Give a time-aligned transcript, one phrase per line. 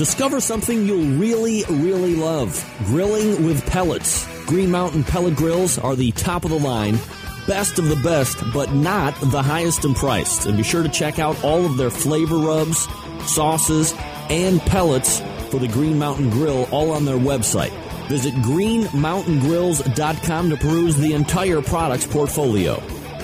[0.00, 2.64] Discover something you'll really, really love.
[2.86, 4.26] Grilling with pellets.
[4.46, 6.98] Green Mountain pellet grills are the top of the line,
[7.46, 10.46] best of the best, but not the highest in price.
[10.46, 12.88] And be sure to check out all of their flavor rubs,
[13.26, 13.94] sauces,
[14.30, 17.72] and pellets for the Green Mountain Grill all on their website.
[18.08, 22.82] Visit greenmountaingrills.com to peruse the entire products portfolio.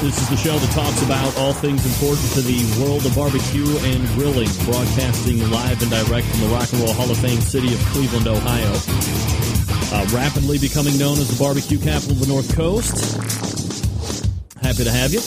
[0.00, 3.68] This is the show that talks about all things important to the world of barbecue
[3.92, 7.74] and grilling, broadcasting live and direct from the Rock and Roll Hall of Fame city
[7.74, 8.72] of Cleveland, Ohio.
[9.92, 13.20] Uh, rapidly becoming known as the barbecue capital of the North Coast.
[14.64, 15.20] Happy to have you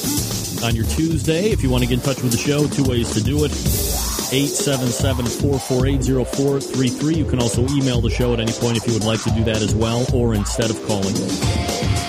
[0.66, 1.54] on your Tuesday.
[1.54, 3.85] If you want to get in touch with the show, two ways to do it.
[4.32, 7.16] 877-448-0433.
[7.18, 9.44] You can also email the show at any point if you would like to do
[9.46, 11.14] that as well, or instead of calling,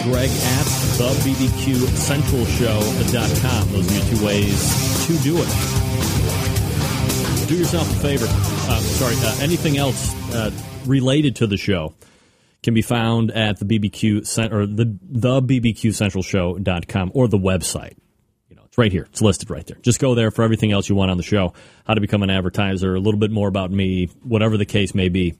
[0.04, 0.66] Greg at
[0.99, 3.72] thebbqcentralshow.com.
[3.72, 5.49] Those are your two ways to do it.
[7.49, 8.27] Do yourself a favor.
[8.28, 10.50] Uh, sorry, uh, anything else uh,
[10.84, 11.94] related to the show
[12.62, 17.97] can be found at the BBQ cent- or the the bbqcentralshow.com or the website.
[18.76, 19.06] It's right here.
[19.08, 19.78] It's listed right there.
[19.80, 21.54] Just go there for everything else you want on the show.
[21.86, 25.08] How to become an advertiser, a little bit more about me, whatever the case may
[25.08, 25.38] be.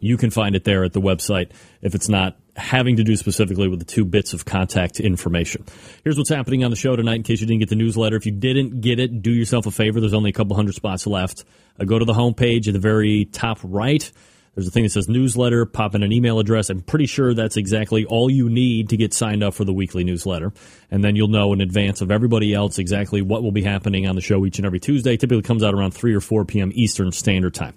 [0.00, 1.50] You can find it there at the website
[1.82, 5.66] if it's not having to do specifically with the two bits of contact information.
[6.02, 8.16] Here's what's happening on the show tonight in case you didn't get the newsletter.
[8.16, 10.00] If you didn't get it, do yourself a favor.
[10.00, 11.44] There's only a couple hundred spots left.
[11.78, 14.10] Uh, go to the homepage at the very top right.
[14.54, 15.64] There's a thing that says newsletter.
[15.64, 16.68] Pop in an email address.
[16.68, 20.04] I'm pretty sure that's exactly all you need to get signed up for the weekly
[20.04, 20.52] newsletter.
[20.90, 24.14] And then you'll know in advance of everybody else exactly what will be happening on
[24.14, 25.16] the show each and every Tuesday.
[25.16, 26.70] Typically comes out around 3 or 4 p.m.
[26.74, 27.74] Eastern Standard Time.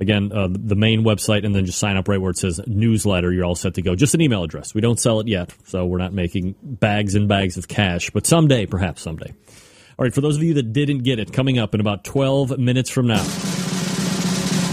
[0.00, 3.32] Again, uh, the main website, and then just sign up right where it says newsletter.
[3.32, 3.94] You're all set to go.
[3.94, 4.74] Just an email address.
[4.74, 8.26] We don't sell it yet, so we're not making bags and bags of cash, but
[8.26, 9.30] someday, perhaps someday.
[9.30, 9.54] All
[9.98, 12.58] All right, for those of you that didn't get it, coming up in about 12
[12.58, 13.22] minutes from now,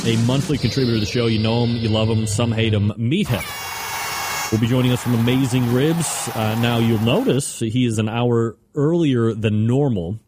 [0.10, 1.28] a monthly contributor to the show.
[1.28, 2.92] You know him, you love him, some hate him.
[2.98, 6.30] Meet Meathead will be joining us from Amazing Ribs.
[6.34, 10.20] Uh, now, you'll notice he is an hour earlier than normal,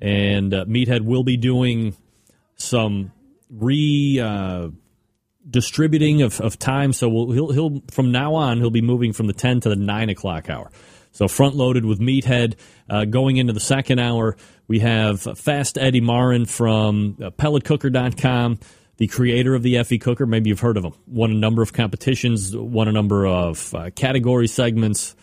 [0.00, 1.94] and uh, Meathead will be doing
[2.56, 3.12] some
[3.50, 4.20] re.
[4.20, 4.68] Uh,
[5.48, 6.92] distributing of, of time.
[6.92, 9.74] So we'll, he'll he'll from now on he'll be moving from the ten to the
[9.74, 10.70] nine o'clock hour.
[11.12, 12.54] So front loaded with Meathead.
[12.88, 14.36] Uh, going into the second hour,
[14.68, 18.58] we have Fast Eddie Maurin from uh, PelletCooker.com,
[19.00, 20.26] the creator of the Effie Cooker.
[20.26, 20.92] Maybe you've heard of him.
[21.06, 25.16] Won a number of competitions, won a number of uh, category segments.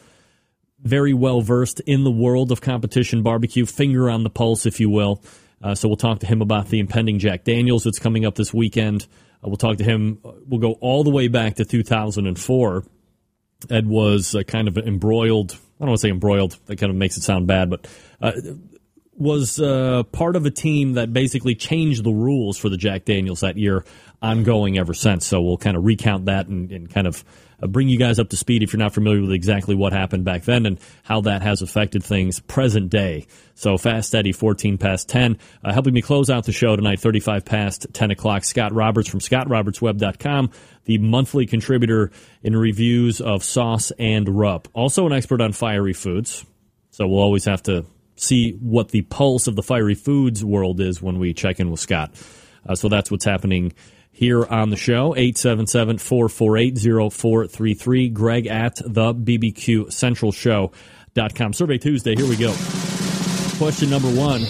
[0.80, 4.90] Very well versed in the world of competition barbecue, finger on the pulse, if you
[4.90, 5.24] will.
[5.62, 8.52] Uh, so we'll talk to him about the impending Jack Daniels that's coming up this
[8.52, 9.06] weekend.
[9.44, 10.22] Uh, we'll talk to him.
[10.24, 12.84] We'll go all the way back to 2004.
[13.70, 15.52] Ed was uh, kind of embroiled.
[15.52, 16.58] I don't want to say embroiled.
[16.66, 17.88] That kind of makes it sound bad, but
[18.22, 18.32] uh,
[19.18, 23.40] was uh, part of a team that basically changed the rules for the Jack Daniels
[23.40, 23.84] that year,
[24.22, 25.26] ongoing ever since.
[25.26, 27.24] So we'll kind of recount that and, and kind of
[27.62, 30.24] uh, bring you guys up to speed if you're not familiar with exactly what happened
[30.24, 33.26] back then and how that has affected things present day.
[33.56, 35.40] So fast, steady, 14 past 10.
[35.64, 38.44] Uh, helping me close out the show tonight, 35 past 10 o'clock.
[38.44, 40.52] Scott Roberts from ScottRobertsWeb.com,
[40.86, 42.12] the monthly contributor
[42.44, 44.68] in reviews of sauce and rub.
[44.74, 46.46] Also an expert on fiery foods.
[46.92, 47.86] So we'll always have to
[48.18, 51.80] see what the pulse of the fiery foods world is when we check in with
[51.80, 52.12] Scott.
[52.68, 53.74] Uh, so that's what's happening
[54.12, 55.16] here on the show.
[55.16, 58.10] 877 448 0433.
[58.10, 61.54] Greg at the BBQ Central Show.com.
[61.54, 62.16] Survey Tuesday.
[62.16, 62.54] Here we go.
[63.58, 64.42] Question number one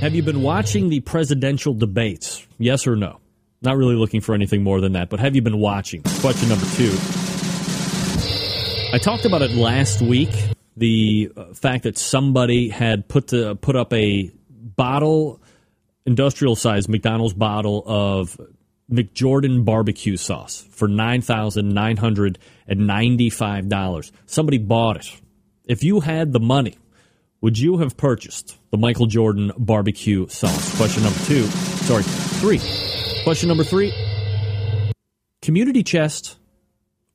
[0.00, 2.46] Have you been watching the presidential debates?
[2.58, 3.20] Yes or no?
[3.62, 6.02] Not really looking for anything more than that, but have you been watching?
[6.20, 6.94] Question number two.
[8.92, 10.30] I talked about it last week
[10.76, 15.40] the fact that somebody had put to, put up a bottle,
[16.04, 18.38] industrial size McDonald's bottle of
[18.90, 22.38] McJordan barbecue sauce for nine thousand nine hundred
[22.68, 24.12] and ninety five dollars.
[24.26, 25.20] Somebody bought it.
[25.64, 26.78] If you had the money,
[27.40, 30.76] would you have purchased the Michael Jordan barbecue sauce?
[30.76, 31.42] Question number two.
[31.42, 32.60] Sorry, three.
[33.24, 33.92] Question number three.
[35.42, 36.36] Community chest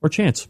[0.01, 0.47] or chance?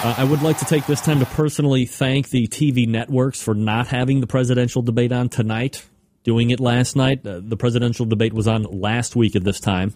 [0.00, 3.52] Uh, I would like to take this time to personally thank the TV networks for
[3.52, 5.84] not having the presidential debate on tonight,
[6.22, 7.26] doing it last night.
[7.26, 9.92] Uh, the presidential debate was on last week at this time.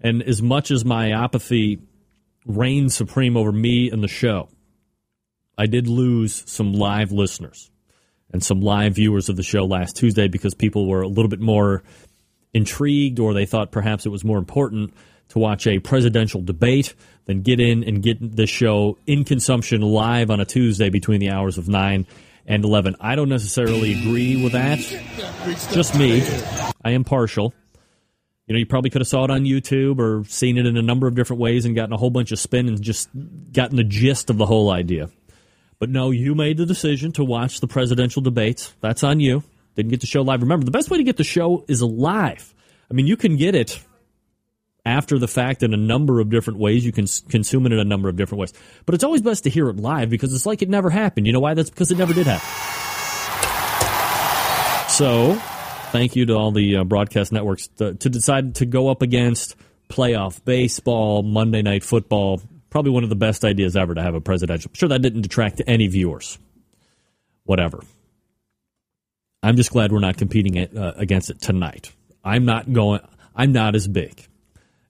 [0.00, 1.80] And as much as my apathy
[2.46, 4.50] reigned supreme over me and the show,
[5.58, 7.72] I did lose some live listeners
[8.32, 11.40] and some live viewers of the show last Tuesday because people were a little bit
[11.40, 11.82] more
[12.52, 14.94] intrigued or they thought perhaps it was more important
[15.28, 16.94] to watch a presidential debate
[17.24, 21.30] than get in and get the show in consumption live on a Tuesday between the
[21.30, 22.06] hours of 9
[22.46, 22.96] and 11.
[23.00, 24.78] I don't necessarily agree with that.
[25.72, 26.22] Just me.
[26.84, 27.54] I am partial.
[28.46, 30.82] You know, you probably could have saw it on YouTube or seen it in a
[30.82, 33.08] number of different ways and gotten a whole bunch of spin and just
[33.52, 35.08] gotten the gist of the whole idea.
[35.78, 38.74] But no, you made the decision to watch the presidential debates.
[38.80, 39.42] That's on you.
[39.76, 40.42] Didn't get the show live.
[40.42, 42.54] Remember, the best way to get the show is live.
[42.90, 43.82] I mean, you can get it
[44.86, 46.84] after the fact in a number of different ways.
[46.84, 48.52] You can consume it in a number of different ways.
[48.86, 51.26] But it's always best to hear it live because it's like it never happened.
[51.26, 51.54] You know why?
[51.54, 52.48] That's because it never did happen.
[54.90, 55.34] So,
[55.90, 59.56] thank you to all the uh, broadcast networks to, to decide to go up against
[59.88, 62.40] playoff baseball, Monday night football.
[62.70, 64.70] Probably one of the best ideas ever to have a presidential.
[64.74, 66.38] Sure that didn't detract to any viewers.
[67.44, 67.82] Whatever.
[69.42, 71.92] I'm just glad we're not competing uh, against it tonight.
[72.24, 73.00] I'm not going.
[73.36, 74.26] I'm not as big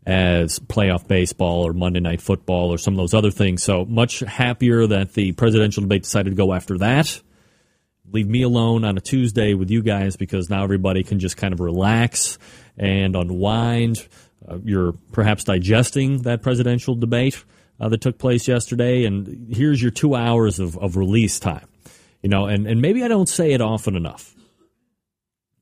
[0.06, 3.62] as playoff baseball or Monday Night Football or some of those other things.
[3.62, 7.20] So much happier that the presidential debate decided to go after that.
[8.12, 11.54] Leave me alone on a Tuesday with you guys because now everybody can just kind
[11.54, 12.38] of relax
[12.76, 14.06] and unwind.
[14.46, 17.42] Uh, you're perhaps digesting that presidential debate
[17.80, 21.66] uh, that took place yesterday, and here's your two hours of, of release time.
[22.22, 24.34] You know, and, and maybe I don't say it often enough,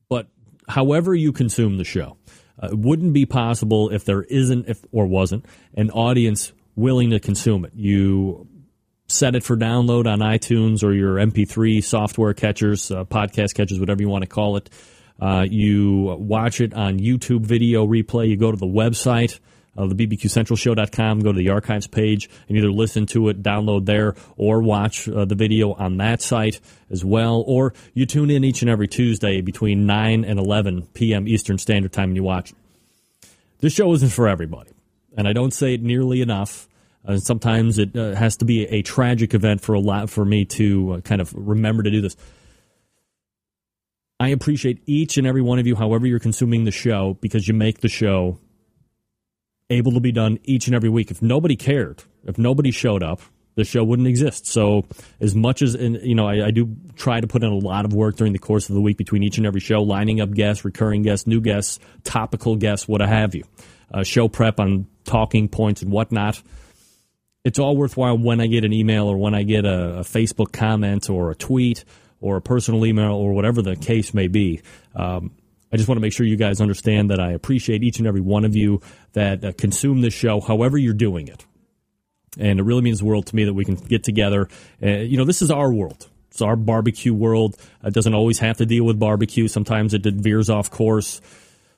[0.09, 0.27] but
[0.67, 2.17] however you consume the show,
[2.61, 5.45] uh, it wouldn't be possible if there isn't, if or wasn't,
[5.75, 7.73] an audience willing to consume it.
[7.75, 8.47] You
[9.07, 14.01] set it for download on iTunes or your MP3 software catchers, uh, podcast catchers, whatever
[14.01, 14.69] you want to call it.
[15.19, 18.29] Uh, you watch it on YouTube video replay.
[18.29, 19.39] You go to the website
[19.75, 24.15] of the bbqcentralshow.com, go to the archives page, and either listen to it, download there,
[24.37, 26.59] or watch uh, the video on that site
[26.91, 27.43] as well.
[27.47, 31.27] Or you tune in each and every Tuesday between 9 and 11 p.m.
[31.27, 32.51] Eastern Standard Time and you watch.
[32.51, 32.57] it.
[33.59, 34.71] This show isn't for everybody,
[35.15, 36.67] and I don't say it nearly enough.
[37.05, 40.45] Uh, sometimes it uh, has to be a, tragic event for a lot for me
[40.45, 42.15] to uh, kind of remember to do this.
[44.19, 47.53] I appreciate each and every one of you, however you're consuming the show, because you
[47.53, 48.39] make the show
[49.73, 51.11] able to be done each and every week.
[51.11, 53.21] If nobody cared, if nobody showed up,
[53.55, 54.47] the show wouldn't exist.
[54.47, 54.85] So
[55.19, 57.93] as much as you know, I, I, do try to put in a lot of
[57.93, 60.65] work during the course of the week between each and every show, lining up guests,
[60.65, 63.43] recurring guests, new guests, topical guests, what have you,
[63.93, 66.41] uh, show prep on talking points and whatnot.
[67.43, 70.51] It's all worthwhile when I get an email or when I get a, a Facebook
[70.51, 71.83] comment or a tweet
[72.21, 74.61] or a personal email or whatever the case may be.
[74.95, 75.31] Um,
[75.73, 78.21] I just want to make sure you guys understand that I appreciate each and every
[78.21, 78.81] one of you
[79.13, 81.45] that uh, consume this show, however you're doing it
[82.37, 84.47] and it really means the world to me that we can get together.
[84.81, 86.09] Uh, you know, this is our world.
[86.31, 87.57] It's our barbecue world.
[87.83, 89.47] It doesn't always have to deal with barbecue.
[89.47, 91.21] Sometimes it veers off course.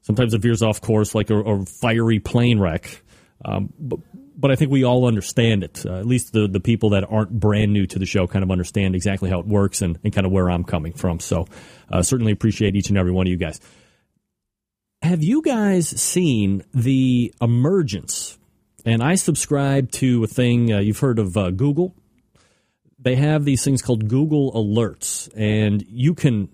[0.02, 3.02] Sometimes it veers off course like a, a fiery plane wreck.
[3.44, 4.00] Um, but,
[4.38, 5.86] but I think we all understand it.
[5.86, 8.52] Uh, at least the, the people that aren't brand new to the show kind of
[8.52, 11.20] understand exactly how it works and, and kind of where I'm coming from.
[11.20, 11.48] So
[11.92, 13.60] uh, certainly appreciate each and every one of you guys.
[15.02, 18.38] Have you guys seen the emergence
[18.86, 21.96] and I subscribe to a thing uh, you've heard of uh, Google.
[23.00, 26.50] They have these things called Google Alerts, and you can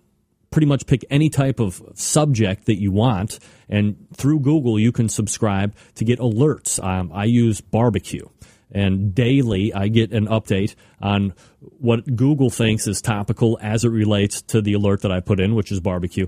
[0.50, 3.40] pretty much pick any type of subject that you want.
[3.70, 6.82] And through Google, you can subscribe to get alerts.
[6.84, 8.28] Um, I use barbecue.
[8.74, 14.42] And daily, I get an update on what Google thinks is topical as it relates
[14.44, 16.28] to the alert that I put in, which is barbecue.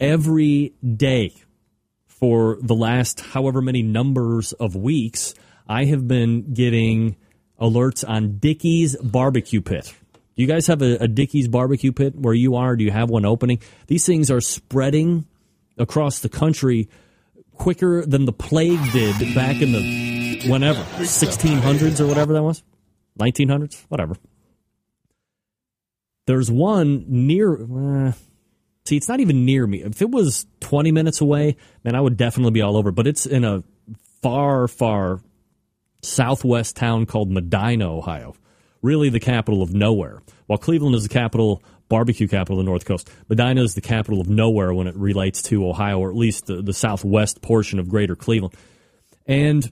[0.00, 1.32] Every day
[2.18, 5.34] for the last however many numbers of weeks,
[5.68, 7.16] I have been getting
[7.60, 9.94] alerts on Dickey's Barbecue Pit.
[10.36, 12.76] Do you guys have a, a Dickey's Barbecue Pit where you are?
[12.76, 13.60] Do you have one opening?
[13.86, 15.26] These things are spreading
[15.78, 16.88] across the country
[17.54, 22.62] quicker than the plague did back in the whenever 1600s or whatever that was
[23.18, 24.16] 1900s whatever
[26.26, 28.12] there's one near uh,
[28.86, 32.16] see it's not even near me if it was 20 minutes away man i would
[32.16, 33.62] definitely be all over but it's in a
[34.22, 35.20] far far
[36.04, 38.34] southwest town called Medina, Ohio.
[38.82, 40.22] Really the capital of nowhere.
[40.46, 44.20] While Cleveland is the capital, barbecue capital of the North Coast, Medina is the capital
[44.20, 47.88] of nowhere when it relates to Ohio, or at least the, the southwest portion of
[47.88, 48.54] greater Cleveland.
[49.26, 49.70] And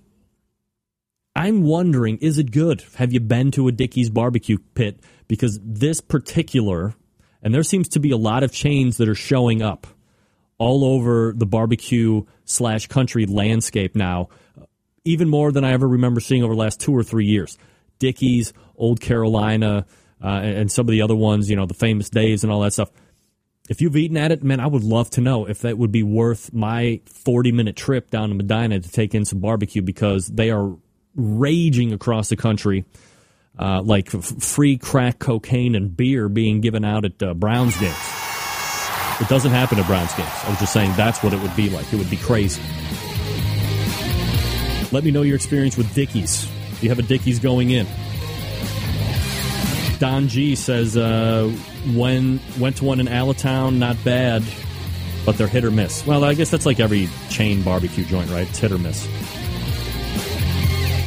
[1.37, 2.85] I'm wondering, is it good?
[2.97, 5.00] Have you been to a Dickey's barbecue pit?
[5.28, 6.95] Because this particular,
[7.42, 9.87] and there seems to be a lot of chains that are showing up
[10.58, 14.28] all over the barbecue slash country landscape now
[15.04, 17.58] even more than I ever remember seeing over the last two or three years.
[17.99, 19.87] Dickey's, Old Carolina,
[20.22, 22.72] uh, and some of the other ones, you know, the Famous Dave's and all that
[22.72, 22.90] stuff.
[23.68, 26.02] If you've eaten at it, man, I would love to know if that would be
[26.02, 30.50] worth my 40 minute trip down to Medina to take in some barbecue because they
[30.50, 30.76] are
[31.14, 32.84] raging across the country.
[33.59, 37.94] Uh, like f- free crack cocaine and beer being given out at uh, Browns games.
[39.21, 40.30] It doesn't happen at Browns games.
[40.44, 41.92] I was just saying that's what it would be like.
[41.92, 42.62] It would be crazy.
[44.90, 46.44] Let me know your experience with Dickey's.
[46.44, 47.87] Do you have a Dickey's going in?
[49.99, 51.49] Don G says, uh,
[51.94, 54.42] when went to one in Allentown, not bad,
[55.25, 56.04] but they're hit or miss.
[56.04, 58.49] Well, I guess that's like every chain barbecue joint, right?
[58.49, 59.06] It's hit or miss.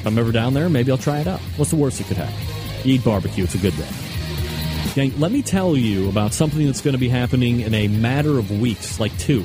[0.06, 1.40] If I'm ever down there, maybe I'll try it out.
[1.58, 2.36] What's the worst that could happen?
[2.86, 3.44] eat barbecue.
[3.44, 3.90] It's a good day.
[4.94, 8.38] Gang, let me tell you about something that's going to be happening in a matter
[8.38, 9.44] of weeks, like two.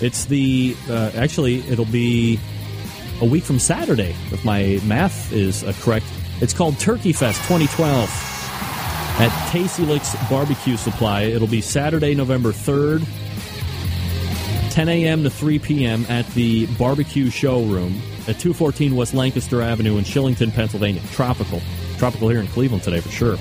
[0.00, 2.38] It's the, uh, actually, it'll be
[3.20, 6.06] a week from Saturday, if my math is uh, correct.
[6.40, 8.08] It's called Turkey Fest 2012
[9.18, 11.22] at Tasty Licks Barbecue Supply.
[11.22, 13.04] It'll be Saturday, November 3rd,
[14.70, 15.24] 10 a.m.
[15.24, 16.06] to 3 p.m.
[16.08, 21.02] at the Barbecue Showroom at 214 West Lancaster Avenue in Shillington, Pennsylvania.
[21.12, 21.60] Tropical.
[21.98, 23.36] Tropical here in Cleveland today for sure.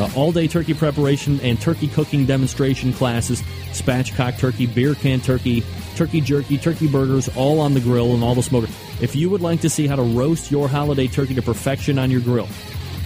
[0.00, 5.62] Uh, all day turkey preparation and turkey cooking demonstration classes, spatchcock turkey, beer can turkey,
[5.94, 8.66] turkey jerky, turkey burgers, all on the grill and all the smoker.
[9.00, 12.10] If you would like to see how to roast your holiday turkey to perfection on
[12.10, 12.48] your grill,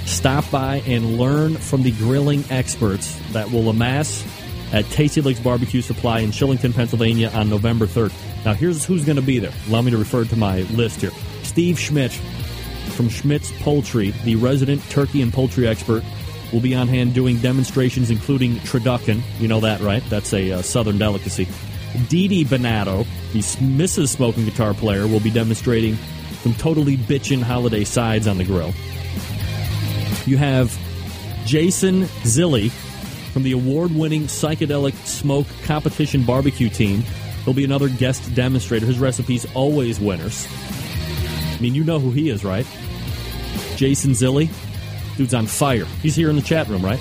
[0.07, 4.25] stop by and learn from the grilling experts that will amass
[4.73, 8.13] at Tasty Licks Barbecue Supply in Shillington, Pennsylvania on November 3rd.
[8.45, 9.53] Now, here's who's going to be there.
[9.69, 11.11] Allow me to refer to my list here.
[11.43, 16.03] Steve Schmidt from Schmidt's Poultry, the resident turkey and poultry expert,
[16.53, 19.23] will be on hand doing demonstrations including turducken.
[19.39, 20.03] You know that, right?
[20.09, 21.47] That's a uh, southern delicacy.
[22.09, 24.09] Dee Dee Bonato, the Mrs.
[24.09, 25.97] Smoking Guitar player, will be demonstrating
[26.43, 28.73] some totally bitchin' holiday sides on the grill.
[30.27, 30.77] You have
[31.45, 32.71] Jason Zilli
[33.29, 37.03] from the award winning Psychedelic Smoke Competition Barbecue Team.
[37.45, 38.87] He'll be another guest demonstrator.
[38.87, 40.47] His recipes always winners.
[40.51, 42.67] I mean, you know who he is, right?
[43.77, 44.51] Jason Zilli.
[45.17, 45.85] Dude's on fire.
[46.03, 47.01] He's here in the chat room, right?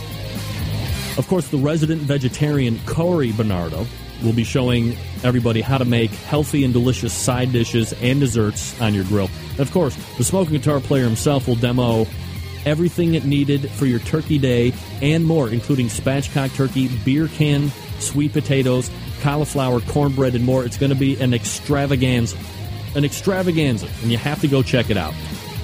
[1.17, 3.85] Of course, the resident vegetarian Cory Bernardo
[4.23, 8.93] will be showing everybody how to make healthy and delicious side dishes and desserts on
[8.93, 9.29] your grill.
[9.51, 12.07] And of course, the smoking guitar player himself will demo
[12.65, 18.33] everything it needed for your turkey day and more, including spatchcock turkey, beer can, sweet
[18.33, 18.89] potatoes,
[19.21, 20.63] cauliflower, cornbread, and more.
[20.63, 22.37] It's going to be an extravaganza.
[22.95, 25.13] An extravaganza, and you have to go check it out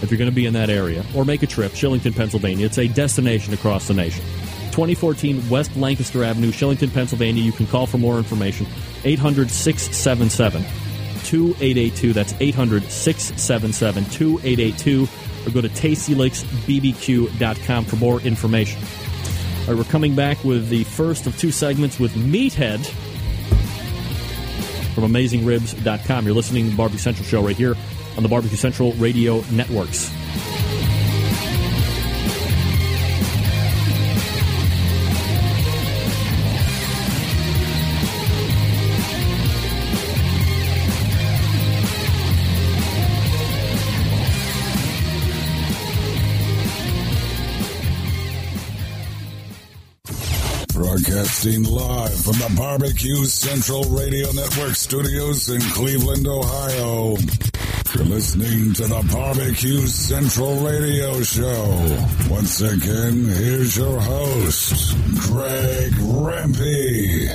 [0.02, 1.72] if you're going to be in that area or make a trip.
[1.72, 2.66] Shillington, Pennsylvania.
[2.66, 4.24] It's a destination across the nation.
[4.72, 7.44] 2014 West Lancaster Avenue, Shillington, Pennsylvania.
[7.44, 8.68] You can call for more information.
[9.04, 10.64] 800 677
[11.24, 12.14] 2882.
[12.14, 15.08] That's 800 677 2882.
[15.46, 18.82] Or go to tastylicksbbq.com for more information.
[18.82, 22.84] All right, we're coming back with the first of two segments with Meathead
[24.94, 26.26] from AmazingRibs.com.
[26.26, 27.76] You're listening to the Barbecue Central Show right here
[28.18, 30.12] on the Barbecue Central Radio Networks.
[51.44, 57.18] Broadcasting live from the Barbecue Central Radio Network studios in Cleveland, Ohio.
[57.94, 62.08] You're listening to the Barbecue Central Radio Show.
[62.30, 64.96] Once again, here's your host,
[65.28, 67.28] Greg Rempe.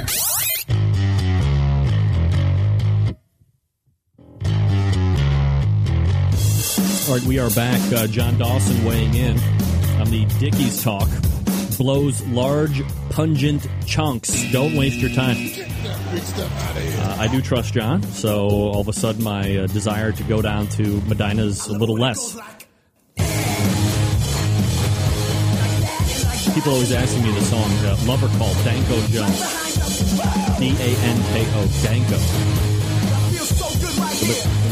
[7.09, 7.93] All right, we are back.
[7.93, 9.39] Uh, John Dawson weighing in
[10.01, 11.09] on the Dickey's talk.
[11.77, 12.83] Blows large,
[13.19, 14.31] pungent chunks.
[14.53, 15.37] Don't waste your time.
[15.37, 20.41] Uh, I do trust John, so all of a sudden my uh, desire to go
[20.41, 22.35] down to Medina's a little less.
[26.55, 29.41] People always asking me the song uh, Lover Call, Danko Jones.
[30.61, 32.19] D A N K O, Danko.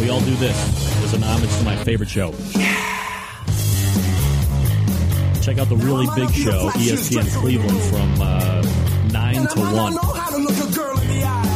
[0.01, 2.33] We all do this as an homage to my favorite show.
[5.47, 8.63] Check out the really big show, ESPN Cleveland, from uh,
[9.13, 9.93] 9 to 1.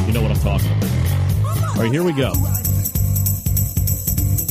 [0.06, 1.76] You know what I'm talking about.
[1.76, 2.32] All right, here we go.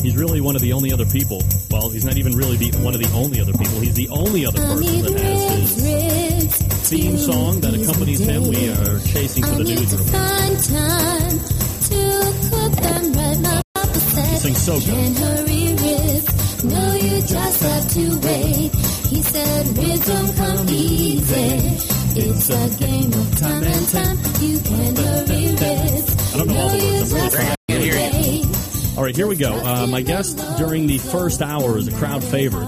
[0.04, 1.42] He's really one of the only other people.
[1.72, 3.80] Well, he's not even really the one of the only other people.
[3.80, 6.58] He's the only other person that has his
[6.90, 8.44] theme song that accompanies him.
[8.44, 10.06] We are chasing to the newsroom.
[14.32, 15.40] He sings so good.
[20.00, 21.60] Rhythm come easy.
[22.22, 24.18] It's a game of time and time.
[24.42, 25.56] You can hurry.
[26.32, 26.80] I don't know all the
[27.14, 27.36] words.
[28.98, 29.54] All right, here we go.
[29.54, 32.68] Uh, my guest during the first hour is a crowd favorite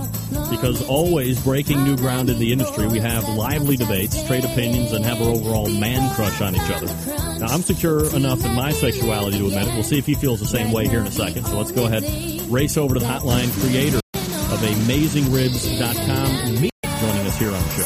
[0.49, 2.87] because always breaking new ground in the industry.
[2.87, 6.87] We have lively debates, trade opinions, and have our overall man crush on each other.
[7.39, 9.73] Now, I'm secure enough in my sexuality to admit it.
[9.73, 11.45] We'll see if he feels the same way here in a second.
[11.47, 12.03] So let's go ahead,
[12.49, 13.51] race over to the hotline.
[13.59, 16.69] Creator of AmazingRibs.com,
[17.01, 17.83] joining us here on the show.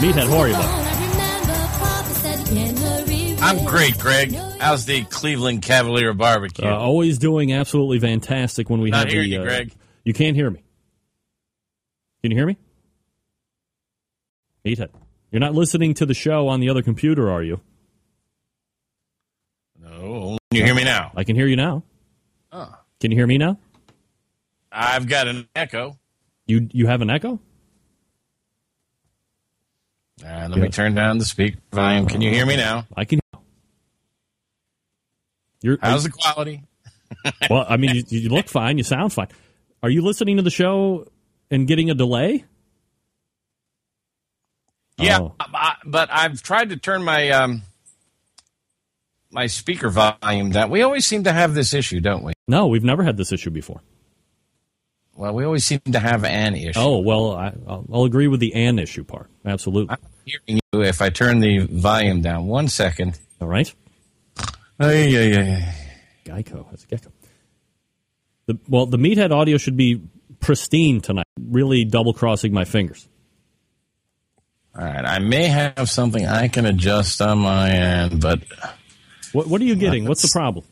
[0.00, 0.86] Meathead, how are you, bud?
[3.42, 4.34] I'm great, Greg.
[4.58, 6.66] How's the Cleveland Cavalier barbecue?
[6.66, 9.26] Uh, always doing absolutely fantastic when we Not have the.
[9.28, 9.72] you, uh, Greg.
[10.04, 10.62] You can't hear me.
[12.22, 12.56] Can you hear me?
[14.64, 14.88] Meathead.
[15.30, 17.60] You're not listening to the show on the other computer, are you?
[19.80, 21.12] no, Can you hear me now?
[21.14, 21.82] I can hear you now.
[22.52, 22.74] Oh.
[23.00, 23.58] Can you hear me now?
[24.72, 25.98] I've got an echo.
[26.46, 27.38] You you have an echo?
[30.24, 32.06] Uh, let me turn down the speaker volume.
[32.06, 32.86] Can you hear me now?
[32.96, 33.20] I can.
[35.62, 36.62] Hear You're How's the quality?
[37.50, 37.66] well.
[37.68, 38.78] I mean, you, you look fine.
[38.78, 39.28] You sound fine.
[39.82, 41.06] Are you listening to the show
[41.50, 42.44] and getting a delay?
[44.98, 45.34] Yeah, Oh.
[45.40, 47.62] I- but I've tried to turn my um,
[49.30, 50.70] my speaker volume down.
[50.70, 52.32] We always seem to have this issue, don't we?
[52.46, 53.80] No, we've never had this issue before.
[55.16, 56.78] Well, we always seem to have an issue.
[56.78, 59.28] Oh well, I, I'll, I'll agree with the "and" issue part.
[59.44, 59.90] Absolutely.
[59.90, 62.46] I'm hearing you if I turn the volume down.
[62.46, 63.18] One second.
[63.40, 63.72] All right.
[64.78, 65.74] Ay, ay, ay.
[66.24, 66.70] Geico.
[66.70, 67.12] That's a gecko.
[68.46, 70.00] The, well, the meathead audio should be
[70.40, 71.26] pristine tonight.
[71.38, 73.06] Really double crossing my fingers.
[74.74, 78.40] All right, I may have something I can adjust on my end, but
[79.32, 80.06] What, what are you getting?
[80.06, 80.64] What's the problem?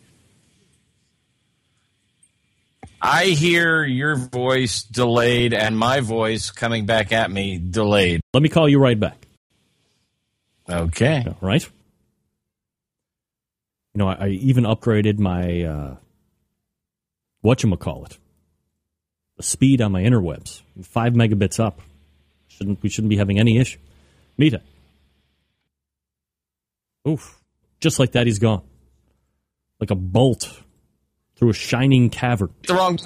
[3.01, 8.21] I hear your voice delayed and my voice coming back at me delayed.
[8.35, 9.27] Let me call you right back.
[10.69, 11.25] Okay.
[11.27, 11.63] All right.
[13.95, 15.97] You know, I, I even upgraded my uh,
[17.45, 18.19] whatchamacallit.
[19.37, 20.63] the speed on my interwebs.
[20.83, 21.81] Five megabits up.
[22.49, 23.79] Shouldn't we shouldn't be having any issue.
[24.37, 24.61] Mita.
[27.07, 27.39] Oof.
[27.81, 28.63] Just like that, he's gone.
[29.81, 30.61] Like a bolt
[31.39, 32.53] through a shining cavern.
[32.67, 32.99] The wrong.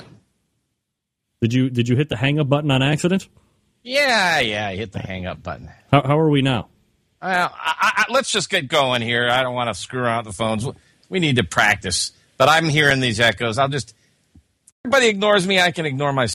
[1.41, 3.29] Did you did you hit the hang up button on accident?
[3.83, 4.69] Yeah, yeah.
[4.69, 5.71] I hit the hang up button.
[5.91, 6.69] How, how are we now?
[7.21, 9.29] Well, I, I, let's just get going here.
[9.29, 10.67] I don't want to screw around with the phones.
[11.09, 12.13] We need to practice.
[12.37, 13.59] But I'm hearing these echoes.
[13.59, 13.95] I'll just.
[14.85, 15.61] Everybody ignores me.
[15.61, 16.35] I can ignore myself.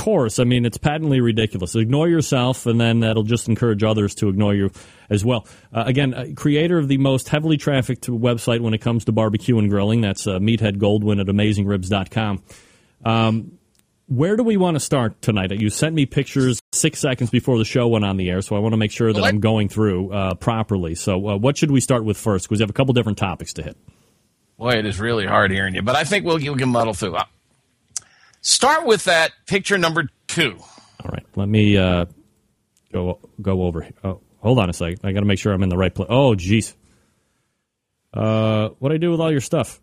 [0.00, 0.38] Course.
[0.38, 1.76] I mean, it's patently ridiculous.
[1.76, 4.70] Ignore yourself, and then that'll just encourage others to ignore you
[5.10, 5.46] as well.
[5.74, 9.58] Uh, again, uh, creator of the most heavily trafficked website when it comes to barbecue
[9.58, 10.00] and grilling.
[10.00, 12.42] That's uh, Meathead Goldwyn at AmazingRibs.com.
[13.04, 13.58] Um,
[14.06, 15.52] where do we want to start tonight?
[15.52, 18.60] You sent me pictures six seconds before the show went on the air, so I
[18.60, 20.94] want to make sure that I'm going through uh, properly.
[20.94, 22.46] So, uh, what should we start with first?
[22.46, 23.76] Because we have a couple different topics to hit.
[24.56, 27.18] Boy, it is really hard hearing you, but I think we'll, we can muddle through.
[28.42, 30.56] Start with that picture number two.
[31.02, 32.06] All right, let me uh,
[32.92, 33.82] go go over.
[33.82, 33.92] here.
[34.02, 35.00] Oh, hold on a second.
[35.04, 36.08] I got to make sure I'm in the right place.
[36.10, 36.74] Oh, jeez.
[38.12, 39.80] Uh, what do I do with all your stuff?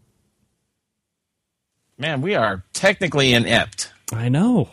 [1.97, 3.91] Man, we are technically inept.
[4.11, 4.69] I know.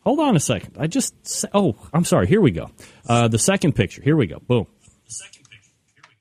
[0.00, 0.76] Hold on a second.
[0.78, 1.14] I just.
[1.54, 2.26] Oh, I'm sorry.
[2.26, 2.70] Here we go.
[3.08, 4.02] Uh, the second picture.
[4.02, 4.38] Here we go.
[4.38, 4.66] Boom.
[5.06, 5.70] The second picture.
[5.94, 6.14] Here we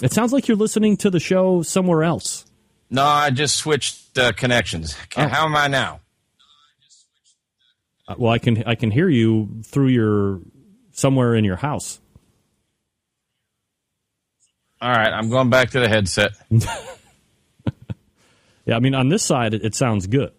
[0.00, 0.04] go.
[0.06, 2.44] It sounds like you're listening to the show somewhere else.
[2.90, 4.94] No, I just switched uh, connections.
[5.16, 5.26] Oh.
[5.26, 6.00] How am I now?
[8.06, 10.40] Uh, well, I can I can hear you through your
[10.92, 12.00] somewhere in your house.
[14.80, 16.32] All right, I'm going back to the headset.
[18.66, 20.32] Yeah, I mean on this side it, it sounds good.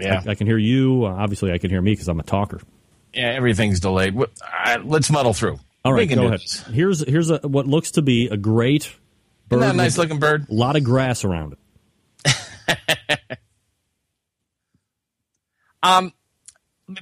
[0.00, 1.04] Yeah, I, I can hear you.
[1.04, 2.58] Obviously, I can hear me because I'm a talker.
[3.12, 4.14] yeah, everything's delayed.
[4.16, 5.58] Right, let's muddle through.
[5.84, 6.40] All We go ahead.
[6.40, 6.62] this.
[6.72, 8.94] Here's here's a, what looks to be a great
[9.48, 9.58] bird.
[9.58, 10.48] Isn't that a nice looking bird?
[10.48, 11.54] A lot of grass around
[12.24, 13.18] it.
[15.80, 16.12] Um,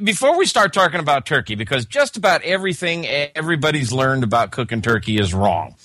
[0.02, 5.18] before we start talking about turkey, because just about everything everybody's learned about cooking turkey
[5.18, 5.76] is wrong.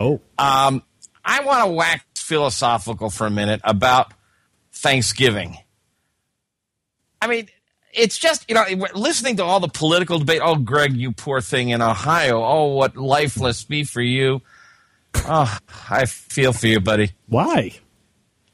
[0.00, 0.82] Oh, Um,
[1.24, 4.12] I want to wax philosophical for a minute about
[4.72, 5.58] Thanksgiving.
[7.20, 7.48] I mean,
[7.92, 10.40] it's just, you know, listening to all the political debate.
[10.42, 12.44] Oh, Greg, you poor thing in Ohio.
[12.44, 14.40] Oh, what life must be for you.
[15.16, 15.58] Oh,
[15.90, 17.10] I feel for you, buddy.
[17.26, 17.72] why?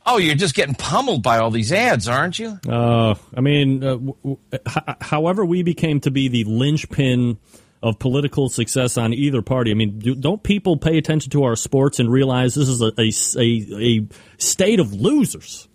[0.06, 2.58] Oh, you're just getting pummeled by all these ads, aren't you?
[2.68, 7.38] Uh, I mean, uh, w- w- h- however we became to be the linchpin
[7.82, 9.70] of political success on either party.
[9.70, 12.92] I mean, do, don't people pay attention to our sports and realize this is a,
[12.98, 14.06] a, a, a
[14.38, 15.68] state of losers?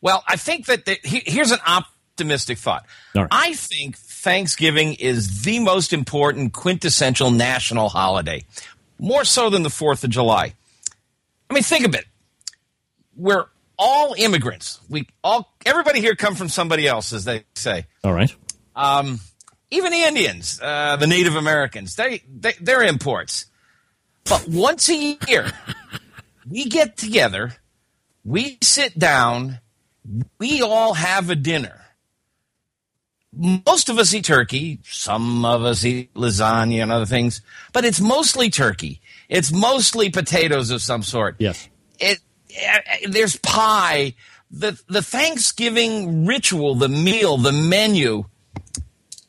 [0.00, 1.60] Well, I think that the, he- here's an
[2.14, 2.86] optimistic thought.
[3.14, 3.26] Right.
[3.30, 8.44] I think Thanksgiving is the most important quintessential national holiday,
[9.00, 10.54] more so than the 4th of July.
[11.50, 12.04] I mean, think of it.
[13.16, 13.46] We're
[13.76, 14.78] all immigrants.
[14.88, 17.86] We all everybody here come from somebody else, as they say.
[18.04, 18.34] All right.
[18.76, 19.20] Um,
[19.70, 23.46] even the Indians, uh, the Native Americans, they, they they're imports.
[24.24, 25.52] But once a year,
[26.48, 27.54] we get together,
[28.24, 29.58] we sit down,
[30.38, 31.83] we all have a dinner.
[33.36, 34.78] Most of us eat turkey.
[34.84, 37.40] Some of us eat lasagna and other things,
[37.72, 39.00] but it's mostly turkey.
[39.28, 41.68] It's mostly potatoes of some sort Yes.
[41.98, 42.20] it,
[42.54, 44.14] eh, there's pie.
[44.50, 48.24] The the Thanksgiving ritual, the meal, the menu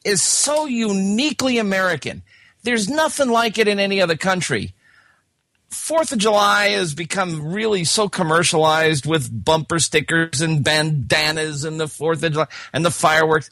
[0.03, 2.21] is so uniquely American.
[2.63, 4.73] There's nothing like it in any other country.
[5.71, 11.87] Fourth of July has become really so commercialized with bumper stickers and bandanas and the
[11.87, 13.49] Fourth of July and the fireworks.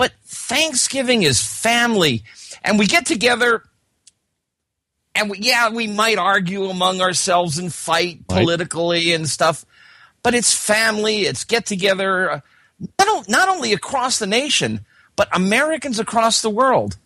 [0.00, 2.24] But Thanksgiving is family,
[2.64, 3.64] and we get together
[5.14, 8.38] and we, yeah, we might argue among ourselves and fight Right.
[8.38, 9.66] politically and stuff,
[10.22, 11.26] but it's family.
[11.26, 12.40] It's get together, uh,
[12.98, 14.86] not, not only across the nation,
[15.16, 16.96] but Americans across the world.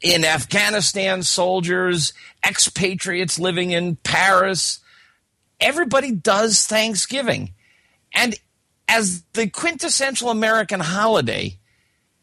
[0.00, 2.12] In Afghanistan, soldiers,
[2.46, 4.78] expatriates living in Paris,
[5.60, 7.52] everybody does Thanksgiving.
[8.14, 8.36] And
[8.92, 11.58] as the quintessential American holiday,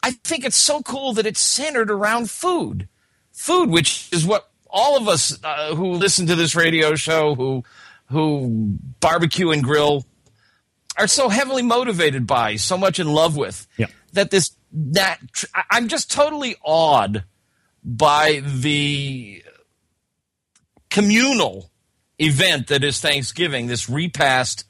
[0.03, 2.87] I think it's so cool that it's centered around food
[3.31, 7.63] food, which is what all of us uh, who listen to this radio show, who
[8.09, 10.05] who barbecue and grill,
[10.97, 13.67] are so heavily motivated by, so much in love with.
[13.77, 13.87] Yeah.
[14.13, 15.19] That this that
[15.71, 17.23] I'm just totally awed
[17.83, 19.43] by the
[20.91, 21.71] communal
[22.19, 23.67] event that is Thanksgiving.
[23.67, 24.65] This repast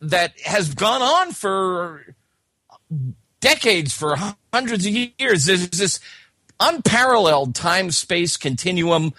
[0.00, 2.14] that has gone on for
[3.40, 4.16] decades, for
[4.52, 5.46] hundreds of years.
[5.46, 6.00] There's this
[6.60, 9.14] unparalleled time space continuum.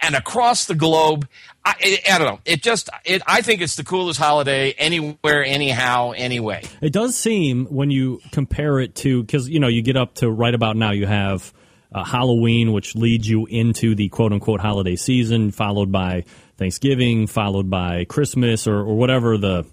[0.00, 1.26] and across the globe.
[1.64, 2.40] I, I, don't know.
[2.44, 6.62] It just, it, I think it's the coolest holiday anywhere, anyhow, anyway.
[6.80, 10.30] It does seem when you compare it to because you know you get up to
[10.30, 11.52] right about now you have
[11.92, 16.24] uh, Halloween, which leads you into the quote unquote holiday season, followed by
[16.56, 19.64] Thanksgiving, followed by Christmas or, or whatever the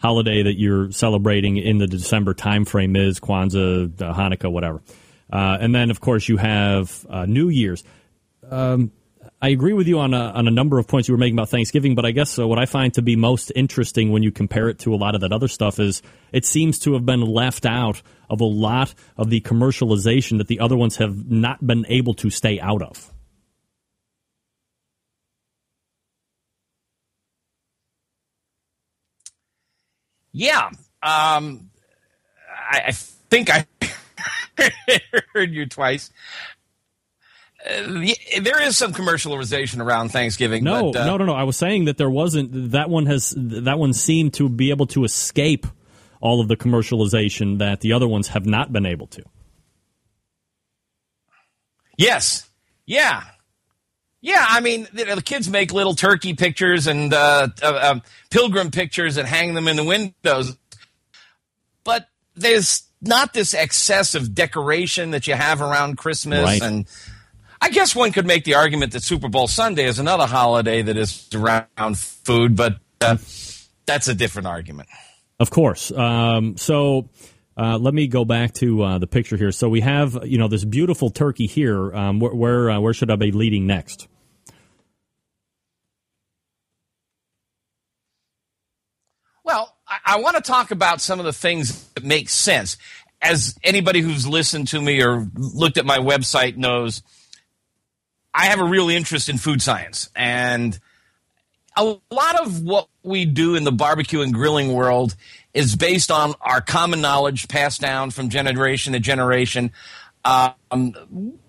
[0.00, 4.82] holiday that you're celebrating in the December timeframe is, Kwanzaa, Hanukkah, whatever.
[5.32, 7.84] Uh, and then, of course, you have uh, New Year's.
[8.50, 8.90] Um,
[9.42, 11.48] I agree with you on a, on a number of points you were making about
[11.48, 14.68] Thanksgiving, but I guess uh, what I find to be most interesting when you compare
[14.68, 17.64] it to a lot of that other stuff is it seems to have been left
[17.64, 22.14] out of a lot of the commercialization that the other ones have not been able
[22.14, 23.12] to stay out of.
[30.32, 30.70] Yeah.
[31.02, 31.70] Um,
[32.48, 33.66] I, I think I
[35.32, 36.10] heard you twice.
[37.64, 38.06] Uh,
[38.40, 40.64] there is some commercialization around Thanksgiving.
[40.64, 41.34] No, but, uh, no, no, no.
[41.34, 42.72] I was saying that there wasn't.
[42.72, 43.34] That one has.
[43.36, 45.66] That one seemed to be able to escape
[46.20, 49.22] all of the commercialization that the other ones have not been able to.
[51.96, 52.48] Yes.
[52.86, 53.24] Yeah.
[54.22, 58.02] Yeah, I mean, you know, the kids make little turkey pictures and uh, uh, um,
[58.30, 60.56] pilgrim pictures and hang them in the windows.
[61.84, 66.44] But there's not this excessive decoration that you have around Christmas.
[66.44, 66.62] Right.
[66.62, 66.86] And
[67.62, 70.96] I guess one could make the argument that Super Bowl Sunday is another holiday that
[70.98, 73.16] is around food, but uh,
[73.86, 74.90] that's a different argument.
[75.38, 75.90] Of course.
[75.92, 77.08] Um, so
[77.60, 79.52] uh, let me go back to uh, the picture here.
[79.52, 81.94] So we have, you know, this beautiful turkey here.
[81.94, 84.08] Um, where where, uh, where should I be leading next?
[89.44, 92.78] Well, I, I want to talk about some of the things that make sense.
[93.20, 97.02] As anybody who's listened to me or looked at my website knows,
[98.32, 100.08] I have a real interest in food science.
[100.16, 100.78] And
[101.76, 105.14] a lot of what we do in the barbecue and grilling world
[105.52, 109.72] is based on our common knowledge passed down from generation to generation,
[110.24, 110.54] um,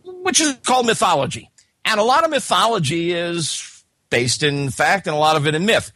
[0.03, 1.49] which is called mythology.
[1.85, 5.65] And a lot of mythology is based in fact and a lot of it in
[5.65, 5.91] myth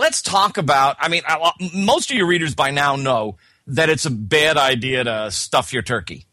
[0.00, 0.96] let's talk about.
[0.98, 3.36] I mean, I, most of your readers by now know
[3.68, 6.26] that it's a bad idea to stuff your turkey.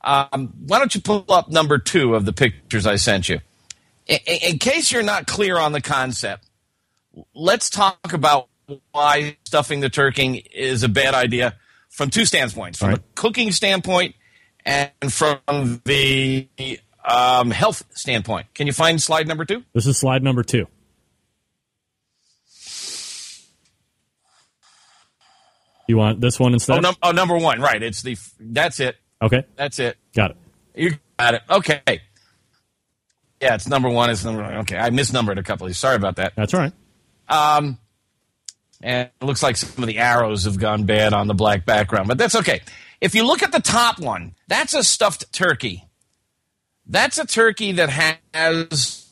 [0.00, 3.40] Um, why don't you pull up number two of the pictures I sent you?
[4.06, 6.46] In, in case you're not clear on the concept,
[7.34, 8.48] let's talk about
[8.92, 11.56] why stuffing the turkey is a bad idea
[11.90, 12.98] from two standpoints from Right.
[12.98, 14.14] a cooking standpoint
[14.64, 16.48] and from the
[17.04, 18.46] um, health standpoint.
[18.54, 19.64] Can you find slide number two?
[19.74, 20.66] This is slide number two.
[25.86, 26.76] You want this one instead?
[26.78, 27.82] Oh, num- oh, number one, right?
[27.82, 28.96] It's the that's it.
[29.22, 29.96] Okay, That's it.
[30.14, 30.36] got it.
[30.74, 31.42] You got it.
[31.50, 31.80] Okay.
[33.40, 34.10] Yeah, it's number one.
[34.10, 34.76] It's number okay.
[34.76, 35.78] I misnumbered a couple of these.
[35.78, 36.34] Sorry about that.
[36.36, 36.72] That's all right.
[37.28, 37.78] Um,
[38.82, 42.08] and it looks like some of the arrows have gone bad on the black background,
[42.08, 42.60] but that's okay.
[43.00, 45.84] If you look at the top one, that's a stuffed turkey.
[46.86, 47.90] That's a turkey that
[48.34, 49.06] has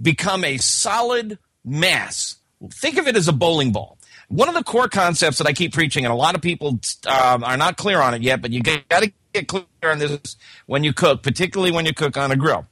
[0.00, 2.36] become a solid mass.
[2.72, 3.98] Think of it as a bowling ball.
[4.28, 7.44] One of the core concepts that I keep preaching, and a lot of people um,
[7.44, 10.36] are not clear on it yet, but you got to get clear on this
[10.66, 12.66] when you cook, particularly when you cook on a grill.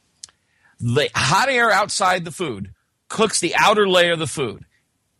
[0.80, 2.72] The hot air outside the food
[3.08, 4.64] cooks the outer layer of the food.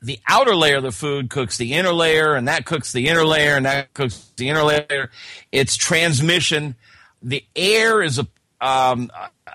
[0.05, 3.25] The outer layer of the food cooks the inner layer, and that cooks the inner
[3.25, 5.11] layer, and that cooks the inner layer.
[5.51, 6.75] It's transmission.
[7.23, 8.27] The air is a
[8.61, 9.11] um,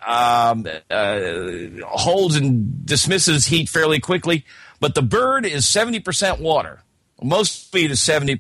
[0.06, 4.46] um, uh, holds and dismisses heat fairly quickly,
[4.80, 6.82] but the bird is 70% water.
[7.22, 8.40] Most meat is 70%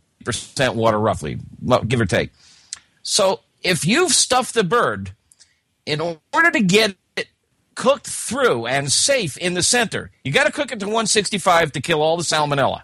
[0.75, 1.37] water, roughly,
[1.87, 2.31] give or take.
[3.03, 5.13] So if you've stuffed the bird,
[5.89, 6.95] in order to get
[7.79, 11.79] cooked through and safe in the center, you got to cook it to 165 to
[11.79, 12.81] kill all the salmonella.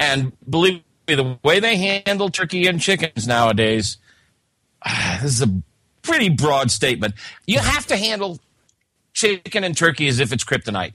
[0.00, 3.98] And believe me, the way they handle turkey and chickens nowadays,
[5.22, 5.62] this is a
[6.02, 7.14] pretty broad statement.
[7.46, 8.40] You have to handle
[9.12, 10.94] chicken and turkey as if it's kryptonite.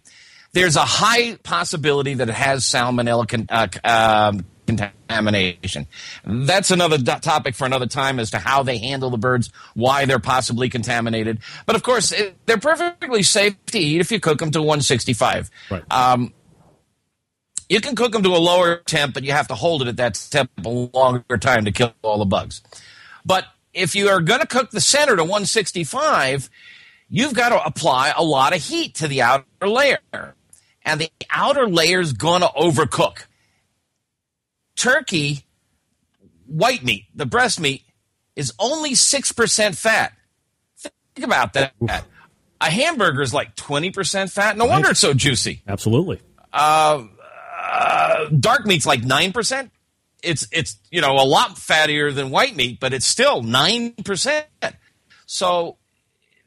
[0.51, 5.87] There's a high possibility that it has salmonella con- uh, um, contamination.
[6.23, 10.19] That's another topic for another time as to how they handle the birds, why they're
[10.19, 11.39] possibly contaminated.
[11.65, 15.49] But of course, it, they're perfectly safe to eat if you cook them to 165.
[15.71, 15.83] Right.
[15.91, 16.33] Um,
[17.67, 19.97] you can cook them to a lower temp, but you have to hold it at
[19.97, 22.61] that temp a longer time to kill all the bugs.
[23.25, 26.49] But if you are going to cook the center to 165,
[27.09, 30.35] you've got to apply a lot of heat to the outer layer.
[30.83, 33.25] And the outer layer is going to overcook.
[34.79, 35.43] Turkey,
[36.47, 37.83] white meat, the breast meat,
[38.37, 40.13] is only 6% fat.
[40.77, 41.73] Think about that.
[42.61, 44.55] A hamburger is like 20% fat.
[44.55, 45.61] No wonder it's so juicy.
[45.67, 46.21] Absolutely.
[46.53, 47.07] Uh,
[47.61, 49.71] uh, dark meat's like nine percent.
[50.23, 54.47] It's it's you know a lot fattier than white meat, but it's still nine percent.
[55.25, 55.77] So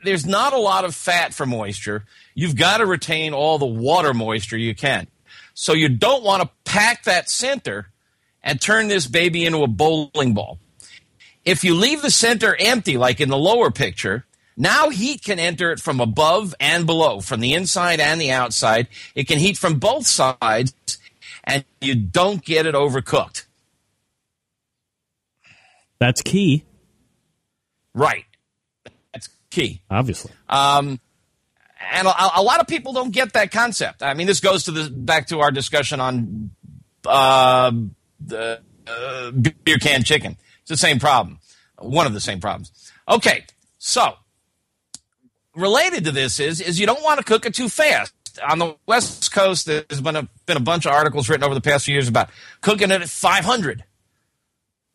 [0.02, 2.04] there's not a lot of fat for moisture.
[2.34, 5.06] You've got to retain all the water moisture you can.
[5.54, 7.92] So you don't want to pack that center
[8.42, 10.59] and turn this baby into a bowling ball.
[11.44, 14.24] If you leave the center empty, like in the lower picture,
[14.57, 18.87] now heat can enter it from above and below, from the inside and the outside.
[19.14, 20.74] It can heat from both sides,
[21.44, 23.46] and you don't get it overcooked.
[25.98, 26.64] That's key,
[27.94, 28.24] Right.
[29.12, 29.83] That's key.
[29.90, 30.33] obviously.
[30.48, 30.98] Um,
[31.92, 34.02] and a, a lot of people don't get that concept.
[34.02, 36.50] I mean, this goes to the back to our discussion on
[37.07, 37.72] uh,
[38.26, 39.30] the uh,
[39.64, 40.37] beer can chicken.
[40.61, 41.38] It's the same problem,
[41.78, 42.92] one of the same problems.
[43.08, 43.44] Okay,
[43.78, 44.14] so
[45.54, 48.12] related to this is is you don't want to cook it too fast.
[48.48, 51.61] On the West Coast, there's been a been a bunch of articles written over the
[51.61, 52.30] past few years about
[52.62, 53.85] cooking it at 500.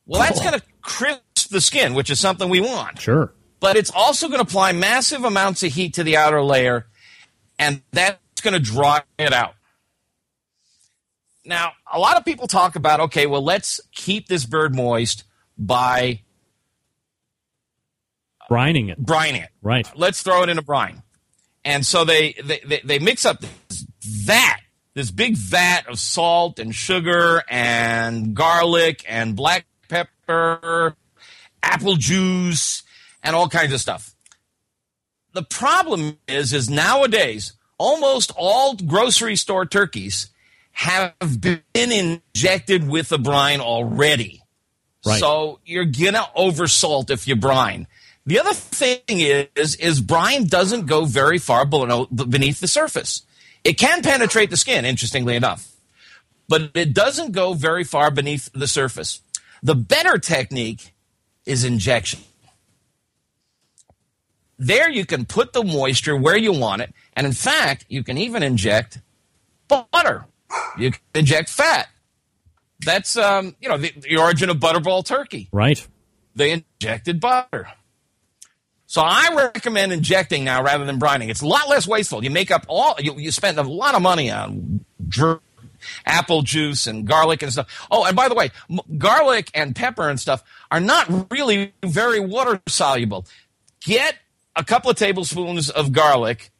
[0.08, 3.34] Well, that's going to crisp the skin, which is something we want Sure.
[3.60, 6.88] but it's also going to apply massive amounts of heat to the outer layer,
[7.60, 9.54] and that's going to dry it out.
[11.48, 15.24] Now, a lot of people talk about okay, well, let's keep this bird moist
[15.58, 16.22] by
[18.50, 19.02] Brining it.
[19.04, 19.50] brining it.
[19.62, 19.90] Right.
[19.96, 21.04] Let's throw it in a brine.
[21.66, 24.60] And so they, they, they, they mix up this vat,
[24.94, 30.96] this big vat of salt and sugar and garlic and black pepper,
[31.62, 32.84] apple juice,
[33.22, 34.16] and all kinds of stuff.
[35.34, 40.30] The problem is, is nowadays, almost all grocery store turkeys
[40.78, 44.44] have been injected with the brine already.
[45.04, 45.20] Right.
[45.20, 47.88] So you're gonna oversalt if you brine.
[48.28, 53.24] The other thing is, is brine doesn't go very far below, beneath the surface.
[53.64, 55.68] It can penetrate the skin, interestingly enough,
[56.48, 59.22] but it doesn't go very far beneath the surface.
[59.64, 60.94] The better technique
[61.48, 62.20] is injection.
[64.60, 68.20] There you can put the moisture where you want it, and in fact, you can
[68.20, 69.00] even inject
[69.68, 70.26] butter.
[70.78, 71.88] You can inject fat.
[72.86, 75.86] That's um, you know the, the origin of butterball turkey Right.
[76.36, 77.68] they injected butter.
[78.86, 81.30] So I recommend injecting now rather than brining.
[81.30, 82.24] It's a lot less wasteful.
[82.24, 85.42] You make up all you, you spend a lot of money on dr-
[86.06, 87.88] apple juice and garlic and stuff.
[87.92, 92.20] Oh, and by the way, m- garlic and pepper and stuff are not really very
[92.20, 93.26] water soluble.
[93.82, 94.16] Get
[94.56, 96.52] a couple of tablespoons of garlic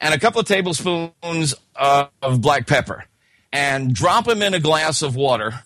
[0.00, 3.04] and a couple of tablespoons of black pepper
[3.52, 5.62] and drop them in a glass of water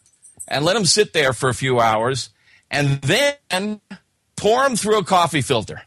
[0.48, 2.30] and let them sit there for a few hours
[2.70, 3.80] and then
[4.36, 5.82] pour them through a coffee filter.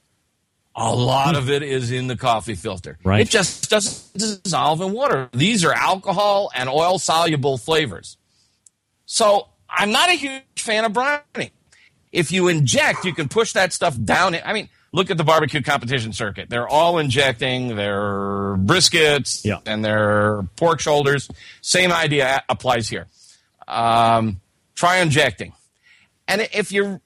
[0.75, 2.99] A lot of it is in the coffee filter.
[3.03, 3.21] Right.
[3.21, 5.27] It just doesn't dissolve in water.
[5.33, 8.17] These are alcohol and oil soluble flavors.
[9.05, 11.51] So I'm not a huge fan of brining.
[12.12, 14.36] If you inject, you can push that stuff down.
[14.36, 16.49] I mean, look at the barbecue competition circuit.
[16.49, 19.60] They're all injecting their briskets Yeah.
[19.65, 21.29] and their pork shoulders.
[21.62, 23.05] Same idea applies here.
[23.67, 24.41] Um,
[24.75, 25.53] try injecting.
[26.27, 26.99] And if you're,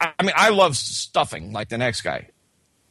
[0.00, 2.28] I mean, I love stuffing like the next guy,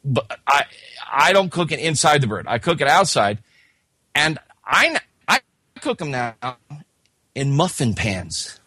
[0.05, 0.63] but I
[1.11, 2.45] I don't cook it inside the bird.
[2.47, 3.39] I cook it outside,
[4.15, 5.41] and I I
[5.81, 6.35] cook them now
[7.35, 8.59] in muffin pans.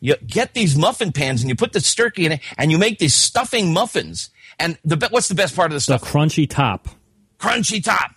[0.00, 2.98] You get these muffin pans and you put the turkey in it, and you make
[2.98, 4.30] these stuffing muffins.
[4.60, 6.02] And the what's the best part of the The stuff?
[6.02, 6.88] The crunchy top.
[7.38, 8.12] crunchy top.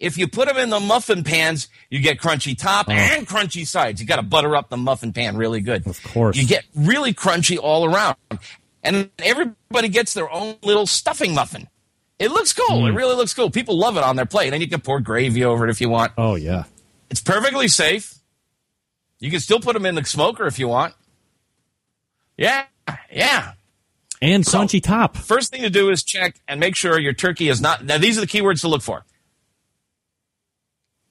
[0.00, 2.92] If you put them in the muffin pans, you get crunchy top oh.
[2.92, 4.00] and crunchy sides.
[4.00, 5.86] You got to butter up the muffin pan really good.
[5.86, 6.36] Of course.
[6.36, 8.16] You get really crunchy all around.
[8.82, 11.68] And everybody gets their own little stuffing muffin.
[12.18, 12.86] It looks cool.
[12.86, 12.96] It mm.
[12.96, 13.50] really looks cool.
[13.50, 14.52] People love it on their plate.
[14.52, 16.12] And you can pour gravy over it if you want.
[16.18, 16.64] Oh yeah.
[17.10, 18.18] It's perfectly safe.
[19.20, 20.94] You can still put them in the smoker if you want.
[22.36, 22.64] Yeah,
[23.12, 23.52] yeah.
[24.22, 25.16] And So- crunchy top.
[25.18, 27.84] First thing to do is check and make sure your turkey is not.
[27.84, 29.04] Now, these are the keywords to look for.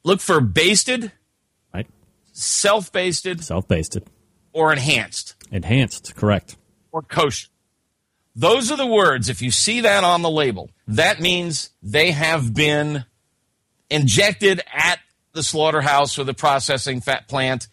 [0.04, 1.12] Look for basted,
[1.74, 1.88] Right.
[2.32, 4.08] self basted, Self basted.
[4.54, 6.16] or enhanced, Enhanced.
[6.16, 6.56] Correct.
[6.92, 7.50] or kosher.
[8.36, 9.28] Those are the words.
[9.30, 13.06] If you see that on the label, that means they have been
[13.90, 15.00] injected at
[15.34, 17.68] the slaughterhouse or the processing fat plant,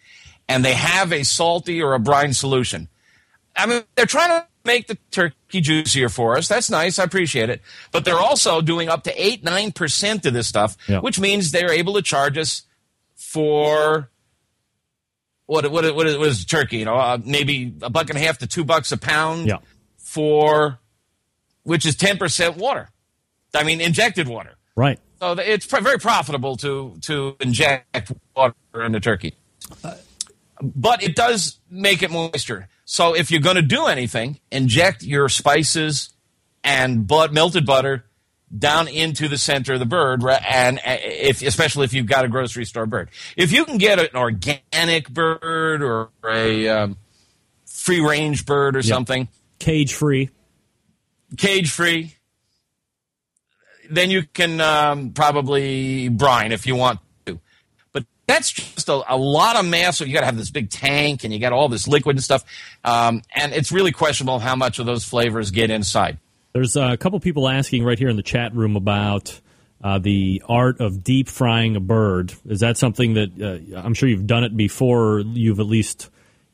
[0.49, 2.89] and they have a salty or a brine solution.
[3.55, 6.47] I mean, they're trying to make the turkey juicier for us.
[6.47, 6.99] That's nice.
[6.99, 7.61] I appreciate it.
[7.91, 10.99] But they're also doing up to 8 9% of this stuff, Yeah.
[10.99, 12.63] which means they're able to charge us
[13.15, 14.09] for
[15.45, 16.77] what what what is, what is turkey?
[16.77, 19.57] You know, uh, maybe a buck and a half to two bucks a pound Yeah.
[19.97, 20.79] for
[21.63, 22.89] which is ten percent water.
[23.55, 24.55] I mean, injected water.
[24.75, 24.99] Right.
[25.19, 29.35] So it's pr- very profitable to to inject water into turkey.
[30.61, 32.67] But it does make it moister.
[32.91, 36.09] So if you're going to do anything, inject your spices
[36.63, 38.05] and but melted butter
[38.57, 42.27] down into the center of the bird, and uh, if especially if you've got a
[42.27, 43.11] grocery store bird.
[43.37, 46.97] If you can get an organic bird or a um,
[47.67, 49.27] free range bird or something,
[49.59, 50.31] Cage free.
[51.37, 52.15] cage free,
[53.91, 56.99] then you can um, probably brine if you want
[58.29, 59.97] that's just a, a lot of mass.
[59.97, 62.23] So you got to have this big tank and you got all this liquid and
[62.23, 62.43] stuff.
[62.83, 66.17] Um, and it's really questionable how much of those flavors get inside.
[66.53, 69.39] There's a couple people asking right here in the chat room about
[69.83, 72.33] uh, the art of deep frying a bird.
[72.45, 74.99] Is that something that uh, I'm sure you've done it before?
[74.99, 76.09] Or you've at least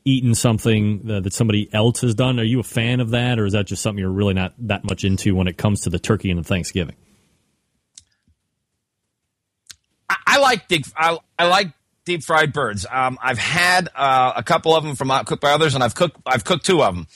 [0.06, 2.40] eaten something uh, that somebody else has done.
[2.40, 4.84] Are you a fan of that, or is that just something you're really not that
[4.84, 6.96] much into when it comes to the turkey and the Thanksgiving?
[10.10, 10.86] I, I like deep.
[10.96, 11.72] I, I like
[12.06, 12.86] deep fried birds.
[12.90, 16.18] Um, I've had uh, a couple of them from cooked by others, and I've cooked.
[16.26, 17.08] I've cooked two of them.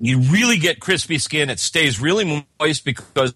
[0.00, 1.50] You really get crispy skin.
[1.50, 3.34] It stays really moist because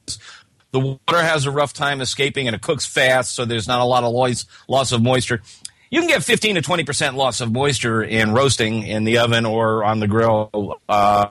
[0.71, 3.85] the water has a rough time escaping, and it cooks fast, so there's not a
[3.85, 5.43] lot of loss loss of moisture.
[5.91, 9.45] You can get 15 to 20 percent loss of moisture in roasting in the oven
[9.45, 10.81] or on the grill.
[10.89, 11.29] Uh,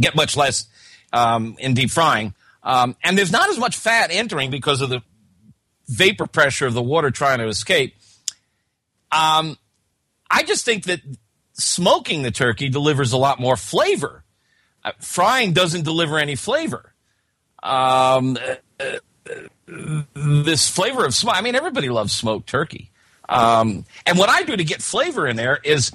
[0.00, 0.66] get much less
[1.12, 5.02] um, in deep frying, um, and there's not as much fat entering because of the
[5.92, 7.94] vapor pressure of the water trying to escape.
[9.10, 9.58] Um,
[10.30, 11.00] I just think that
[11.52, 14.24] smoking the turkey delivers a lot more flavor.
[14.84, 16.92] Uh, frying doesn't deliver any flavor.
[17.62, 18.38] Um,
[18.80, 18.84] uh,
[19.28, 21.36] uh, this flavor of smoke.
[21.36, 22.90] I mean, everybody loves smoked turkey.
[23.28, 25.92] Um, and what I do to get flavor in there is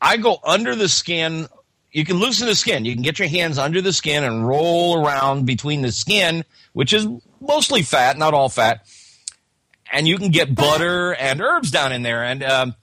[0.00, 1.48] I go under the skin.
[1.90, 2.84] You can loosen the skin.
[2.84, 6.44] You can get your hands under the skin and roll around between the skin,
[6.74, 7.08] which is
[7.40, 8.86] mostly fat, not all fat
[9.92, 12.22] and you can get butter and herbs down in there.
[12.24, 12.74] And um,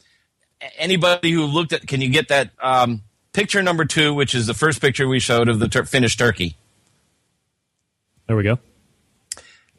[0.78, 3.02] anybody who looked at, can you get that um,
[3.34, 6.56] picture number two, which is the first picture we showed of the tur- finished turkey?
[8.28, 8.60] There we go.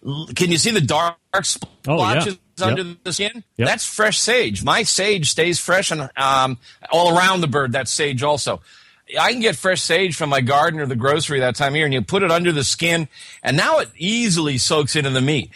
[0.07, 1.43] L- Can you see the dark Oh, yeah.
[1.43, 2.69] splotches Yep.
[2.69, 3.45] under the skin?
[3.59, 3.69] Yep.
[3.69, 4.65] That's fresh sage.
[4.65, 6.59] My sage stays fresh and um,
[6.91, 7.73] all around the bird.
[7.73, 8.63] That's sage also.
[9.21, 11.85] I can get fresh sage from my garden or the grocery that time of year,
[11.85, 13.09] and you put it under the skin,
[13.43, 15.51] and now it easily soaks into the meat.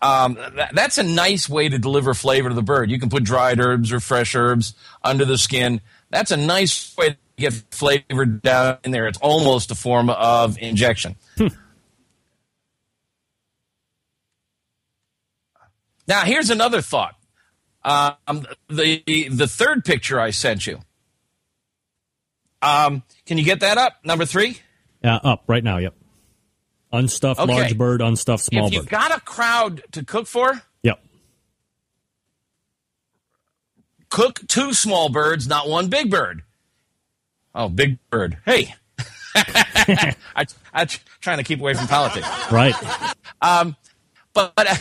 [0.00, 2.90] Um, that, that's a nice way to deliver flavor to the bird.
[2.90, 5.80] You can put dried herbs or fresh herbs under the skin.
[6.10, 9.06] That's a nice way to get flavor down in there.
[9.08, 11.16] It's almost a form of injection.
[16.06, 17.16] Now, here's another thought.
[17.84, 20.80] Um, the the third picture I sent you.
[22.62, 24.04] Um, can you get that up?
[24.04, 24.60] Number three.
[25.04, 25.76] Uh, up right now.
[25.78, 25.94] Yep.
[26.92, 27.52] Unstuffed Okay.
[27.52, 28.68] large bird, unstuffed small bird.
[28.68, 31.00] if you've got a crowd to cook for, Yep.
[34.10, 36.42] cook two small birds, not one big bird.
[37.54, 38.38] Oh, big bird.
[38.44, 38.74] Hey.
[39.34, 40.14] I,
[40.72, 40.86] I'm
[41.20, 42.26] trying to keep away from politics.
[42.50, 42.74] Right.
[43.40, 43.74] But
[44.34, 44.76] but, uh,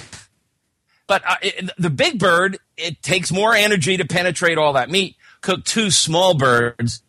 [1.07, 5.15] but uh, it, the big bird, it takes more energy to penetrate all that meat.
[5.41, 7.01] Cook two small birds,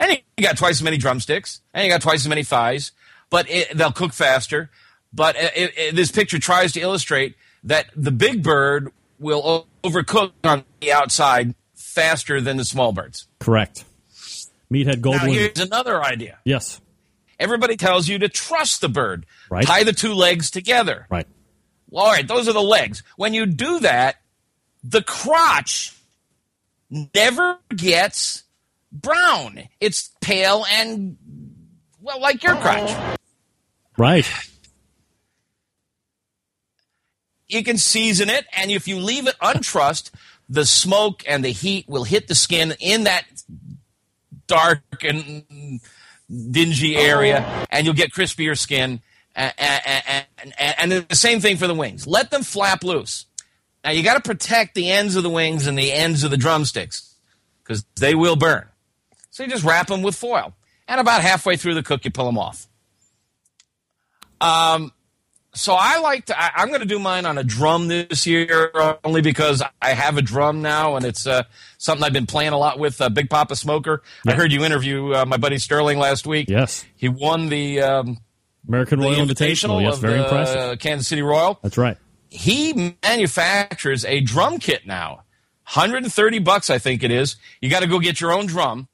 [0.00, 2.92] and you got twice as many drumsticks, and you got twice as many thighs.
[3.32, 4.70] But it, they'll cook faster.
[5.12, 10.64] But it, it, this picture tries to illustrate that the big bird will overcook on
[10.80, 13.26] the outside faster than the small birds.
[13.40, 13.84] Correct.
[14.72, 15.32] Meathead Now, Goldwyn.
[15.32, 16.38] here's another idea.
[16.44, 16.80] yes.
[17.38, 19.26] Everybody tells you to trust the bird.
[19.50, 19.66] Right.
[19.66, 21.06] Tie the two legs together.
[21.10, 21.26] Right.
[21.90, 23.02] Well, all right, those are the legs.
[23.16, 24.16] When you do that,
[24.84, 25.92] the crotch
[26.88, 28.44] never gets
[28.92, 29.64] brown.
[29.80, 31.16] It's pale and,
[32.00, 33.18] well, like your crotch.
[33.96, 34.26] Right.
[37.48, 40.10] You can season it, and if you leave it untrussed,
[40.48, 43.24] the smoke and the heat will hit the skin in that
[44.46, 45.80] dark and
[46.50, 49.00] dingy area, and you'll get crispier skin.
[49.34, 50.26] And, and,
[50.58, 52.06] and, and the same thing for the wings.
[52.06, 53.26] Let them flap loose.
[53.84, 56.36] Now you got to protect the ends of the wings and the ends of the
[56.36, 57.14] drumsticks
[57.62, 58.66] because they will burn.
[59.30, 60.54] So you just wrap them with foil,
[60.86, 62.66] and about halfway through the cook, you pull them off.
[64.42, 64.92] Um,
[65.54, 66.40] so I like to.
[66.40, 68.70] I, I'm going to do mine on a drum this year,
[69.04, 71.44] only because I have a drum now, and it's uh,
[71.78, 73.00] something I've been playing a lot with.
[73.00, 74.02] Uh, Big Poppa Smoker.
[74.26, 76.48] I heard you interview uh, my buddy Sterling last week.
[76.48, 76.84] Yes.
[76.96, 78.18] he won the, um,
[78.66, 79.82] American the Royal Invitational.
[79.82, 79.94] Yes.
[79.94, 80.78] of Very the impressive.
[80.78, 81.58] Kansas City Royal.
[81.62, 81.98] That's right.
[82.30, 85.16] He manufactures a drum kit now,
[85.64, 87.36] 130 bucks, I think it is.
[87.60, 88.88] You got to go get your own drum,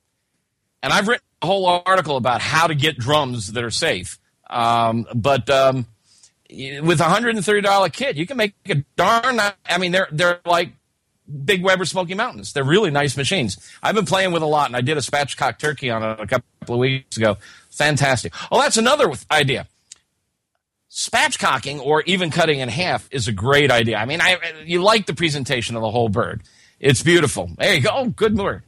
[0.82, 4.18] and I've written a whole article about how to get drums that are safe.
[4.48, 5.86] Um, but um,
[6.50, 9.40] with a hundred and thirty dollar kit, you can make a darn.
[9.40, 10.72] I mean, they're they're like
[11.44, 12.52] big Weber Smoky Mountains.
[12.52, 13.58] They're really nice machines.
[13.82, 16.26] I've been playing with a lot, and I did a spatchcock turkey on it a
[16.26, 17.36] couple of weeks ago.
[17.70, 18.32] Fantastic.
[18.50, 19.66] Oh, that's another idea.
[20.90, 23.98] Spatchcocking or even cutting in half is a great idea.
[23.98, 26.42] I mean, I you like the presentation of the whole bird.
[26.80, 27.50] It's beautiful.
[27.58, 27.90] There you go.
[27.92, 28.62] Oh, good work.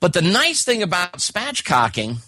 [0.00, 2.18] But the nice thing about spatchcocking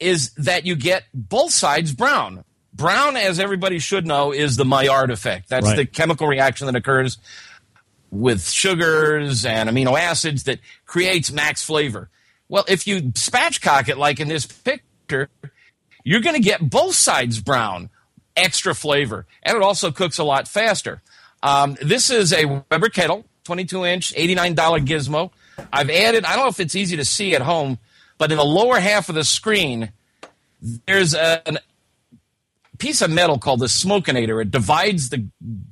[0.00, 2.44] is that you get both sides brown.
[2.72, 5.48] Brown, as everybody should know, is the Maillard effect.
[5.48, 5.76] That's Right.
[5.76, 7.18] the chemical reaction that occurs
[8.10, 12.08] with sugars and amino acids that creates max flavor.
[12.48, 15.28] Well, if you spatchcock it like in this picture,
[16.04, 17.90] you're going to get both sides brown,
[18.36, 21.02] extra flavor, and it also cooks a lot faster.
[21.42, 24.54] Um, this is a Weber kettle, 22 inch, $89
[24.86, 25.30] gizmo.
[25.72, 27.78] I've added, I don't know if it's easy to see at home,
[28.18, 29.92] but in the lower half of the screen,
[30.86, 31.58] there's a, an
[32.78, 34.40] piece of metal called the smokenator.
[34.42, 35.26] It divides the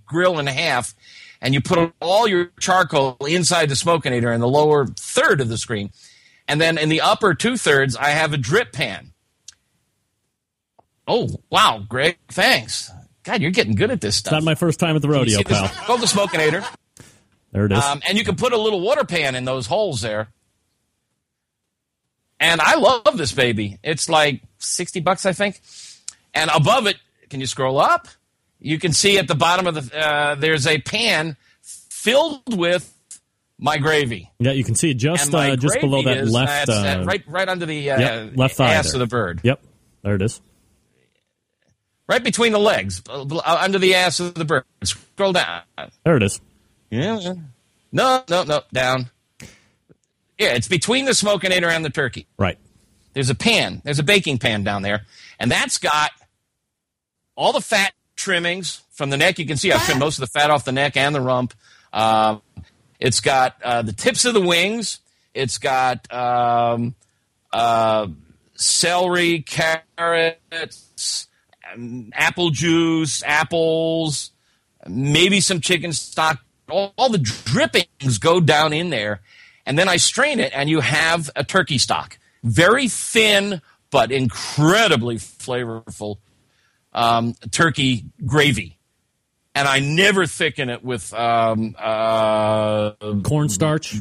[0.05, 0.95] grill in half,
[1.41, 5.59] and you put all your charcoal inside the smokenator in the lower third of the
[5.59, 5.91] screen.
[6.49, 9.13] And then in the upper two thirds, I have a drip pan.
[11.09, 12.91] Oh, wow, Greg, thanks.
[13.23, 14.33] God, you're getting good at this stuff.
[14.33, 15.69] It's not my first time at the rodeo, this- pal.
[15.87, 16.65] Called the smokenator.
[17.53, 17.83] There it is.
[17.83, 20.29] Um, and you can put a little water pan in those holes there.
[22.39, 23.79] And I love this baby.
[23.83, 25.61] It's like 60 bucks, I think.
[26.35, 26.97] And above it,
[27.31, 28.09] can you scroll up?
[28.61, 32.93] You can see at the bottom of the, uh, there's a pan filled with
[33.59, 34.31] my gravy.
[34.39, 37.23] yeah, you can see it just uh, just below that is- left, uh, uh, right,
[37.27, 39.01] right under the uh, yep, left thigh ass there.
[39.03, 39.41] of the bird.
[39.43, 39.63] Yep,
[40.03, 40.41] there it is.
[42.09, 44.65] Right between the legs, uh, uh, under the ass of the bird.
[44.85, 45.63] Scroll down.
[46.05, 46.41] There it is.
[46.91, 47.35] Yeah.
[47.93, 49.11] No, no, no, down.
[50.39, 52.27] Yeah, it's between the smokenator and the turkey.
[52.39, 52.59] Right.
[53.15, 53.81] There's a pan.
[53.85, 55.07] There's a baking pan down there,
[55.41, 56.11] and that's got
[57.35, 59.39] all the fat trimmings from the neck.
[59.39, 61.55] You can see I've trimmed most of the fat off the neck and the rump.
[61.93, 62.43] Um,
[62.99, 65.01] it's got uh, the tips of the wings.
[65.35, 66.95] It's got um,
[67.53, 68.09] uh,
[68.55, 71.29] celery, carrots,
[71.73, 74.31] um, apple juice, apples,
[74.87, 76.41] maybe some chicken stock.
[76.69, 79.21] All, all the drippings go down in there,
[79.67, 82.19] and then I strain it, and you have a turkey stock.
[82.43, 83.61] Very thin,
[83.91, 86.19] but incredibly flavorful
[86.93, 88.79] um, turkey gravy.
[89.55, 92.93] And I never thicken it with um, uh,
[93.23, 93.97] Cornstarch.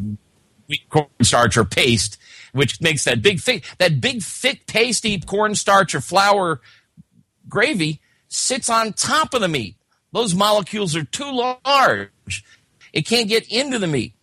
[0.67, 2.17] wheat cornstarch or paste,
[2.51, 6.61] which makes that big thick, that big thick pasty cornstarch or flour
[7.47, 9.75] gravy sits on top of the meat.
[10.11, 11.31] Those molecules are too
[11.65, 12.43] large.
[12.93, 14.14] It can't get into the meat.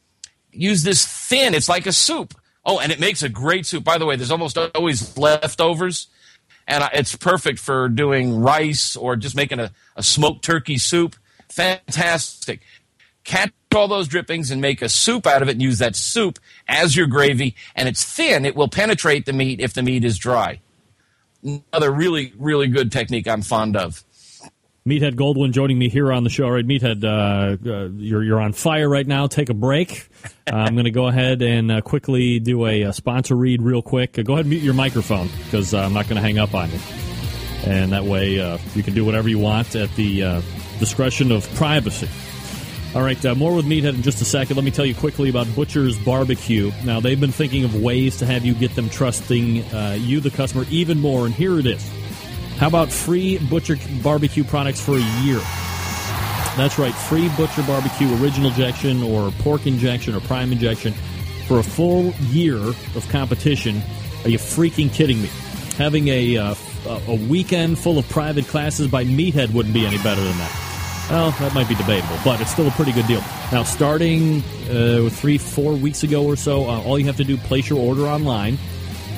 [0.52, 1.54] Use this thin.
[1.54, 2.34] It's like a soup.
[2.64, 3.84] Oh, and it makes a great soup.
[3.84, 6.06] By the way, there's almost always leftovers,
[6.68, 11.16] and it's perfect for doing rice or just making a, a smoked turkey soup.
[11.48, 12.60] Fantastic.
[13.24, 16.38] Catch all those drippings and make a soup out of it and use that soup
[16.68, 17.54] as your gravy.
[17.74, 18.44] And it's thin.
[18.44, 20.60] It will penetrate the meat if the meat is dry.
[21.42, 24.04] Another really, really good technique I'm fond of.
[24.86, 26.44] Meathead Goldwyn joining me here on the show.
[26.44, 29.28] All right, Meathead, uh, uh, you're you're on fire right now.
[29.28, 30.08] Take a break.
[30.50, 33.80] Uh, I'm going to go ahead and uh, quickly do a, uh sponsor read real
[33.80, 34.18] quick.
[34.18, 36.52] Uh, go ahead and mute your microphone because uh, I'm not going to hang up
[36.52, 36.80] on you,
[37.64, 38.32] and that way
[38.74, 40.42] you can do whatever you want at the
[40.80, 42.08] discretion of privacy.
[42.96, 44.56] All right, more with Meathead in just a second.
[44.56, 46.72] Let me tell you quickly about Butcher's Barbecue.
[46.84, 49.64] Now, they've been thinking of ways to have you get them trusting
[50.00, 51.88] you, the customer, even more, and here it is.
[52.62, 55.40] How about free Butcher Barbecue products for a year?
[56.56, 60.92] That's right, free Butcher Barbecue original injection or pork injection or prime injection
[61.48, 63.82] for a full year of competition.
[64.22, 65.28] Are you freaking kidding me?
[65.76, 66.54] Having a uh,
[67.08, 71.08] a weekend full of private classes by Meathead wouldn't be any better than that.
[71.10, 73.24] Well, that might be debatable, but it's still a pretty good deal.
[73.50, 74.40] Now, starting
[74.70, 77.80] uh, three, four weeks ago or so, uh, all you have to do place your
[77.80, 78.56] order online.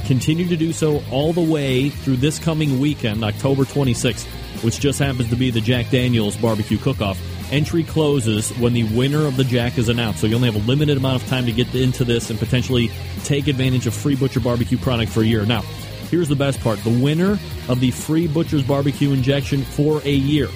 [0.06, 4.26] Continue to do so all the way through this coming weekend, October 26th,
[4.62, 7.18] which just happens to be the Jack Daniels Barbecue Cook-Off.
[7.50, 10.66] Entry closes when the winner of the Jack is announced, so you only have a
[10.66, 12.90] limited amount of time to get into this and potentially
[13.24, 15.46] take advantage of free Butcher Barbecue product for a year.
[15.46, 15.62] Now,
[16.10, 17.38] here's the best part: the winner
[17.68, 20.48] of the free Butcher's Barbecue injection for a year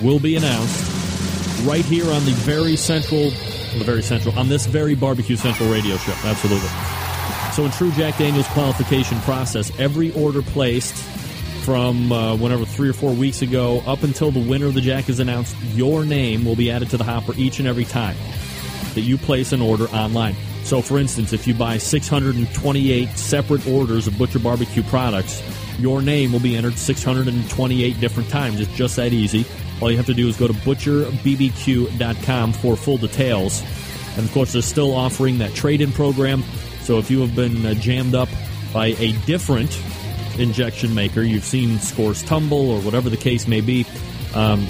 [0.00, 3.30] will be announced right here on the very central,
[3.78, 6.14] the very central, on this very Barbecue Central radio show.
[6.24, 6.68] Absolutely.
[7.52, 10.94] So, in true Jack Daniels qualification process, every order placed
[11.64, 15.10] from uh, whenever three or four weeks ago up until the winner of the Jack
[15.10, 18.16] is announced, your name will be added to the hopper each and every time
[18.94, 20.34] that you place an order online.
[20.64, 25.42] So, for instance, if you buy 628 separate orders of Butcher Barbecue products,
[25.78, 28.60] your name will be entered 628 different times.
[28.60, 29.44] It's just that easy.
[29.82, 33.62] All you have to do is go to butcherbbq.com for full details.
[34.16, 36.44] And of course, they're still offering that trade in program.
[36.82, 38.28] So if you have been uh, jammed up
[38.72, 39.80] by a different
[40.38, 43.86] injection maker, you've seen scores tumble or whatever the case may be,
[44.34, 44.66] um,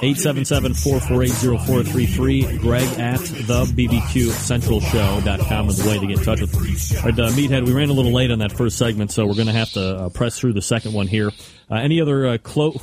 [0.00, 2.60] 877-448-0433.
[2.60, 6.70] Greg at the BBQCentralShow.com is the way to get in touch with me.
[6.70, 9.52] Uh, Meathead, we ran a little late on that first segment, so we're going to
[9.52, 11.32] have to uh, press through the second one here.
[11.70, 12.80] Uh, any other uh, clo-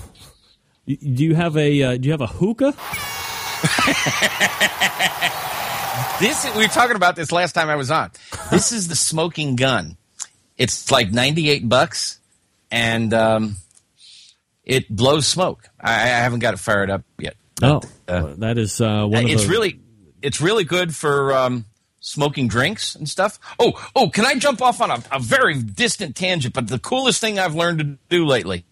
[0.88, 2.74] Do you have a uh, Do you have a hookah?
[6.20, 8.10] This we were talking about this last time I was on.
[8.50, 9.98] This is the smoking gun.
[10.58, 12.20] It's like ninety eight bucks,
[12.72, 13.58] and um,
[14.66, 15.70] it blows smoke.
[15.80, 17.36] I, I haven't got it fired up yet.
[17.62, 19.80] Oh, uh, that is uh, one of it's really
[20.22, 21.66] it's really good for um,
[22.00, 23.40] smoking drinks and stuff.
[23.60, 26.54] Oh, oh, can I jump off on a, a very distant tangent?
[26.54, 28.66] But the coolest thing I've learned to do lately.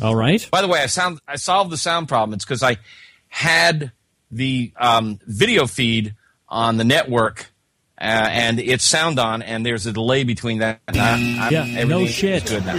[0.00, 0.46] all right.
[0.50, 2.34] By the way, I sound I solved the sound problem.
[2.34, 2.78] It's because I
[3.28, 3.92] had
[4.30, 6.14] the um, video feed
[6.48, 7.51] on the network.
[8.02, 10.80] Uh, and it's sound on, and there's a delay between that.
[10.88, 11.12] And I,
[11.46, 12.46] I'm, Yeah, no shit.
[12.46, 12.74] Good now.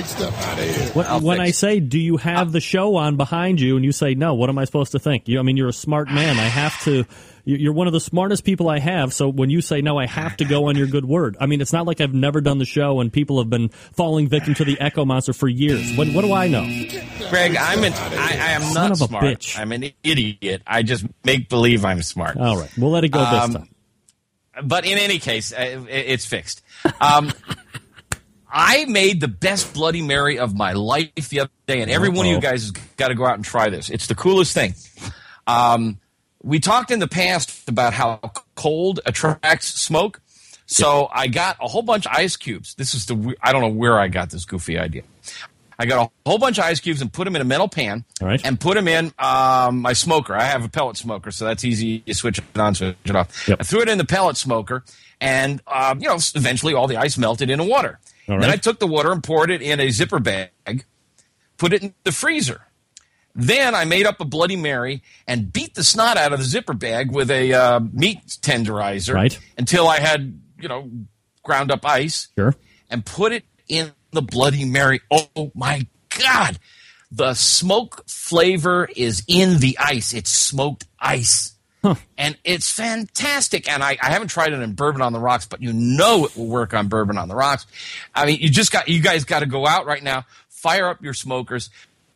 [0.94, 1.60] When, I'll when fix it.
[1.60, 4.58] say, "Do you have the show on behind you?" and you say, "No," what am
[4.58, 5.28] I supposed to think?
[5.30, 6.38] You, I mean, you're a smart man.
[6.38, 7.06] I have to.
[7.46, 9.14] you- You're one of the smartest people I have.
[9.14, 11.36] So when you say no, I have to go on your good word.
[11.42, 14.28] I mean, it's not like I've never done the show and people have been falling
[14.30, 15.96] victim to the Echo Monster for years.
[15.98, 16.64] What, what do I know?
[17.30, 19.24] Greg, I'm an, I, I am Son not of a smart.
[19.26, 19.60] bitch.
[19.60, 20.62] I'm an idiot.
[20.68, 22.38] I just make believe I'm smart.
[22.38, 23.68] All right, we'll let it go this Um, time.
[24.62, 26.62] But in any case, uh, it's fixed.
[27.02, 27.32] Um,
[28.56, 32.28] I made the best Bloody Mary of my life the other day, and every one
[32.28, 33.90] of you guys has got to go out and try this.
[33.90, 34.76] It's the coolest thing.
[35.48, 36.00] Um,
[36.44, 38.20] we talked in the past about how
[38.54, 40.22] cold attracts smoke.
[40.68, 42.76] So I got a whole bunch of ice cubes.
[42.76, 45.04] This is the I don't know where I got this goofy idea.
[45.80, 48.06] I got a whole bunch of ice cubes and put them in a metal pan
[48.22, 48.40] right.
[48.46, 50.36] and put them in um, my smoker.
[50.36, 52.04] I have a pellet smoker, so that's easy.
[52.06, 53.48] You switch it on, switch it off.
[53.48, 53.58] Yep.
[53.62, 54.84] I threw it in the pellet smoker,
[55.20, 58.00] and um, you know, eventually all the ice melted into water.
[58.30, 58.54] All Then right.
[58.54, 60.86] I took the water and poured it in a zipper bag,
[61.58, 62.62] put it in the freezer.
[63.36, 66.74] Then I made up a Bloody Mary and beat the snot out of the zipper
[66.76, 69.40] bag with a uh, meat tenderizer Right.
[69.58, 70.90] until I had, you know,
[71.42, 72.54] ground up ice Sure.
[72.92, 75.02] and put it in the Bloody Mary.
[75.12, 75.88] Oh my
[76.20, 76.60] God.
[77.12, 80.14] The smoke flavor is in the ice.
[80.14, 81.52] It's smoked ice.
[82.18, 83.70] And it's fantastic.
[83.70, 86.38] And I, I haven't tried it in bourbon on the rocks, but you know it
[86.38, 87.68] will work on bourbon on the rocks.
[88.16, 91.04] I mean, you just got, you guys got to go out right now, fire up
[91.04, 91.70] your smokers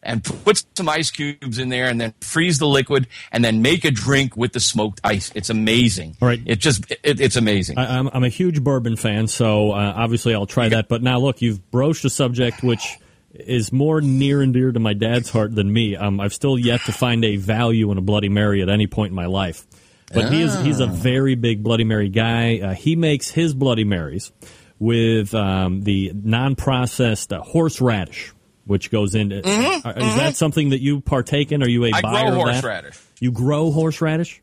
[0.08, 3.86] and put some ice cubes in there and then freeze the liquid and then make
[3.86, 5.32] a drink with the smoked ice.
[5.36, 6.18] It's amazing.
[6.22, 6.42] All right.
[6.46, 7.78] It just, it, it's amazing.
[7.78, 10.88] I, I'm, I'm a huge bourbon fan, so uh, obviously I'll try that.
[10.88, 12.98] But now, look, you've broached a subject which
[13.34, 15.96] is more near and dear to my dad's heart than me.
[15.96, 19.12] Um, I've still yet to find a value in a Bloody Mary at any point
[19.12, 19.68] in my life.
[20.12, 22.60] But he is he's a very big Bloody Mary guy.
[22.60, 24.32] Uh, he makes his Bloody Marys
[24.80, 28.32] with um, the non-processed uh, horseradish,
[28.68, 29.38] which goes into.
[29.40, 31.64] Uh, Is that something that you partake in?
[31.64, 32.54] Are you a Mm-hmm, I buyer grow of that?
[32.64, 33.00] horseradish.
[33.20, 34.42] You grow horseradish?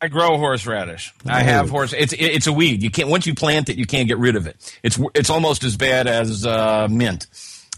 [0.00, 1.14] I grow horseradish.
[1.26, 1.92] I have horse.
[1.92, 2.82] It's it's a weed.
[2.82, 4.56] You can't once you plant it, you can't get rid of it.
[4.82, 7.28] It's it's almost as bad as uh, mint,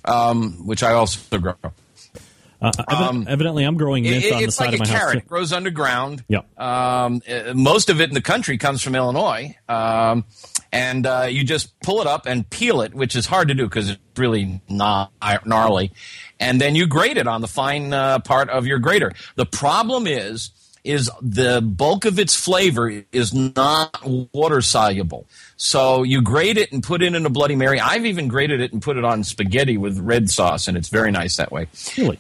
[0.06, 1.54] um, which I also grow.
[2.64, 4.88] Uh, evi- evidently, I'm growing mint Um, It- on the side like of a my
[4.88, 4.98] house.
[4.98, 5.12] carrot.
[5.14, 5.18] too.
[5.18, 6.24] It grows underground.
[6.28, 6.38] Yeah.
[6.56, 9.56] Um, uh, most of it in the country comes from Illinois.
[9.68, 10.24] Um,
[10.72, 13.64] and uh, you just pull it up and peel it, which is hard to do
[13.64, 15.92] because it's really gnarly.
[16.40, 19.12] And then you grate it on the fine uh, part of your grater.
[19.36, 20.50] The problem is,
[20.82, 23.96] is the bulk of its flavor is not
[24.34, 25.26] water soluble.
[25.56, 27.80] So you grate it and put it in a Bloody Mary.
[27.80, 31.10] I've even grated it and put it on spaghetti with red sauce, and it's very
[31.10, 31.68] nice that way.
[31.96, 32.18] Really?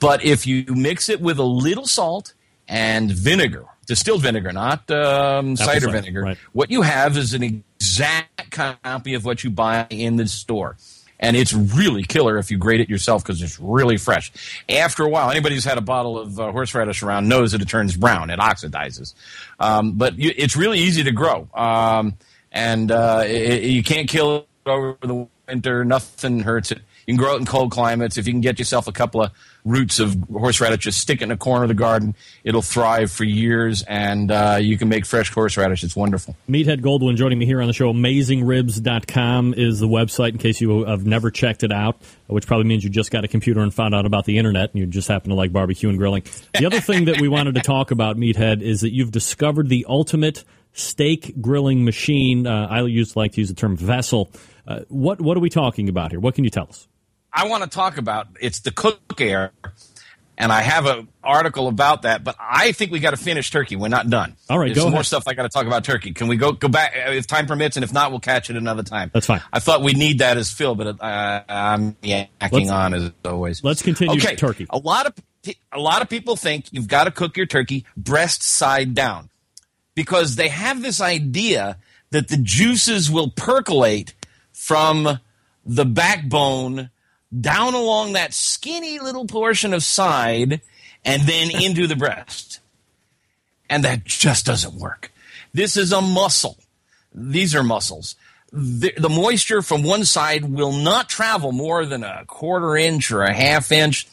[0.00, 2.34] But if you mix it with a little salt
[2.68, 6.38] and vinegar, distilled vinegar, not um, cider cider, vinegar, right.
[6.52, 10.76] what you have is an exact copy of what you buy in the store.
[11.20, 14.32] And it's really killer if you grate it yourself because it's really fresh.
[14.68, 17.68] After a while, anybody who's had a bottle of uh, horseradish around knows that it
[17.68, 18.28] turns brown.
[18.28, 19.14] It oxidizes.
[19.60, 21.48] Um, but you, it's really easy to grow.
[21.54, 22.14] Um,
[22.50, 25.84] and uh, i you can't kill it over the winter.
[25.84, 26.78] Nothing hurts it.
[27.06, 28.16] You can grow it in cold climates.
[28.16, 29.30] If you can get yourself a couple of
[29.64, 32.14] roots of horseradish, just stick it in a corner of the garden.
[32.44, 35.84] It'll thrive for years, and uh, you can make fresh horseradish.
[35.84, 36.36] It's wonderful.
[36.48, 37.92] Meathead Goldwyn joining me here on the show.
[37.92, 42.82] AmazingRibs.com is the website in case you have never checked it out, which probably means
[42.82, 45.30] you just got a computer and found out about the internet and you just happen
[45.30, 46.24] to like barbecue and grilling.
[46.58, 49.86] The other thing that we wanted to talk about, Meathead, is that you've discovered the
[49.88, 52.46] ultimate steak grilling machine.
[52.46, 54.30] Uh, I used like to use the term vessel.
[54.66, 56.20] Uh, what, what are we talking about here?
[56.20, 56.88] What can you tell us?
[57.32, 59.50] I want to talk about it's the CookAir,
[60.36, 62.22] and I have an article about that.
[62.24, 63.76] But I think we got to finish turkey.
[63.76, 64.36] We're not done.
[64.50, 65.06] All right, There's go more ahead.
[65.06, 66.12] stuff I got to talk about turkey.
[66.12, 67.76] Can we go go back uh, if time permits?
[67.76, 69.10] And if not, we'll catch it another time.
[69.14, 69.40] That's fine.
[69.52, 73.64] I thought we need that as Phil, but uh, I'm yakking Let's- on as always.
[73.64, 74.66] let's continue Okay, turkey.
[74.70, 75.14] A lot of
[75.72, 79.28] a lot of people think you've got to cook your turkey breast side down
[79.96, 81.78] because they have this idea
[82.10, 84.14] that the juices will percolate
[84.52, 85.18] from
[85.66, 86.90] the backbone
[87.40, 90.60] down along that skinny little portion of side
[91.04, 92.60] and then into the breast.
[93.68, 95.12] And that just doesn't work.
[95.54, 96.58] This is a muscle.
[97.14, 98.16] These are muscles.
[98.52, 103.22] The, the moisture from one side will not travel more than a quarter inch or
[103.22, 104.06] a half inch.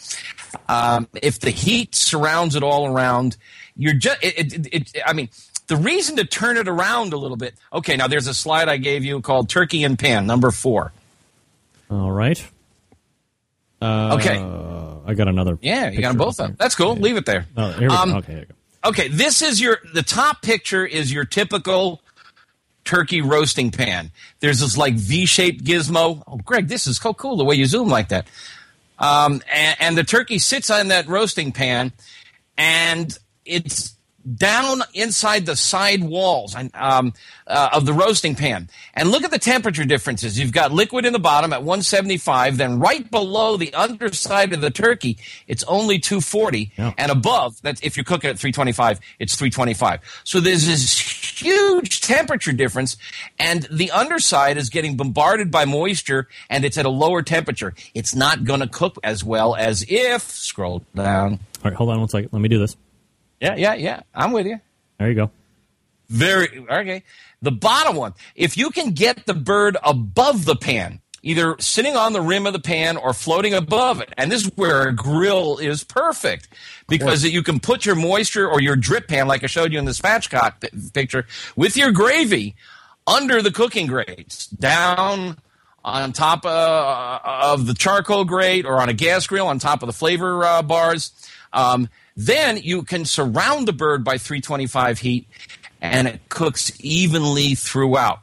[0.70, 3.36] Um, if the heat surrounds it all around,
[3.76, 5.30] you're just, it, it, it, I mean,
[5.68, 7.54] the reason to turn it around a little bit.
[7.72, 10.92] Okay, now there's a slide I gave you called turkey and pan, number four.
[11.92, 12.46] All right.
[13.82, 14.38] Uh, Okay.
[15.06, 15.58] I got another.
[15.62, 16.58] Yeah, you got them both up up.
[16.58, 16.96] That's cool.
[16.96, 17.48] Leave it there.
[17.58, 18.18] Oh, here we Um, go.
[18.18, 18.90] Okay, here we go.
[18.90, 22.02] Okay, this is your the top picture is your typical
[22.86, 24.12] turkey roasting pan.
[24.40, 26.24] There's this like V-shaped gizmo.
[26.28, 28.28] Oh, Greg, this is so cool the way you zoom like that.
[29.00, 31.92] Um, and, and the turkey sits on that roasting pan,
[32.58, 33.96] and it's
[34.36, 37.14] down inside the side walls and, um,
[37.48, 38.70] uh, of the roasting pan.
[38.94, 40.38] And look at the temperature differences.
[40.38, 44.70] You've got liquid in the bottom at 175, then right below the underside of the
[44.72, 45.18] turkey,
[45.48, 46.94] it's only 240, Yeah.
[46.98, 50.02] and above, that's if you cook it at 325, it's 325.
[50.24, 50.98] So there's this
[51.42, 52.98] huge temperature difference,
[53.40, 57.74] and the underside is getting bombarded by moisture, and it's at a lower temperature.
[57.94, 61.40] It's not going to cook as well as if, scroll down.
[61.64, 62.30] All right, hold on one second.
[62.32, 62.76] Let me do this.
[63.40, 64.02] Yeah, yeah, yeah.
[64.14, 64.60] I'm with you.
[64.98, 65.32] There you go.
[66.10, 67.04] Very okay.
[67.42, 72.14] The bottom one, if you can get the bird above the pan, either sitting on
[72.14, 75.58] the rim of the pan or floating above it, and this is where a grill
[75.58, 76.50] is perfect
[76.88, 79.86] because you can put your moisture or your drip pan, like I showed you in
[79.86, 82.56] the spatchcock pi- picture, with your gravy
[83.08, 85.38] under the cooking grates, down
[85.84, 89.88] on top uh, of the charcoal grate or on a gas grill on top of
[89.88, 91.12] the flavor uh, bars.
[91.54, 91.90] Um,
[92.20, 95.26] then you can surround the bird by 325 heat
[95.82, 98.20] and it cooks evenly throughout.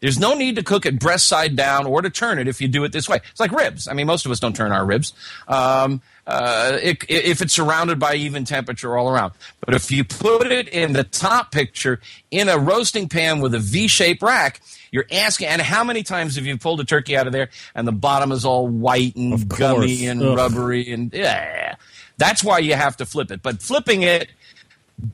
[0.00, 2.68] There's no need to cook it breast side down or to turn it if you
[2.68, 3.20] do it this way.
[3.30, 3.88] It's like ribs.
[3.88, 5.14] I mean, most of us don't turn our ribs.
[5.48, 9.32] Um, uh, it, if it's surrounded by even temperature all around.
[9.64, 13.58] But if you put it in the top picture in a roasting pan with a
[13.58, 14.60] V-shaped rack,
[14.92, 17.88] you're asking, and how many times have you pulled a turkey out of there and
[17.88, 20.36] the bottom is all white and gummy and Ugh.
[20.36, 21.76] rubbery and yeah.
[22.18, 23.42] That's why you have to flip it.
[23.42, 24.28] But flipping it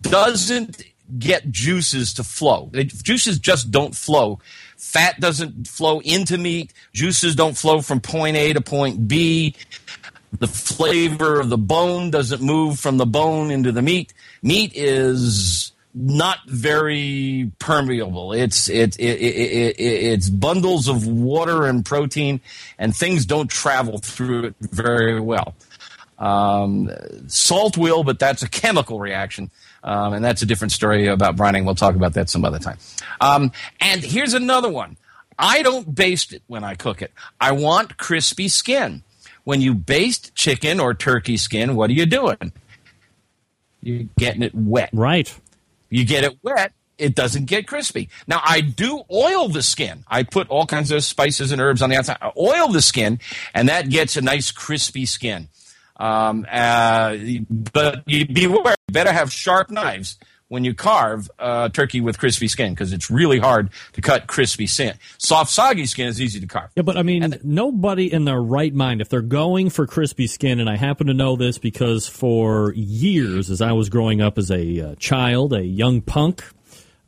[0.02, 0.82] doesn't
[1.18, 2.70] get juices to flow.
[2.74, 4.40] Juices just don't flow.
[4.76, 6.72] Fat doesn't flow into meat.
[6.92, 9.54] Juices don't flow from point A to point B.
[10.38, 14.12] The flavor of the bone doesn't move from the bone into the meat.
[14.42, 18.32] Meat is not very permeable.
[18.32, 22.40] It's it, it, it, it, it's bundles of water and protein,
[22.78, 25.54] and things don't travel through it very well.
[26.24, 26.90] Um,
[27.26, 29.50] salt will, but that's a chemical reaction.
[29.82, 31.66] Um, and that's a different story about brining.
[31.66, 32.78] We'll talk about that some other time.
[33.20, 34.96] Um, and here's another one.
[35.38, 37.12] I don't baste it when I cook it.
[37.40, 39.02] I want crispy skin.
[39.44, 42.52] when you baste chicken or turkey skin, what are you doing?
[43.82, 44.90] You're getting it wet.
[44.92, 45.32] Right.
[45.90, 48.08] You get it wet, it doesn't get crispy.
[48.26, 50.04] Now, I do oil the skin.
[50.08, 52.18] I put all kinds of spices and herbs on the outside.
[52.22, 53.20] I oil the skin,
[53.52, 55.48] and that gets a nice crispy skin.
[55.96, 57.16] Um, uh,
[57.48, 60.18] but you beware, you better have sharp knives
[60.48, 64.66] when you carve uh, turkey with crispy skin because it's really hard to cut crispy
[64.66, 64.94] skin.
[65.18, 66.70] Soft, soggy skin is easy to carve.
[66.76, 70.60] Yeah, but I mean, nobody in their right mind, if they're going for crispy skin,
[70.60, 74.50] and I happen to know this because for years, as I was growing up as
[74.50, 76.44] a uh, child, a young punk,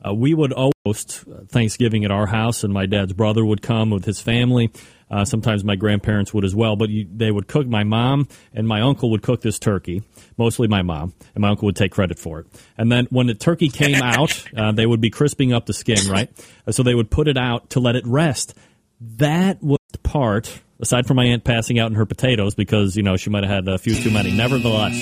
[0.05, 0.53] uh, we would
[0.85, 4.71] host Thanksgiving at our house, and my dad's brother would come with his family.
[5.09, 7.65] Uh, sometimes my grandparents would as well, but you, they would cook.
[7.65, 10.03] My mom and my uncle would cook this turkey,
[10.37, 12.47] mostly my mom, and my uncle would take credit for it.
[12.77, 16.11] And then when the turkey came out, uh, they would be crisping up the skin,
[16.11, 16.29] right?
[16.67, 18.53] Uh, so they would put it out to let it rest.
[18.99, 23.03] That was the part, aside from my aunt passing out in her potatoes because you
[23.03, 24.35] know she might have had a few too many.
[24.35, 24.93] Nevertheless,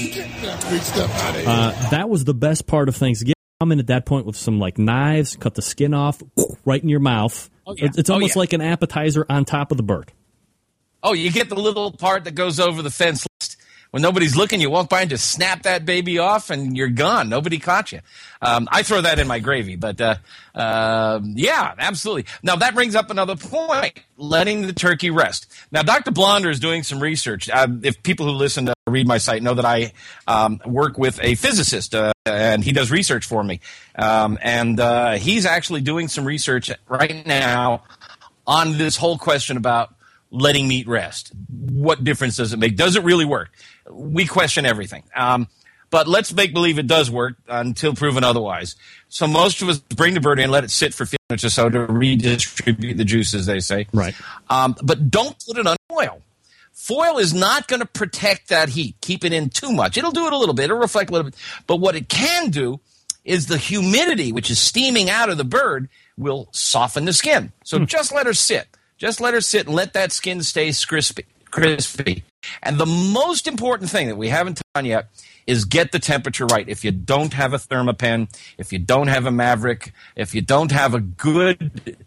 [0.70, 1.45] Big step out of here.
[1.49, 3.34] uh, that was the best part of Thanksgiving.
[3.62, 6.22] Come in at that point with some like knives, cut the skin off,
[6.66, 7.49] right in your mouth.
[7.74, 7.89] Yeah.
[7.95, 8.39] It's, Oh, almost yeah.
[8.39, 10.11] like an appetizer on top of the bird.
[11.03, 13.57] Oh, you get the little part that goes over the fence list.
[13.91, 17.30] When nobody's looking, you walk by and just snap that baby off, and you're gone.
[17.30, 18.01] Nobody caught you.
[18.41, 20.16] Um, I throw that in my gravy, but uh,
[20.53, 22.26] um yeah, absolutely.
[22.43, 25.47] Now that brings up another point: letting the turkey rest.
[25.72, 26.11] Now, Dr.
[26.11, 27.49] Blonder is doing some research.
[27.49, 29.93] Uh, if people who listen to read my site know that I
[30.27, 33.59] um, work with a physicist, uh, and he does research for me,
[33.95, 37.83] um, and uh, he's actually doing some research right now
[38.45, 39.95] on this whole question about
[40.29, 41.31] letting meat rest.
[41.49, 42.75] What difference does it make?
[42.75, 43.49] Does it really work?
[43.89, 45.03] We question everything.
[45.15, 45.47] Um,
[45.89, 48.75] but let's make believe it does work until proven otherwise.
[49.07, 51.49] So most of us bring the bird in, let it sit for 15 minutes or
[51.49, 53.88] so to redistribute the juices, they say.
[53.93, 54.13] Right.
[54.49, 56.21] Um, but don't put it on foil.
[56.76, 58.97] Foil is not going to protect that heat.
[59.01, 59.97] Keep it in too much.
[59.97, 60.65] It'll do it a little bit.
[60.65, 61.39] It'll reflect a little bit.
[61.65, 62.82] But what it can do
[63.23, 67.53] is the humidity, which is steaming out of the bird, will soften the skin.
[67.63, 67.86] So hmm.
[67.86, 68.67] just let her sit.
[68.97, 71.26] Just let her sit and let that skin stay crispy.
[71.49, 72.23] Crispy.
[72.61, 75.07] And the most important thing that we haven't done yet
[75.47, 76.67] is get the temperature right.
[76.67, 80.71] If you don't have a thermapen, if you don't have a Maverick, if you don't
[80.71, 81.97] have a good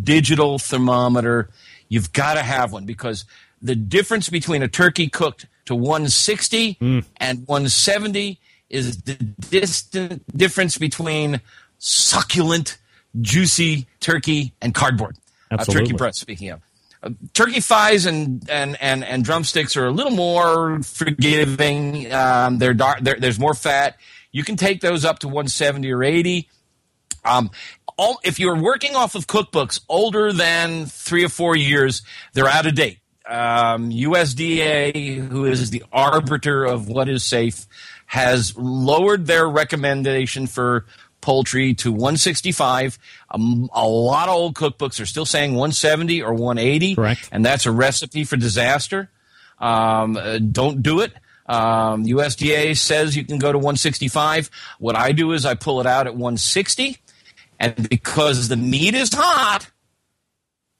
[0.00, 1.48] digital thermometer,
[1.88, 3.24] you've got to have one because
[3.62, 6.76] the difference between a turkey cooked to 160
[7.18, 11.40] and 170 is the distant difference between
[11.78, 12.78] succulent,
[13.20, 15.16] juicy turkey and cardboard.
[15.50, 16.60] Uh, turkey breast, speaking of.
[17.02, 22.12] Uh, turkey thighs and, and, and, and drumsticks are a little more forgiving.
[22.12, 23.96] Um, they're dark, they're, there's more fat.
[24.30, 26.48] You can take those up to 170 or 80.
[27.24, 27.50] Um,
[27.98, 32.02] all, if you're working off of cookbooks older than three or four years,
[32.32, 32.98] they're out of date.
[33.26, 37.66] Um, USDA, who is the arbiter of what is safe,
[38.06, 40.86] has lowered their recommendation for
[41.20, 42.98] poultry to 165.
[43.30, 46.96] Um, a lot of old cookbooks are still saying 170 or 180.
[46.96, 47.28] Correct.
[47.32, 49.08] And that's a recipe for disaster.
[49.58, 51.12] Um, uh, don't do it.
[51.46, 54.50] Um, USDA says you can go to 165.
[54.78, 56.98] What I do is I pull it out at 160.
[57.58, 59.70] And because the meat is hot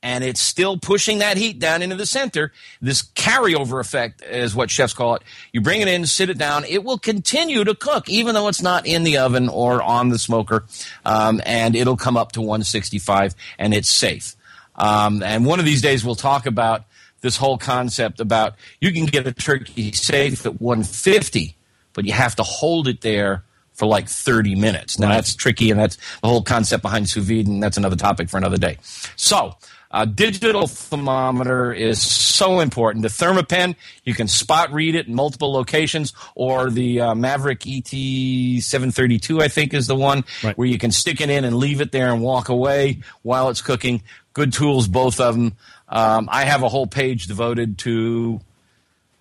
[0.02, 4.70] and it's still pushing that heat down into the center, this carryover effect is what
[4.70, 5.22] chefs call it.
[5.52, 8.62] You bring it in, sit it down, it will continue to cook even though it's
[8.62, 10.64] not in the oven or on the smoker,
[11.04, 14.34] um, and it'll come up to 165 and it's safe.
[14.74, 16.84] Um, and one of these days we'll talk about
[17.20, 21.56] this whole concept about you can get a turkey safe at 150,
[21.92, 23.44] but you have to hold it there
[23.74, 24.98] for like 30 minutes.
[24.98, 28.28] Now that's tricky, and that's the whole concept behind sous vide, and that's another topic
[28.28, 28.78] for another day.
[29.16, 29.56] So,
[29.92, 33.02] uh, digital thermometer is so important.
[33.02, 37.86] The Thermapen, you can spot read it in multiple locations, or the uh, Maverick ET
[37.88, 40.56] 732, I think, is the one Right.
[40.56, 43.60] where you can stick it in and leave it there and walk away while it's
[43.62, 44.02] cooking.
[44.32, 45.52] Good tools, both of them.
[45.88, 48.40] Um, I have a whole page devoted to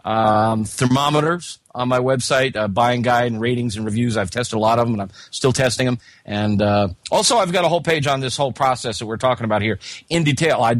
[0.05, 4.17] um, thermometers on my website, uh, buying guide and ratings and reviews.
[4.17, 5.99] I've tested a lot of them, and I'm still testing them.
[6.25, 9.45] And uh, also, I've got a whole page on this whole process that we're talking
[9.45, 10.61] about here in detail.
[10.61, 10.75] I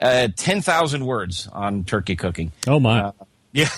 [0.00, 2.52] uh, ten thousand words on turkey cooking.
[2.66, 3.12] Oh my!
[3.52, 3.68] Yeah,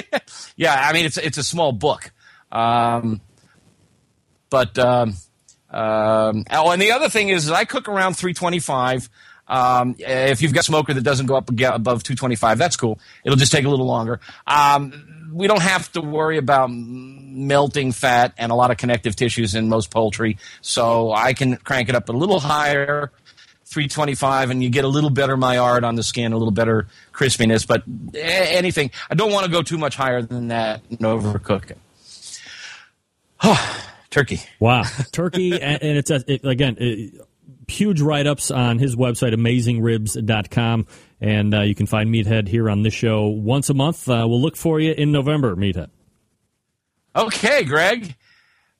[0.56, 0.88] yeah.
[0.88, 2.12] I mean, it's it's a small book,
[2.52, 3.20] um,
[4.50, 5.14] but um,
[5.70, 9.08] um, oh, and the other thing is, is I cook around three twenty five.
[9.48, 12.98] Um, if you've got a smoker that doesn't go up above 225, that's cool.
[13.22, 14.18] It'll just take a little longer.
[14.44, 19.54] Um, we don't have to worry about melting fat and a lot of connective tissues
[19.54, 23.12] in most poultry, so I can crank it up a little higher.
[23.68, 27.66] 325, and you get a little better Maillard on the skin, a little better crispiness.
[27.66, 27.82] But
[28.14, 31.78] anything, I don't want to go too much higher than that and overcook it.
[34.10, 34.40] Turkey.
[34.60, 37.20] Wow, turkey, and, it's a, it, again it,
[37.68, 40.86] huge write ups on his website, amazingribs.com.
[41.20, 44.08] And uh, you can find Meathead here on this show once a month.
[44.08, 45.88] Uh, we'll look for you in November, Meathead.
[47.14, 48.14] Okay, Greg.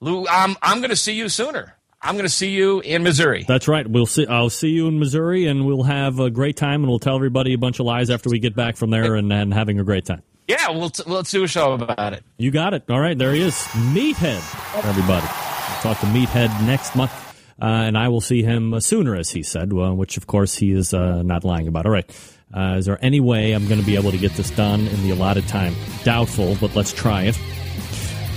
[0.00, 1.74] Lou, I'm I'm going to see you sooner.
[2.02, 3.44] I'm going to see you in Missouri.
[3.48, 3.88] That's right.
[3.88, 4.26] We'll see.
[4.26, 7.54] I'll see you in Missouri, and we'll have a great time, and we'll tell everybody
[7.54, 10.04] a bunch of lies after we get back from there, and, and having a great
[10.04, 10.22] time.
[10.46, 12.22] Yeah, we'll t- let's do a show about it.
[12.36, 12.84] You got it.
[12.88, 14.84] All right, there he is, Meathead.
[14.84, 17.10] Everybody, we'll talk to Meathead next month,
[17.58, 20.72] and I will see him uh, sooner, as he said, well, which of course he
[20.72, 21.86] is uh, not lying about.
[21.86, 22.08] All right.
[22.54, 25.02] Uh, is there any way I'm going to be able to get this done in
[25.02, 25.74] the allotted time?
[26.04, 27.38] Doubtful, but let's try it.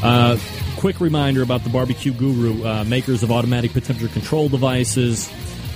[0.01, 0.37] Uh,
[0.77, 5.29] quick reminder about the Barbecue Guru, uh, makers of automatic temperature control devices,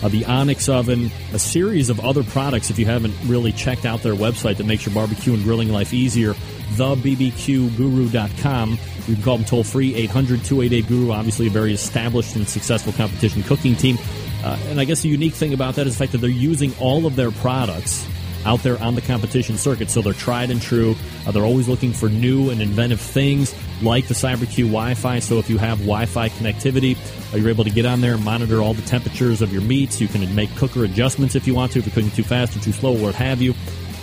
[0.04, 2.70] uh, the Onyx oven, a series of other products.
[2.70, 5.94] If you haven't really checked out their website that makes your barbecue and grilling life
[5.94, 6.34] easier,
[6.74, 8.72] thebbqguru.com.
[9.08, 11.12] You can call them toll free, 800 288 Guru.
[11.12, 13.98] Obviously, a very established and successful competition cooking team.
[14.44, 16.74] Uh, and I guess the unique thing about that is the fact that they're using
[16.80, 18.06] all of their products
[18.46, 19.90] out there on the competition circuit.
[19.90, 20.96] So they're tried and true.
[21.26, 25.20] Uh, they're always looking for new and inventive things like the CyberQ Wi Fi.
[25.20, 26.98] So if you have Wi Fi connectivity,
[27.34, 30.00] uh, you're able to get on there and monitor all the temperatures of your meats.
[30.02, 32.60] You can make cooker adjustments if you want to, if you're cooking too fast or
[32.60, 33.54] too slow, or what have you.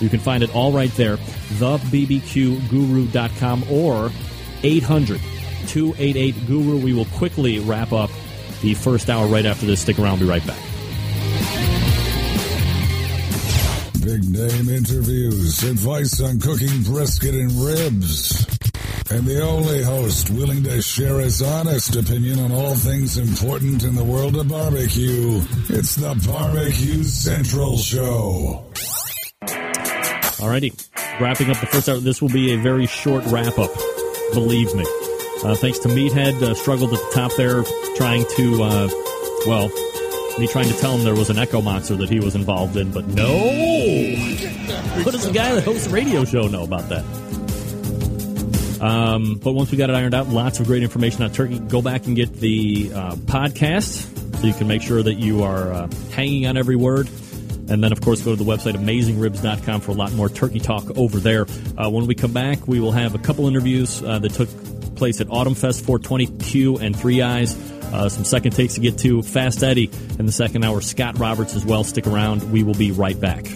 [0.01, 1.17] You can find it all right there,
[1.59, 4.11] thebbqguru.com or
[4.63, 5.21] 800
[5.67, 6.79] 288 Guru.
[6.79, 8.11] We will quickly wrap up
[8.63, 9.81] the first hour right after this.
[9.81, 10.70] Stick around, we'll be right back.
[14.11, 18.45] Big name interviews, advice on cooking brisket and ribs.
[19.09, 23.95] And the only host willing to share his honest opinion on all things important in
[23.95, 25.41] the world of barbecue.
[25.69, 28.65] It's the Barbecue Central Show.
[30.43, 30.75] Alrighty,
[31.21, 31.99] wrapping up the first hour.
[31.99, 33.71] This will be a very short wrap up,
[34.33, 34.87] believe me.
[35.45, 37.63] Uh, thanks to Meathead, uh, struggled at the top there,
[37.95, 38.89] trying to, uh,
[39.47, 39.71] well,
[40.39, 42.93] me trying to tell him there was an Echo Monster that he was involved in,
[42.93, 43.29] but no!
[45.03, 47.05] What does the guy that hosts the radio show know about that?
[48.81, 51.59] Um, but once we got it ironed out, lots of great information on turkey.
[51.59, 55.73] Go back and get the uh, podcast so you can make sure that you are
[55.73, 57.09] uh, hanging on every word.
[57.69, 60.97] And then, of course, go to the website amazingribs.com for a lot more turkey talk
[60.97, 61.47] over there.
[61.77, 64.49] Uh, when we come back, we will have a couple interviews uh, that took
[64.97, 67.55] place at Autumn Fest 420Q and Three Eyes.
[67.93, 69.23] Uh, some second takes to get to.
[69.23, 70.81] Fast Eddie in the second hour.
[70.81, 71.85] Scott Roberts as well.
[71.85, 72.53] Stick around.
[72.53, 73.47] We will be right back.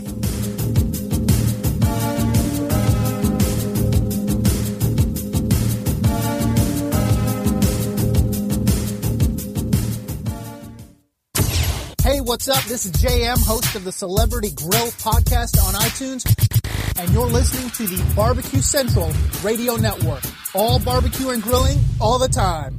[12.03, 12.63] Hey, what's up?
[12.65, 17.87] This is JM, host of the Celebrity Grill podcast on iTunes, and you're listening to
[17.87, 19.11] the Barbecue Central
[19.43, 20.23] Radio Network.
[20.55, 22.79] All barbecue and grilling, all the time.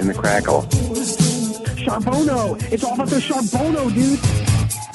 [0.00, 0.62] in the crackle.
[1.82, 2.56] Charbono!
[2.72, 4.18] It's all about the Charbono, dude!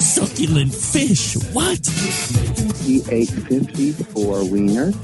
[0.00, 1.36] Succulent fish.
[1.52, 1.86] What?
[2.82, 4.94] He ate 54 wieners.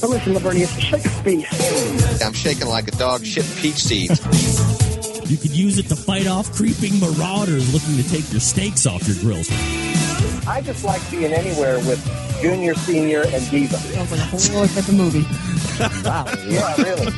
[0.00, 2.22] But listen, Lavernius, shake a space.
[2.22, 4.20] I'm shaking like a dog shit peach seeds.
[5.30, 9.06] You could use it to fight off creeping marauders looking to take your steaks off
[9.08, 9.48] your grills.
[10.46, 11.98] I just like being anywhere with
[12.42, 13.76] Junior, Senior, and Diva.
[13.76, 15.26] Sounds like a whole other type of movie.
[16.04, 16.26] Wow.
[16.46, 17.10] Yeah, really.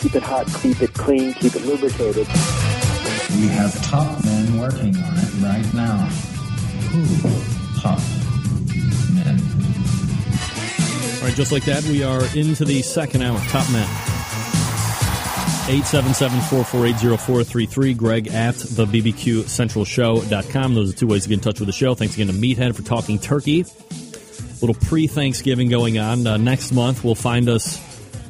[0.00, 2.26] Keep it hot, keep it clean, keep it lubricated.
[2.26, 6.06] We have top men working on it right now.
[6.90, 7.04] Who?
[7.80, 7.98] Top
[9.14, 9.38] men.
[11.18, 13.38] All right, just like that, we are into the second hour.
[13.48, 13.86] Top men.
[15.70, 17.96] 877-448-0433.
[17.96, 20.74] Greg at the BBQCentralShow.com.
[20.74, 21.94] Those are two ways to get in touch with the show.
[21.94, 23.64] Thanks again to Meathead for talking turkey.
[24.60, 26.26] little pre-Thanksgiving going on.
[26.26, 27.76] Uh, next month, we'll find us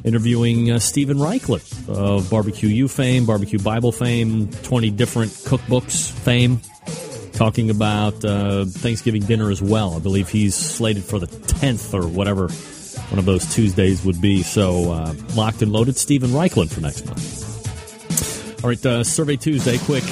[0.03, 6.59] interviewing uh, Steven Raichlen of Barbecue U fame, Barbecue Bible fame, 20 different cookbooks fame,
[7.33, 9.95] talking about uh, Thanksgiving dinner as well.
[9.95, 12.49] I believe he's slated for the 10th or whatever
[13.11, 14.41] one of those Tuesdays would be.
[14.43, 18.63] So, uh, locked and loaded, Steven Raichlen for next month.
[18.63, 20.03] All right, uh, Survey Tuesday, quick.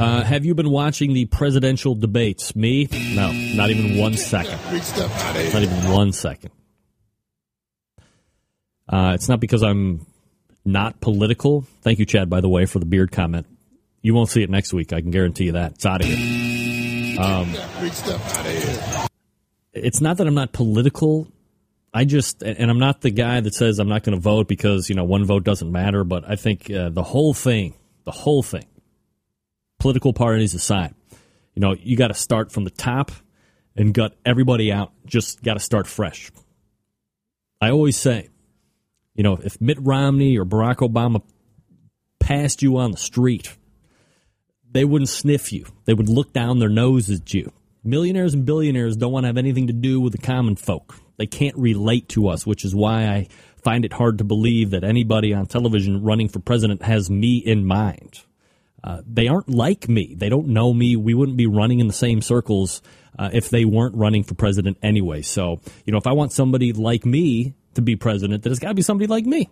[0.00, 2.56] Uh, have you been watching the presidential debates?
[2.56, 2.88] Me?
[3.14, 4.58] No, not even one second.
[4.72, 6.50] Not even one second.
[8.88, 10.06] Uh, it's not because I'm
[10.64, 11.66] not political.
[11.82, 13.46] Thank you, Chad, by the way, for the beard comment.
[14.00, 14.94] You won't see it next week.
[14.94, 15.72] I can guarantee you that.
[15.72, 17.20] It's out of here.
[17.20, 17.54] Um,
[19.74, 21.28] it's not that I'm not political.
[21.92, 24.88] I just, and I'm not the guy that says I'm not going to vote because,
[24.88, 26.04] you know, one vote doesn't matter.
[26.04, 27.74] But I think uh, the whole thing,
[28.04, 28.64] the whole thing,
[29.80, 30.94] political parties aside,
[31.54, 33.10] you know, you got to start from the top
[33.76, 34.92] and gut everybody out.
[35.06, 36.30] Just got to start fresh.
[37.60, 38.28] I always say,
[39.14, 41.22] you know, if Mitt Romney or Barack Obama
[42.20, 43.56] passed you on the street,
[44.70, 45.66] they wouldn't sniff you.
[45.84, 47.52] They would look down their nose at you.
[47.82, 50.96] Millionaires and billionaires don't want to have anything to do with the common folk.
[51.16, 53.28] They can't relate to us, which is why I
[53.62, 57.66] find it hard to believe that anybody on television running for president has me in
[57.66, 58.20] mind.
[58.82, 60.14] Uh, they aren't like me.
[60.16, 60.96] They don't know me.
[60.96, 62.82] We wouldn't be running in the same circles
[63.18, 65.22] uh, if they weren't running for president anyway.
[65.22, 68.68] So, you know, if I want somebody like me to be president, then it's got
[68.68, 69.50] to be somebody like me.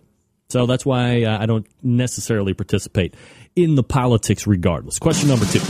[0.49, 3.13] So that's why uh, I don't necessarily participate
[3.55, 4.97] in the politics regardless.
[4.97, 5.61] Question number two.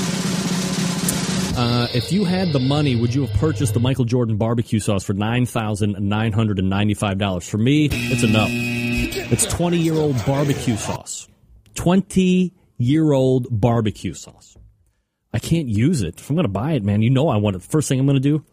[1.58, 5.04] Uh, if you had the money, would you have purchased the Michael Jordan barbecue sauce
[5.04, 7.50] for nine thousand nine hundred and ninety-five dollars?
[7.50, 8.46] For me, it's a no.
[8.50, 11.28] It's twenty-year-old barbecue sauce.
[12.80, 14.58] Twenty-year-old barbecue sauce.
[15.34, 16.20] I can't use it.
[16.20, 17.62] If I'm going to buy it, man, you know I want it.
[17.62, 18.44] First thing I'm going to do,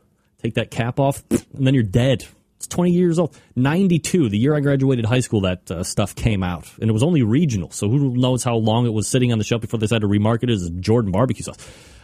[0.42, 2.26] take that cap off, and then you're dead.
[2.56, 3.38] It's 20 years old.
[3.54, 6.68] 92, the year I graduated high school, that uh, stuff came out.
[6.80, 7.70] And it was only regional.
[7.70, 10.08] So who knows how long it was sitting on the shelf before they decided to
[10.08, 11.58] remarket it as Jordan barbecue sauce.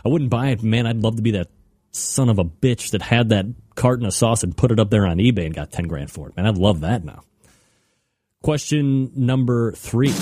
[0.05, 0.63] I wouldn't buy it.
[0.63, 1.49] Man, I'd love to be that
[1.91, 5.07] son of a bitch that had that carton of sauce and put it up there
[5.07, 6.37] on eBay and got 10 grand for it.
[6.37, 7.23] Man, I'd love that now.
[8.43, 10.13] Question number three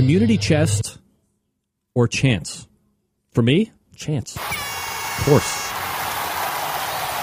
[0.00, 0.96] Community chest
[1.94, 2.66] or chance?
[3.32, 4.34] For me, chance.
[4.34, 5.68] Of course.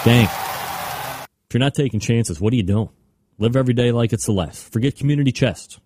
[0.06, 0.26] Dang.
[0.26, 2.90] If you're not taking chances, what are you doing?
[3.40, 4.72] Live every day like it's the last.
[4.72, 5.80] Forget community chest.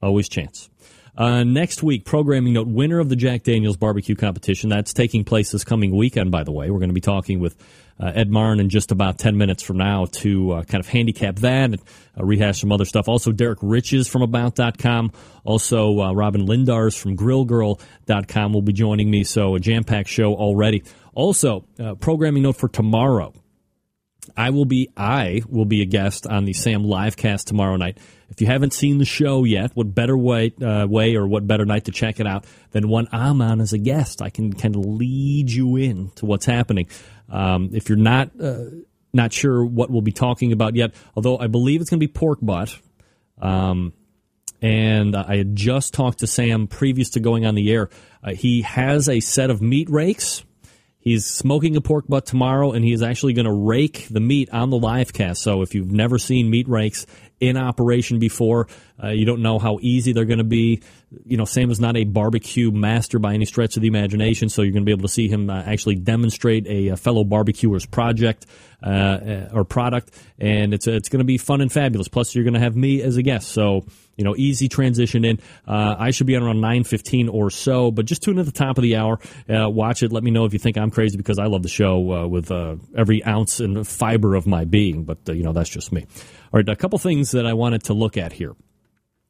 [0.00, 0.70] Always chance.
[1.14, 4.70] Uh, next week, programming note winner of the Jack Daniels barbecue competition.
[4.70, 6.70] That's taking place this coming weekend, by the way.
[6.70, 7.54] We're going to be talking with
[8.00, 11.36] uh, Ed Maurin in just about 10 minutes from now to uh, kind of handicap
[11.36, 11.80] that and
[12.18, 13.08] uh, rehash some other stuff.
[13.08, 15.12] Also, Derrick Riches from About.com.
[15.44, 19.24] Also, uh, Robyn Lindars from GrillGirl.com will be joining me.
[19.24, 20.82] So, a jam packed show already.
[21.12, 23.34] Also, uh, programming note for tomorrow.
[24.36, 27.98] I will be I will be a guest on the Sam livecast tomorrow night.
[28.30, 31.64] If you haven't seen the show yet, what better way uh, way or what better
[31.64, 34.22] night to check it out than one I'm on as a guest?
[34.22, 36.88] I can kind of lead you in to what's happening.
[37.28, 38.64] Um, if you're not uh,
[39.12, 42.12] not sure what we'll be talking about yet, although I believe it's going to be
[42.12, 42.78] pork butt.
[43.40, 43.92] Um,
[44.62, 47.88] and I had just talked to Sam previous to going on the air.
[48.22, 50.44] Uh, he has a set of meat rakes
[51.00, 54.50] He's smoking a pork butt tomorrow, and he is actually going to rake the meat
[54.50, 55.40] on the live cast.
[55.40, 57.06] So if you've never seen meat rakes
[57.40, 58.68] in operation before,
[59.02, 60.82] uh, you don't know how easy they're going to be.
[61.24, 64.62] You know, Sam is not a barbecue master by any stretch of the imagination, so
[64.62, 67.86] you're going to be able to see him uh, actually demonstrate a, a fellow barbecuer's
[67.86, 68.46] project
[68.82, 72.08] uh, uh or product, and it's it's going to be fun and fabulous.
[72.08, 73.84] Plus, you're going to have me as a guest, so
[74.16, 75.38] you know, easy transition in.
[75.66, 78.46] Uh, I should be on around nine fifteen or so, but just tune in at
[78.46, 79.18] the top of the hour.
[79.48, 80.12] Uh, watch it.
[80.12, 82.50] Let me know if you think I'm crazy because I love the show uh, with
[82.50, 85.04] uh, every ounce and fiber of my being.
[85.04, 86.06] But uh, you know, that's just me.
[86.52, 88.54] All right, a couple things that I wanted to look at here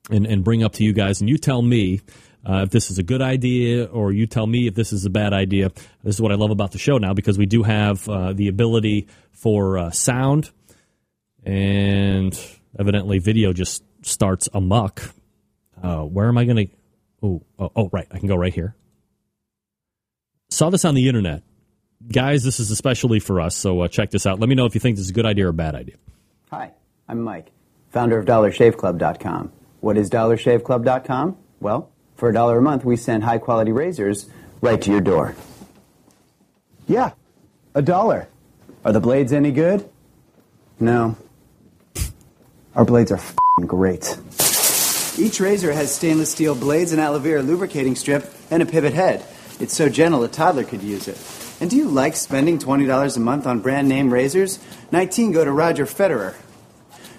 [0.09, 2.01] and, and bring up to you guys, and you tell me.
[2.43, 5.11] Uh, if this is a good idea, or you tell me if this is a
[5.11, 5.69] bad idea.
[6.03, 8.49] This is what I love about the show now because we do have uh, the
[8.49, 10.51] ability for uh, sound,
[11.45, 12.35] and
[12.79, 15.03] evidently video just starts amuck.
[15.83, 16.73] Uh, where am I going to?
[17.23, 18.07] Oh, oh, right.
[18.11, 18.75] I can go right here.
[20.49, 21.43] Saw this on the internet.
[22.11, 24.41] Guys, this is especially for us, so uh, check this out.
[24.41, 25.97] Let me know if you think this is a good idea or a bad idea.
[26.51, 26.73] Hi,
[27.07, 27.51] I'm Mike,
[27.91, 29.53] founder of DollarShaveClub.com.
[29.81, 31.37] What is DollarShaveClub.com?
[31.61, 34.29] Well, for a dollar a month, we send high quality razors
[34.61, 35.35] right to your door.
[36.87, 37.13] Yeah,
[37.75, 38.29] a dollar.
[38.85, 39.89] Are the blades any good?
[40.79, 41.17] No.
[42.75, 43.21] Our blades are
[43.67, 44.17] great.
[45.19, 49.25] Each razor has stainless steel blades, an aloe vera lubricating strip, and a pivot head.
[49.59, 51.19] It's so gentle a toddler could use it.
[51.61, 54.59] And do you like spending $20 a month on brand name razors?
[54.93, 56.35] 19 go to Roger Federer.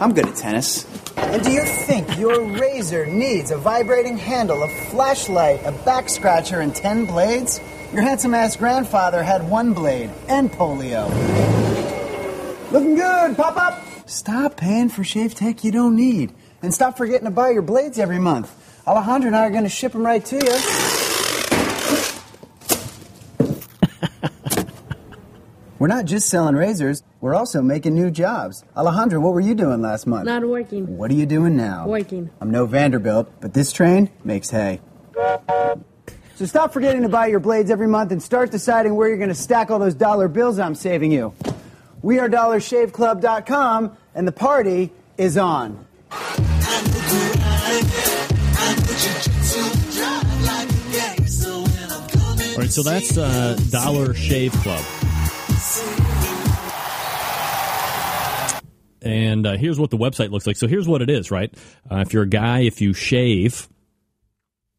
[0.02, 0.88] I'm good at tennis.
[1.16, 6.60] And do you think your razor needs a vibrating handle, a flashlight, a back scratcher,
[6.62, 7.62] and 10 blades?
[7.94, 11.08] Your handsome ass grandfather had one blade and polio.
[12.72, 13.80] Looking good, pop up!
[14.10, 16.34] Stop paying for shave tech you don't need.
[16.64, 18.52] And stop forgetting to buy your blades every month.
[18.88, 21.01] Alejandro and I are going to ship them right to you.
[25.82, 28.64] We're not just selling razors, we're also making new jobs.
[28.78, 30.26] Alejandro, what were you doing last month?
[30.26, 30.96] Not working.
[30.96, 31.88] What are you doing now?
[31.88, 32.30] Working.
[32.40, 34.80] I'm no Vanderbilt, but this train makes hay.
[36.36, 39.30] So stop forgetting to buy your blades every month and start deciding where you're going
[39.30, 41.34] to stack all those dollar bills I'm saving you.
[42.04, 45.88] We are DollarShaveClub.com, and the party is on.
[52.52, 54.86] All right, so that's uh, Dollar Shave Club.
[59.02, 60.58] And uh, here's what the website looks like.
[60.58, 61.52] So here's what it is, right?
[61.90, 63.68] Uh, if you're a guy, if you shave,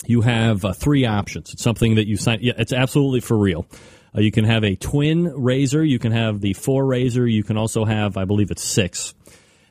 [0.07, 1.53] you have uh, three options.
[1.53, 2.39] It's something that you sign.
[2.41, 3.67] Yeah, it's absolutely for real.
[4.15, 5.85] Uh, you can have a twin razor.
[5.85, 7.27] You can have the four razor.
[7.27, 9.15] You can also have, I believe it's six.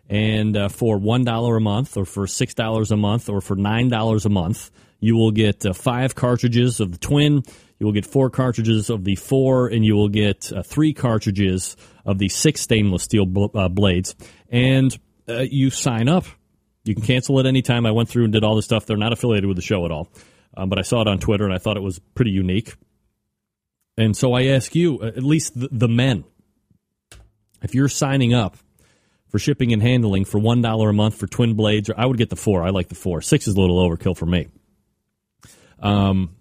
[0.09, 3.55] And uh, for one dollar a month, or for six dollars a month, or for
[3.55, 4.69] nine dollars a month,
[4.99, 7.43] you will get uh, five cartridges of the twin.
[7.81, 11.75] You will get four cartridges of the four, and you will get uh, three cartridges
[12.05, 14.13] of the six stainless steel bl- uh, blades.
[14.51, 14.95] And
[15.27, 16.25] uh, you sign up.
[16.83, 17.87] You can cancel at any time.
[17.87, 18.85] I went through and did all this stuff.
[18.85, 20.11] They're not affiliated with the show at all,
[20.55, 22.75] um, but I saw it on Twitter and I thought it was pretty unique.
[23.97, 26.23] And so I ask you, uh, at least the, the men,
[27.63, 28.57] if you're signing up
[29.29, 32.19] for shipping and handling for one dollar a month for twin blades, or I would
[32.19, 32.61] get the four.
[32.61, 33.23] I like the four.
[33.23, 34.49] Six is a little overkill for me.
[35.79, 36.35] Um,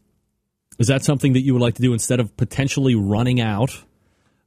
[0.80, 3.84] is that something that you would like to do instead of potentially running out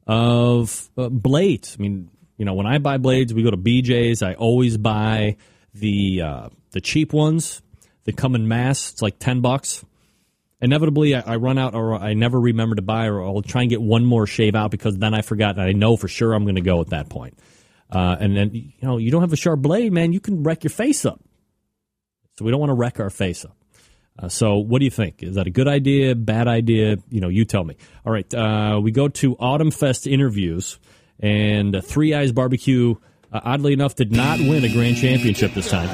[0.04, 1.76] of uh, blades?
[1.78, 4.20] I mean, you know, when I buy blades, we go to BJ's.
[4.20, 5.36] I always buy
[5.74, 7.62] the uh, the cheap ones
[8.02, 8.90] that come in mass.
[8.90, 9.84] It's like ten bucks.
[10.60, 13.70] Inevitably, I, I run out, or I never remember to buy, or I'll try and
[13.70, 16.42] get one more shave out because then I forgot, and I know for sure I'm
[16.42, 17.38] going to go at that point.
[17.92, 20.12] Uh, and then you know, you don't have a sharp blade, man.
[20.12, 21.20] You can wreck your face up.
[22.36, 23.56] So we don't want to wreck our face up.
[24.18, 25.22] Uh, so, what do you think?
[25.22, 26.14] Is that a good idea?
[26.14, 26.96] Bad idea?
[27.10, 27.76] You know, you tell me.
[28.06, 30.78] All right, uh, we go to Autumn Fest interviews,
[31.18, 32.94] and uh, Three Eyes Barbecue,
[33.32, 35.88] uh, oddly enough, did not win a grand championship this time,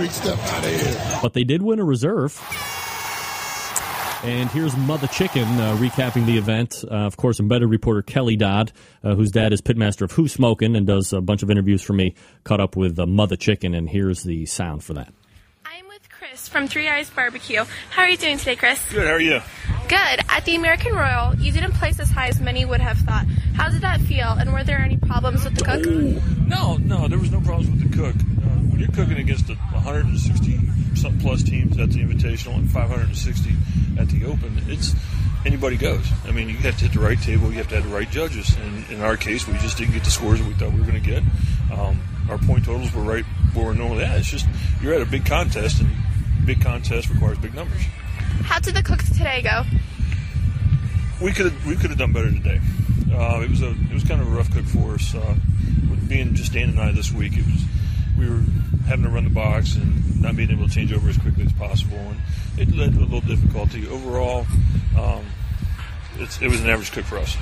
[1.22, 2.38] but they did win a reserve.
[4.22, 6.84] And here's Mother Chicken uh, recapping the event.
[6.84, 8.70] Uh, of course, embedded reporter Kelly Dodd,
[9.02, 11.94] uh, whose dad is pitmaster of Who Smoking and does a bunch of interviews for
[11.94, 12.14] me,
[12.44, 15.14] caught up with uh, Mother Chicken, and here's the sound for that.
[16.30, 17.64] Chris from Three Eyes Barbecue.
[17.90, 18.80] How are you doing today, Chris?
[18.92, 19.40] Good, how are you?
[19.88, 20.20] Good.
[20.28, 23.26] At the American Royal, you didn't place as high as many would have thought.
[23.56, 25.84] How did that feel, and were there any problems with the cook?
[26.46, 28.14] No, no, there was no problems with the cook.
[28.14, 30.60] Uh, when you're cooking against a 160
[30.94, 33.50] some plus teams at the Invitational and 560
[33.98, 34.94] at the Open, it's
[35.44, 36.06] anybody goes.
[36.26, 38.08] I mean, you have to hit the right table, you have to have the right
[38.08, 38.56] judges.
[38.56, 40.86] And in our case, we just didn't get the scores that we thought we were
[40.86, 41.24] going to get.
[41.72, 44.18] Um, our point totals were right where we're normally at.
[44.18, 44.46] It's just
[44.80, 45.90] you're at a big contest, and
[46.54, 47.80] big contest requires big numbers.
[48.42, 49.62] How did the cooks today go?
[51.24, 52.60] We could we could have done better today.
[53.12, 55.14] Uh, it was a it was kind of a rough cook for us.
[55.14, 55.36] Uh,
[55.88, 57.62] with being just Dan and I this week, it was
[58.18, 58.42] we were
[58.86, 61.52] having to run the box and not being able to change over as quickly as
[61.52, 62.18] possible, and
[62.58, 63.86] it led to a little difficulty.
[63.86, 64.44] Overall,
[64.98, 65.24] um,
[66.18, 67.36] it's, it was an average cook for us.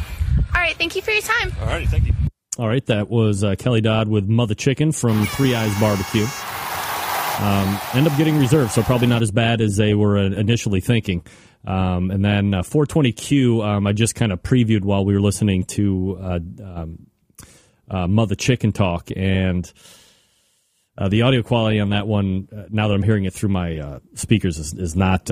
[0.54, 1.50] All right, thank you for your time.
[1.62, 2.12] All righty, thank you.
[2.58, 6.26] All right, that was uh, Kelly Dodd with Mother Chicken from Three Eyes Barbecue.
[7.38, 10.80] Um, end up getting reserved, so probably not as bad as they were uh, initially
[10.80, 11.24] thinking.
[11.64, 15.64] Um, and then uh, 420Q, um, I just kind of previewed while we were listening
[15.64, 17.06] to uh, um,
[17.88, 19.70] uh, Mother Chicken talk, and
[20.96, 24.00] uh, the audio quality on that one, uh, now that I'm hearing it through my
[24.14, 25.30] speakers, is, is not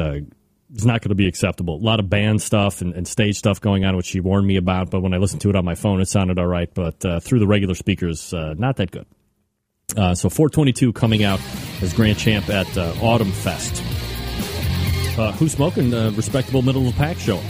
[0.74, 1.76] is not going to be acceptable.
[1.76, 4.56] A lot of band stuff and, and, stage stuff going on, which she warned me
[4.56, 4.90] about.
[4.90, 6.72] But when I listened to it on my phone, it sounded all right.
[6.72, 9.06] But uh, through the regular speakers, uh, not that good.
[9.94, 11.40] Uh, so 422 coming out
[11.80, 13.82] as Grand Champ at uh, Autumn Fest.
[15.16, 15.94] Uh, who's smoking?
[15.94, 17.40] Uh, respectable middle of the pack show.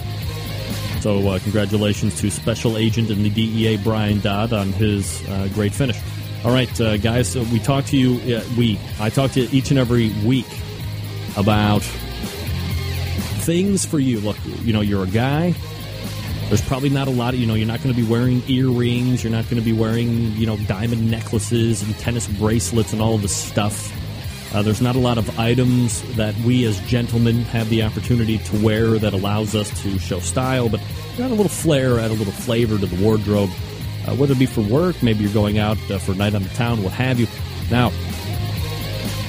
[1.01, 5.73] So uh, congratulations to Special Agent in the DEA Brian Dodd on his uh, great
[5.73, 5.99] finish.
[6.45, 8.43] All right, uh, guys, so we talk to you.
[8.57, 10.47] we I talk to you each and every week
[11.37, 11.83] about
[13.43, 14.21] things for you.
[14.21, 15.55] Look, you know, you're a guy.
[16.49, 19.25] There's probably not a lot of, you know, you're not going to be wearing earrings.
[19.25, 23.15] You're not going to be wearing, you know, diamond necklaces and tennis bracelets and all
[23.17, 23.93] of this stuff.
[24.55, 28.65] Uh, there's not a lot of items that we as gentlemen have the opportunity to
[28.65, 30.81] wear that allows us to show style, but
[31.19, 33.51] add a little flair, add a little flavor to the wardrobe,
[34.07, 36.45] uh, whether it be for work, maybe you're going out uh, for a night on
[36.45, 37.27] the town, what have you.
[37.73, 37.91] Now,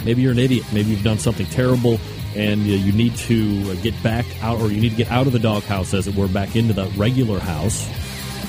[0.06, 0.66] maybe you're an idiot.
[0.72, 2.00] Maybe you've done something terrible
[2.38, 5.34] and uh, you need to get back out, or you need to get out of
[5.34, 7.90] the doghouse, as it were, back into the regular house.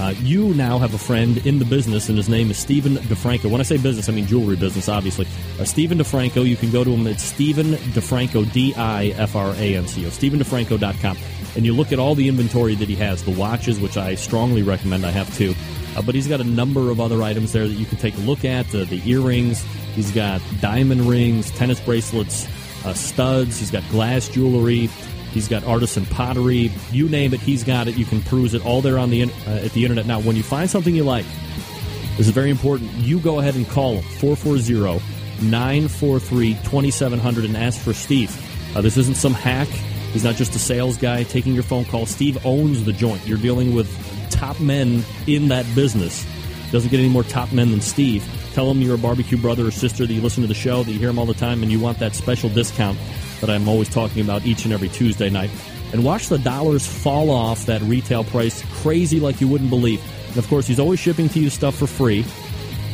[0.01, 3.51] Uh, you now have a friend in the business, and his name is Stephen DiFranco.
[3.51, 5.27] When I say business, I mean jewelry business, obviously.
[5.59, 9.53] Uh, Stephen DiFranco, you can go to him at Stephen DiFranco, D I F R
[9.55, 11.17] A N C O, StephenDiFranco.com.
[11.57, 14.63] And you look at all the inventory that he has the watches, which I strongly
[14.63, 15.55] recommend, I have too.
[15.97, 18.21] Uh, but he's got a number of other items there that you can take a
[18.21, 19.65] look at uh, the earrings,
[19.97, 22.47] he's got diamond rings, tennis bracelets,
[22.85, 24.89] uh, studs, he's got glass jewelry.
[25.33, 26.73] He's got artisan pottery.
[26.91, 27.97] You name it, he's got it.
[27.97, 30.07] You can peruse it all there on the in- uh, at the internet.
[30.07, 31.27] Now, when you find something you like,
[32.17, 32.91] this is very important.
[32.95, 35.05] You go ahead and call him 440
[35.43, 38.35] 943 2700 and ask for Steve.
[38.77, 39.69] Uh, this isn't some hack.
[40.13, 42.07] He's not just a sales guy taking your phone call.
[42.07, 43.27] Steve owns the joint.
[43.27, 43.89] You're dealing with
[44.31, 46.27] top men in that business.
[46.73, 48.25] Doesn't get any more top men than Steve.
[48.59, 50.91] Tell him you're a barbecue brother or sister, that you listen to the show, that
[50.91, 52.99] you hear him all the time, and you want that special discount
[53.41, 55.49] that I'm always talking about each and every Tuesday night.
[55.93, 60.03] And watch the dollars fall off that retail price crazy like you wouldn't believe.
[60.31, 62.25] And of course, he's always shipping to you stuff for free.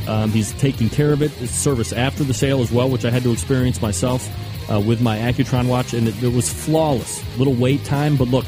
[0.06, 3.10] Um, he's taking care of it, his service after the sale as well, which I
[3.10, 4.28] had to experience myself
[4.70, 7.24] uh, with my Accutron watch, and it, it was flawless.
[7.38, 8.44] Little wait time, but look,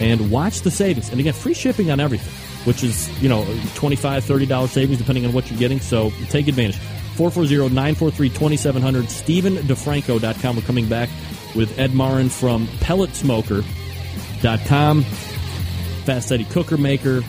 [0.00, 1.08] And watch the savings.
[1.08, 2.34] And again, free shipping on everything,
[2.66, 3.42] which is, you know,
[3.74, 5.80] $25, $30 savings depending on what you're getting.
[5.80, 6.78] So take advantage.
[7.16, 10.56] 440-943-2700, StephenDiFranco.com.
[10.56, 11.08] We're coming back
[11.54, 15.02] with Ed Maurin from PelletSmoker.com.
[15.02, 17.22] Fast Eddie Cooker Maker,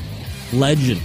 [0.52, 1.02] legend,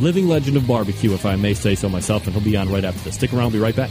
[0.00, 2.84] living legend of barbecue, if I may say so myself, and he'll be on right
[2.84, 3.14] after this.
[3.14, 3.90] Stick around, we'll be right back.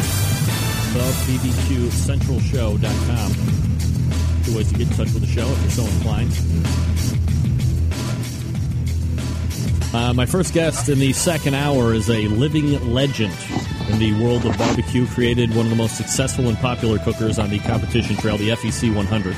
[0.99, 3.33] thebbqcentralshow.com.
[4.45, 6.33] Two ways to get in touch with the show if you're so inclined.
[9.95, 13.33] Uh, my first guest in the second hour is a living legend
[13.89, 15.07] in the world of barbecue.
[15.07, 18.93] Created one of the most successful and popular cookers on the competition trail, the FEC
[18.95, 19.37] 100.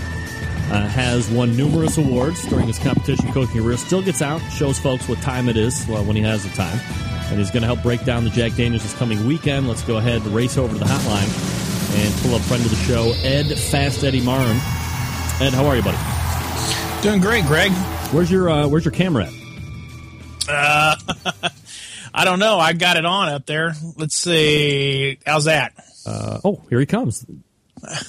[0.71, 3.77] Uh, has won numerous awards during his competition cooking career.
[3.79, 6.79] Still gets out, shows folks what time it is well, when he has the time.
[7.31, 9.67] And he's going to help break down the Jack Daniels this coming weekend.
[9.67, 11.59] Let's go ahead and race over to the hotline
[11.97, 14.57] and pull up friend of the show, Ed Fast Eddie Maurin.
[15.41, 15.99] Ed, how are you, buddy?
[17.03, 17.73] Doing great, Greg.
[18.13, 19.33] Where's your uh, Where's your camera at?
[20.49, 20.97] Uh,
[22.15, 22.59] I don't know.
[22.59, 23.75] I got it on up there.
[23.97, 25.19] Let's see.
[25.25, 25.73] How's that?
[26.05, 27.25] Uh, oh, here he comes.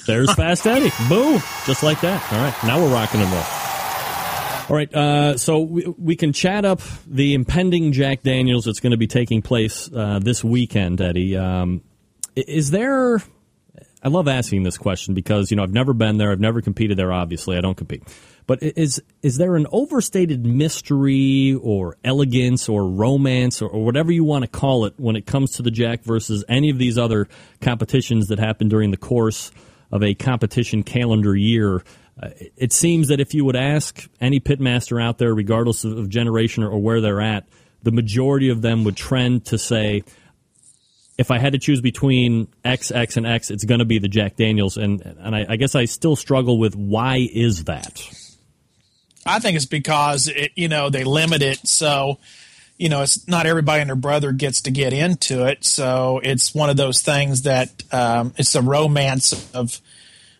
[0.06, 0.90] There's Fast Eddie.
[1.08, 1.38] Boo!
[1.66, 2.32] Just like that.
[2.32, 3.42] All right, now we're rocking and roll.
[4.70, 8.92] All right, uh, so we, we can chat up the impending Jack Daniels that's going
[8.92, 11.36] to be taking place uh, this weekend, Eddie.
[11.36, 11.82] Um,
[12.36, 13.20] is there?
[14.02, 16.96] I love asking this question because you know I've never been there, I've never competed
[16.96, 17.12] there.
[17.12, 18.04] Obviously, I don't compete.
[18.50, 24.24] But is is there an overstated mystery or elegance or romance or, or whatever you
[24.24, 27.28] want to call it when it comes to the Jack versus any of these other
[27.60, 29.52] competitions that happen during the course
[29.92, 31.84] of a competition calendar year?
[32.20, 36.08] Uh, it- seems that if you would ask any pitmaster out there, regardless of, of
[36.08, 37.46] generation or, or where they're at,
[37.84, 40.02] the majority of them would trend to say,
[41.16, 44.08] if I had to choose between X, X, and X, it's going to be the
[44.08, 48.02] Jack Daniels, and and I, I guess I still struggle with why is that?
[49.26, 52.18] I think it's because it, you know they limit it so
[52.78, 55.64] you know it's not everybody and their brother gets to get into it.
[55.64, 59.80] So it's one of those things that um, it's a romance of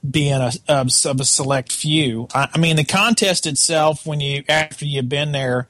[0.09, 2.28] being a of, of a select few.
[2.35, 5.69] I, I mean the contest itself when you after you've been there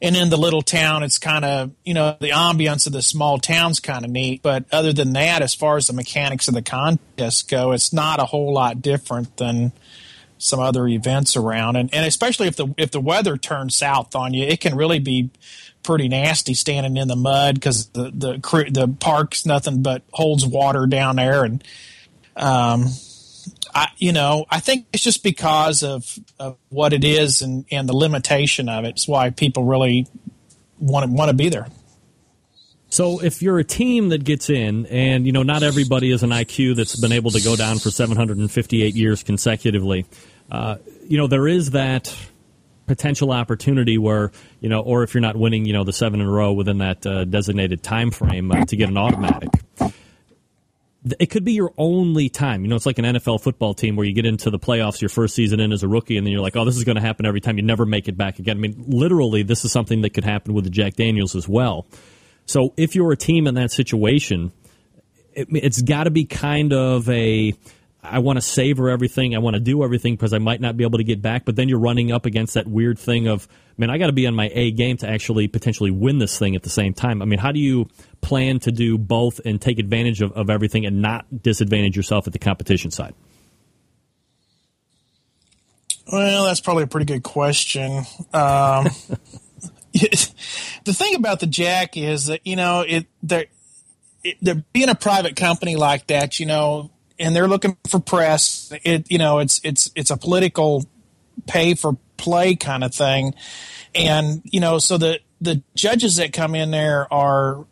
[0.00, 3.38] and in the little town it's kind of you know the ambiance of the small
[3.38, 6.62] town's kind of neat but other than that as far as the mechanics of the
[6.62, 9.72] contest go it's not a whole lot different than
[10.38, 14.34] some other events around and, and especially if the if the weather turns south on
[14.34, 15.30] you it can really be
[15.82, 20.86] pretty nasty standing in the mud because the the the park's nothing but holds water
[20.86, 21.64] down there and
[22.36, 22.86] um
[23.74, 27.88] I, you know, I think it's just because of, of what it is and, and
[27.88, 28.90] the limitation of it.
[28.90, 30.06] It's why people really
[30.78, 31.66] want to want to be there.
[32.90, 36.30] So if you're a team that gets in, and you know not everybody is an
[36.30, 40.06] IQ that's been able to go down for 758 years consecutively,
[40.50, 42.14] uh, you know there is that
[42.86, 46.26] potential opportunity where you know, or if you're not winning, you know, the seven in
[46.26, 49.50] a row within that uh, designated time frame uh, to get an automatic.
[51.20, 52.62] It could be your only time.
[52.62, 55.08] You know, it's like an NFL football team where you get into the playoffs your
[55.08, 57.02] first season in as a rookie, and then you're like, oh, this is going to
[57.02, 57.56] happen every time.
[57.56, 58.56] You never make it back again.
[58.56, 61.86] I mean, literally, this is something that could happen with the Jack Daniels as well.
[62.48, 64.52] So if you're a team in that situation,
[65.34, 67.54] it, it's got to be kind of a
[68.02, 69.34] I want to savor everything.
[69.34, 71.44] I want to do everything because I might not be able to get back.
[71.44, 74.26] But then you're running up against that weird thing of, man, I got to be
[74.26, 77.20] on my A game to actually potentially win this thing at the same time.
[77.20, 77.88] I mean, how do you
[78.20, 82.32] plan to do both and take advantage of, of everything and not disadvantage yourself at
[82.32, 83.14] the competition side?
[86.10, 88.04] Well, that's probably a pretty good question.
[88.32, 88.88] Um,
[90.84, 93.46] the thing about the Jack is that you know it they're,
[94.22, 96.38] it, they're being a private company like that.
[96.38, 98.72] You know, and they're looking for press.
[98.84, 100.84] It you know it's it's it's a political
[101.46, 103.34] pay for play kind of thing,
[103.94, 107.64] and you know so the the judges that come in there are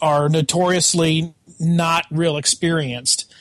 [0.00, 3.32] are notoriously not real experienced.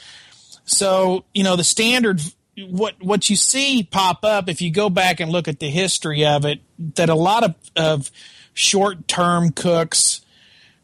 [0.65, 2.21] So you know the standard
[2.57, 6.25] what what you see pop up if you go back and look at the history
[6.25, 8.11] of it that a lot of, of
[8.53, 10.21] short term cooks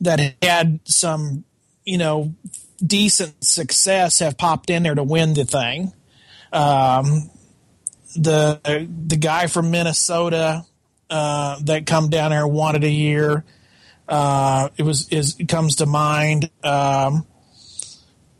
[0.01, 1.43] that had some
[1.85, 2.33] you know
[2.83, 5.93] decent success have popped in there to win the thing.
[6.51, 7.29] Um,
[8.15, 8.59] the
[9.07, 10.65] the guy from Minnesota
[11.09, 13.43] uh, that come down there wanted a year.
[14.07, 16.49] Uh, it was is comes to mind.
[16.63, 17.25] Um,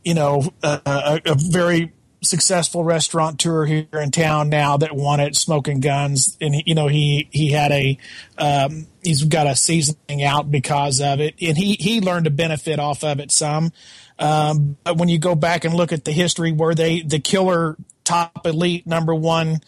[0.04, 1.92] you know, a, a, a, very
[2.22, 6.88] successful restaurateur here in town now that won it, Smoking Guns, and he, you know
[6.88, 7.98] he he had a
[8.38, 12.80] um, he's got a seasoning out because of it, and he he learned to benefit
[12.80, 13.72] off of it some.
[14.20, 17.78] Um, but when you go back and look at the history where they, the killer
[18.04, 19.62] top elite number one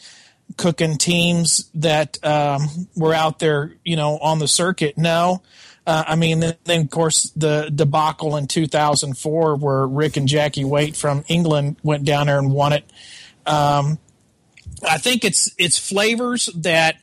[0.58, 5.42] cooking teams that um, were out there, you know, on the circuit, no.
[5.92, 10.64] Uh, I mean, then, then, of course the debacle in 2004 where Rick and Jackie
[10.64, 12.90] Waite from England went down there and won it.
[13.46, 14.00] Um,
[14.88, 16.96] I think it's it's flavors that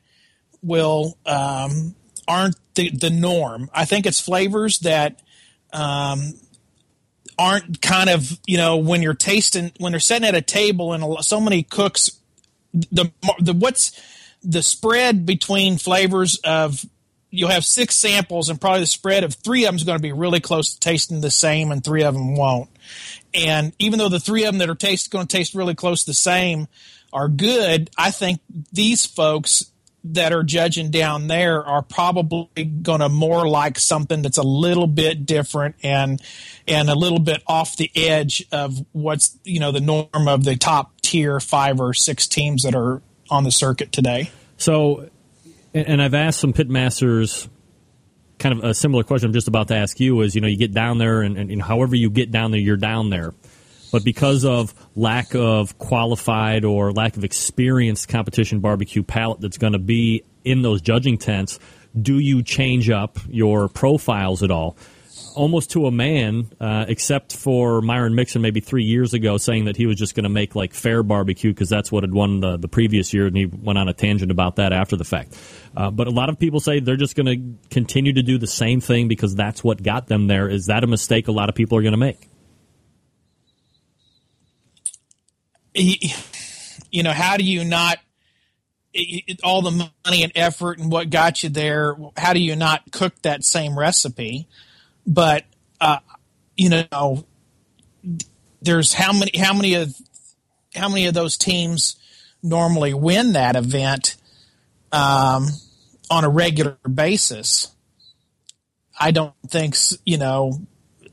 [0.63, 1.97] will um,
[2.27, 3.69] aren't the, the norm.
[3.75, 5.21] I think it's flavors that
[5.75, 6.33] um,
[7.39, 11.23] aren't kind of you know when you're tasting when they're sitting at a table and
[11.23, 12.09] so many cooks
[12.73, 14.01] the the what's
[14.43, 16.87] the spread between flavors of
[17.31, 20.03] you'll have six samples and probably the spread of three of them is going to
[20.03, 22.71] be really close to tasting the same and three of them won't
[23.35, 26.05] and even though the three of them that are taste going to taste really close
[26.05, 26.69] to the same
[27.13, 28.41] are good i think
[28.73, 29.71] these folks
[30.05, 34.87] that are judging down there are probably going to more like something that's a little
[34.87, 36.23] bit different and
[36.67, 40.57] and a little bit off the edge of what's you know the norm of the
[40.57, 44.31] top tier five or six teams that are on the circuit today.
[44.57, 45.09] So,
[45.87, 47.49] and I've asked some pitmasters
[48.39, 50.57] kind of a similar question I'm just about to ask you is you know you
[50.57, 53.35] get down there and, and, and however you get down there you're down there
[53.91, 59.73] but because of lack of qualified or lack of experienced competition barbecue palate that's going
[59.73, 61.59] to be in those judging tents,
[62.01, 64.77] do you change up your profiles at all?
[65.39, 69.77] Almost to a man, uh, except for Myron Mixon maybe three years ago saying that
[69.77, 72.57] he was just going to make like fair barbecue because that's what had won the,
[72.57, 75.39] the previous year, and he went on a tangent about that after the fact.
[75.77, 78.49] Uh, but a lot of people say they're just going to continue to do the
[78.49, 80.49] same thing because that's what got them there.
[80.49, 82.29] Is that a mistake a lot of people are going to make?
[86.91, 87.99] you know, how do you not
[89.45, 89.71] all the
[90.05, 91.97] money and effort and what got you there?
[92.17, 94.49] How do you not cook that same recipe?
[95.09, 95.45] But
[95.81, 95.99] uh,
[96.57, 97.25] you know,
[98.63, 99.95] there's how many how many of
[100.75, 101.97] how many of those teams
[102.43, 104.17] normally win that event
[104.93, 105.49] um,
[106.11, 107.73] on a regular basis?
[109.01, 109.75] I don't think
[110.05, 110.53] you know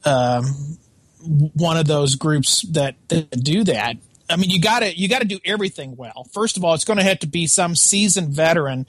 [0.04, 0.78] um,
[1.22, 3.98] one of those groups that, that do that
[4.30, 6.28] I mean, you got to you got to do everything well.
[6.34, 8.88] First of all, it's going to have to be some seasoned veteran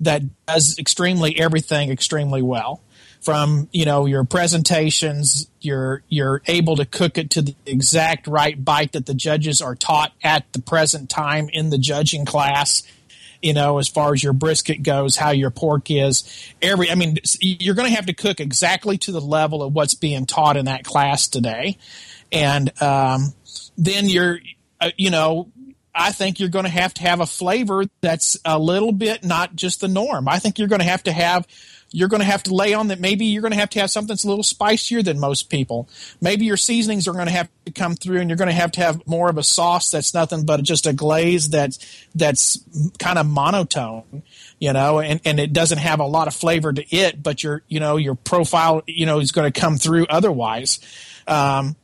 [0.00, 2.82] that does extremely everything extremely well.
[3.22, 8.62] From you know your presentations, you're you're able to cook it to the exact right
[8.62, 12.82] bite that the judges are taught at the present time in the judging class.
[13.40, 16.24] You know, as far as your brisket goes, how your pork is,
[16.60, 19.94] every I mean, you're going to have to cook exactly to the level of what's
[19.94, 21.78] being taught in that class today,
[22.32, 23.34] and um,
[23.78, 24.38] then you're
[24.80, 25.48] uh, you know,
[25.94, 29.54] I think you're going to have to have a flavor that's a little bit not
[29.54, 30.28] just the norm.
[30.28, 31.46] I think you're going to have to have
[31.92, 33.90] you're going to have to lay on that maybe you're going to have to have
[33.90, 35.88] something that's a little spicier than most people.
[36.20, 38.72] Maybe your seasonings are going to have to come through and you're going to have
[38.72, 41.78] to have more of a sauce that's nothing but just a glaze that's
[42.14, 42.58] that's
[42.98, 44.22] kind of monotone,
[44.58, 47.62] you know, and, and it doesn't have a lot of flavor to it, but your
[47.68, 50.80] you know, your profile, you know, is going to come through otherwise.
[51.28, 51.76] Um,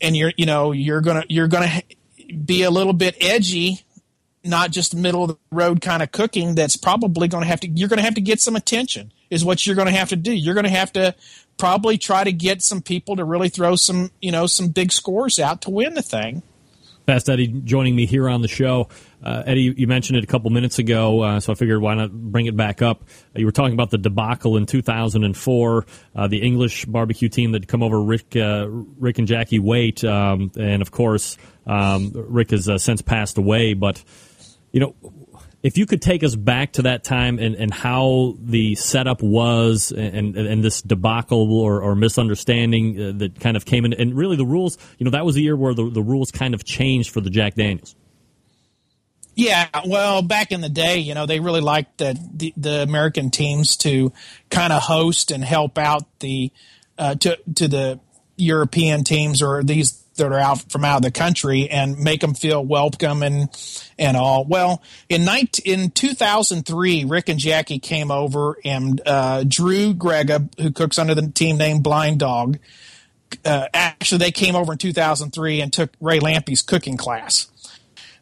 [0.00, 3.82] and you're you know, you're going to you're going to be a little bit edgy
[4.48, 7.68] not just middle of the road kind of cooking that's probably going to have to
[7.68, 10.16] you're going to have to get some attention is what you're going to have to
[10.16, 11.14] do you're going to have to
[11.56, 15.38] probably try to get some people to really throw some you know some big scores
[15.38, 16.42] out to win the thing
[17.08, 18.90] Fast Eddie joining me here on the show.
[19.22, 22.12] Uh, Eddie, you mentioned it a couple minutes ago, uh, so I figured why not
[22.12, 23.04] bring it back up.
[23.34, 27.66] Uh, you were talking about the debacle in 2004, uh, the English barbecue team that
[27.66, 32.68] come over Rick, uh, Rick and Jackie Wait, um, and of course um, Rick has
[32.68, 33.72] uh, since passed away.
[33.72, 34.04] But
[34.72, 34.94] you know,
[35.62, 39.90] if you could take us back to that time and, and how the setup was
[39.90, 44.16] and, and, and this debacle or, or misunderstanding uh, that kind of came in, and
[44.16, 46.64] really the rules, you know, that was the year where the, the rules kind of
[46.64, 47.96] changed for the Jack Daniels.
[49.34, 53.30] Yeah, well, back in the day, you know, they really liked the the, the American
[53.30, 54.12] teams to
[54.50, 56.50] kind of host and help out the
[56.98, 58.00] uh, to to the
[58.36, 62.34] European teams or these that are out from out of the country and make them
[62.34, 63.48] feel welcome and
[63.98, 64.44] and all.
[64.44, 70.70] Well, in 19, in 2003, Rick and Jackie came over and uh, Drew Grega, who
[70.70, 72.58] cooks under the team name Blind Dog,
[73.44, 77.48] uh, actually they came over in 2003 and took Ray Lampe's cooking class.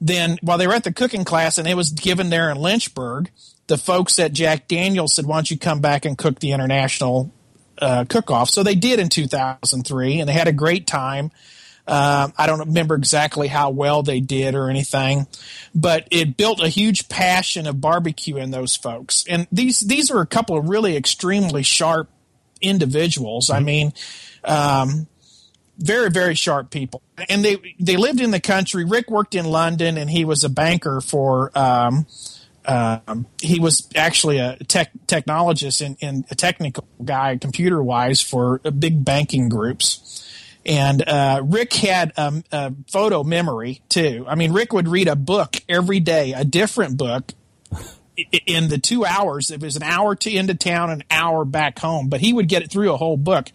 [0.00, 3.30] Then while they were at the cooking class and it was given there in Lynchburg,
[3.66, 7.32] the folks at Jack Daniels said, "Why don't you come back and cook the international
[7.78, 11.32] uh, cook off?" So they did in 2003, and they had a great time.
[11.88, 15.28] Um, I don't remember exactly how well they did or anything,
[15.74, 19.24] but it built a huge passion of barbecue in those folks.
[19.28, 22.08] And these these are a couple of really extremely sharp
[22.60, 23.50] individuals.
[23.50, 23.92] I mean,
[24.42, 25.06] um,
[25.78, 28.84] very very sharp people, and they they lived in the country.
[28.84, 31.56] Rick worked in London, and he was a banker for.
[31.56, 32.06] Um,
[32.68, 38.58] um, he was actually a tech technologist and, and a technical guy, computer wise, for
[38.58, 40.25] big banking groups.
[40.66, 44.24] And uh, Rick had um, a photo memory too.
[44.28, 47.32] I mean, Rick would read a book every day, a different book.
[48.46, 52.08] In the two hours, it was an hour to into town, an hour back home,
[52.08, 53.52] but he would get it through a whole book,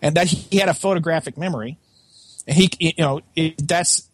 [0.00, 1.78] and that he had a photographic memory.
[2.46, 4.08] He, you know, it, that's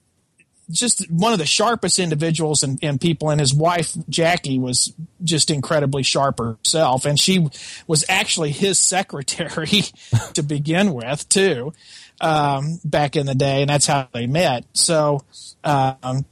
[0.70, 3.28] just one of the sharpest individuals and, and, people.
[3.28, 7.48] And his wife Jackie was just incredibly sharp herself, and she
[7.86, 9.82] was actually his secretary
[10.32, 11.74] to begin with too
[12.20, 14.64] um, back in the day, and that's how they met.
[14.72, 15.24] So,
[15.64, 16.24] um,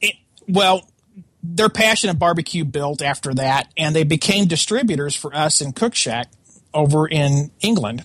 [0.00, 0.14] it,
[0.48, 0.88] well,
[1.42, 5.94] their passion of barbecue built after that, and they became distributors for us in Cook
[5.94, 6.28] Shack
[6.74, 8.04] over in England.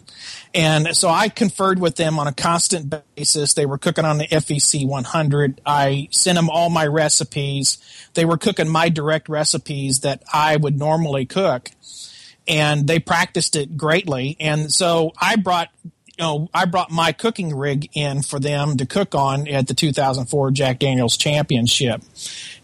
[0.53, 3.53] And so I conferred with them on a constant basis.
[3.53, 5.61] They were cooking on the FEC 100.
[5.65, 7.77] I sent them all my recipes.
[8.13, 11.69] They were cooking my direct recipes that I would normally cook.
[12.47, 14.37] And they practiced it greatly.
[14.39, 15.69] And so I brought
[16.17, 19.73] you know, I brought my cooking rig in for them to cook on at the
[19.73, 22.03] 2004 Jack Daniels Championship.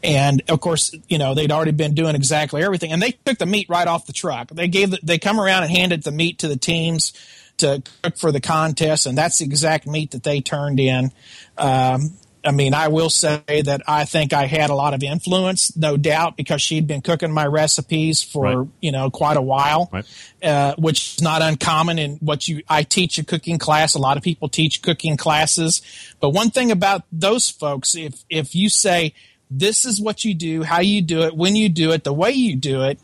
[0.04, 3.48] And of course, you know, they'd already been doing exactly everything and they took the
[3.48, 4.50] meat right off the truck.
[4.50, 7.14] They gave, the, they come around and handed the meat to the teams
[7.58, 9.08] to cook for the contest.
[9.08, 11.12] And that's the exact meat that they turned in.
[11.58, 12.12] Um,
[12.46, 15.98] I mean, I will say that I think I had a lot of influence, no
[15.98, 18.68] doubt, because she'd been cooking my recipes for right.
[18.82, 20.06] you know quite a while, right.
[20.42, 22.64] uh, which is not uncommon in what you.
[22.70, 23.94] I teach a cooking class.
[23.94, 25.82] A lot of people teach cooking classes,
[26.22, 29.14] but one thing about those folks, if if you say
[29.52, 32.32] this is what you do, how you do it, when you do it, the way
[32.32, 33.00] you do it,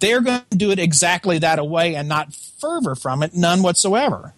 [0.00, 4.34] they're going to do it exactly that way and not fervor from it, none whatsoever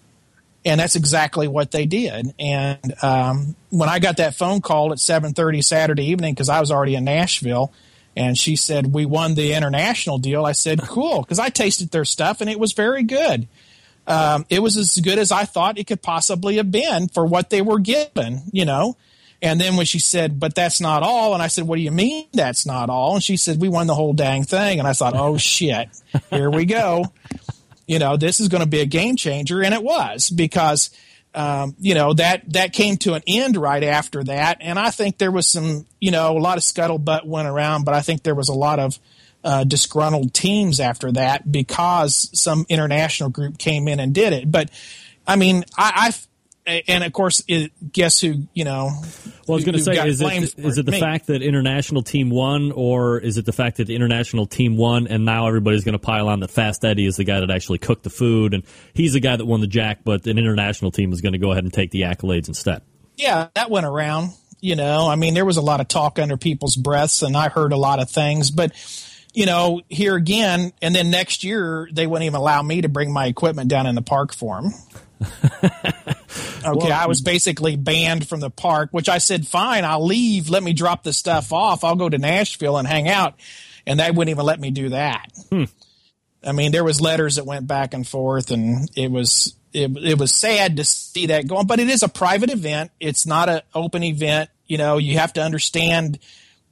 [0.64, 2.34] and that's exactly what they did.
[2.38, 6.70] And um, when I got that phone call at 7:30 Saturday evening, because I was
[6.70, 7.72] already in Nashville,
[8.16, 12.04] and she said we won the international deal, I said cool, because I tasted their
[12.04, 13.48] stuff and it was very good.
[14.06, 17.50] Um, it was as good as I thought it could possibly have been for what
[17.50, 18.96] they were given, you know.
[19.40, 21.90] And then when she said, "But that's not all," and I said, "What do you
[21.90, 24.92] mean that's not all?" And she said, "We won the whole dang thing." And I
[24.94, 25.88] thought, "Oh shit,
[26.30, 27.06] here we go."
[27.86, 29.62] You know, this is going to be a game changer.
[29.62, 30.90] And it was because,
[31.34, 34.58] um, you know, that, that came to an end right after that.
[34.60, 37.94] And I think there was some, you know, a lot of scuttlebutt went around, but
[37.94, 38.98] I think there was a lot of,
[39.42, 44.50] uh, disgruntled teams after that because some international group came in and did it.
[44.50, 44.70] But
[45.26, 46.12] I mean, I,
[46.66, 48.46] and of course, it, guess who?
[48.54, 48.90] You know.
[49.46, 51.00] Well, I was going to say, is it it the Me.
[51.00, 55.06] fact that international team won, or is it the fact that the international team won,
[55.06, 57.78] and now everybody's going to pile on that Fast Eddie is the guy that actually
[57.78, 58.64] cooked the food, and
[58.94, 61.52] he's the guy that won the jack, but an international team is going to go
[61.52, 62.82] ahead and take the accolades instead.
[63.16, 64.30] Yeah, that went around.
[64.60, 67.50] You know, I mean, there was a lot of talk under people's breaths, and I
[67.50, 68.50] heard a lot of things.
[68.50, 68.72] But
[69.34, 73.12] you know, here again, and then next year they wouldn't even allow me to bring
[73.12, 74.72] my equipment down in the park for them.
[76.64, 80.50] okay, I was basically banned from the park, which I said, fine, I'll leave.
[80.50, 81.84] Let me drop the stuff off.
[81.84, 83.34] I'll go to Nashville and hang out,
[83.86, 85.26] and they wouldn't even let me do that.
[86.42, 90.18] I mean, there was letters that went back and forth, and it was it, it
[90.18, 91.66] was sad to see that going.
[91.66, 94.50] But it is a private event; it's not an open event.
[94.66, 96.18] You know, you have to understand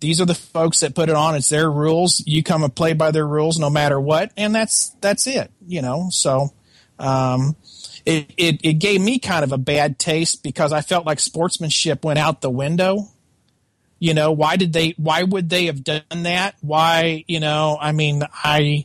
[0.01, 1.35] these are the folks that put it on.
[1.35, 2.23] It's their rules.
[2.27, 5.51] You come and play by their rules, no matter what, and that's that's it.
[5.67, 6.53] You know, so
[6.99, 7.57] um,
[8.05, 12.05] it, it it gave me kind of a bad taste because I felt like sportsmanship
[12.05, 13.09] went out the window.
[13.99, 14.95] You know, why did they?
[14.97, 16.57] Why would they have done that?
[16.61, 17.25] Why?
[17.29, 18.85] You know, I mean, I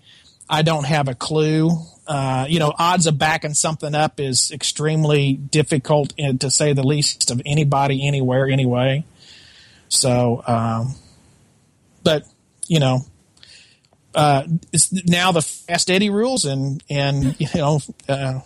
[0.49, 1.71] I don't have a clue.
[2.07, 6.85] Uh, you know, odds of backing something up is extremely difficult, uh, to say the
[6.85, 9.03] least, of anybody anywhere anyway.
[9.89, 10.95] So, um,
[12.03, 12.23] but
[12.67, 13.01] you know,
[14.15, 18.39] uh, it's now the Fast Eddie rules, and and you know, uh,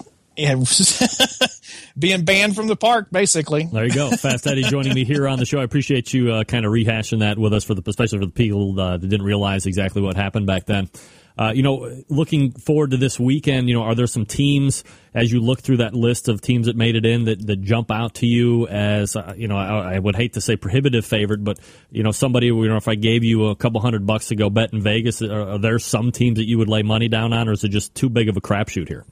[0.45, 0.67] and
[1.97, 3.65] being banned from the park, basically.
[3.71, 5.59] There you go, Fast Eddie joining me here on the show.
[5.59, 8.31] I appreciate you uh, kind of rehashing that with us for the, especially for the
[8.31, 10.89] people uh, that didn't realize exactly what happened back then.
[11.37, 15.31] Uh, you know, looking forward to this weekend, you know, are there some teams as
[15.31, 18.15] you look through that list of teams that made it in that, that jump out
[18.15, 21.57] to you as, uh, you know, I, I would hate to say prohibitive favorite, but,
[21.89, 24.49] you know, somebody, you know, if I gave you a couple hundred bucks to go
[24.49, 27.47] bet in Vegas, are, are there some teams that you would lay money down on,
[27.47, 29.05] or is it just too big of a crapshoot here?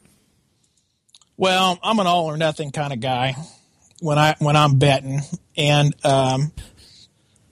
[1.39, 3.33] Well, I'm an all or nothing kind of guy
[4.01, 5.21] when I when I'm betting,
[5.55, 6.51] and um,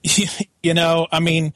[0.62, 1.54] you know, I mean,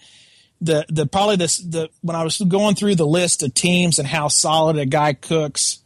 [0.63, 4.09] the the probably this the when I was going through the list of teams and
[4.09, 5.83] how solid a guy cooks,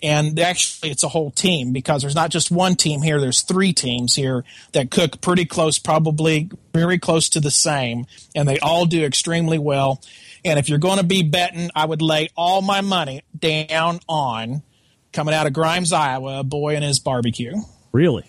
[0.00, 3.20] and actually it's a whole team because there's not just one team here.
[3.20, 4.44] There's three teams here
[4.74, 8.06] that cook pretty close, probably very close to the same,
[8.36, 10.00] and they all do extremely well.
[10.44, 14.62] And if you're going to be betting, I would lay all my money down on
[15.12, 17.54] coming out of Grimes, Iowa, a boy and his barbecue.
[17.92, 18.24] Really?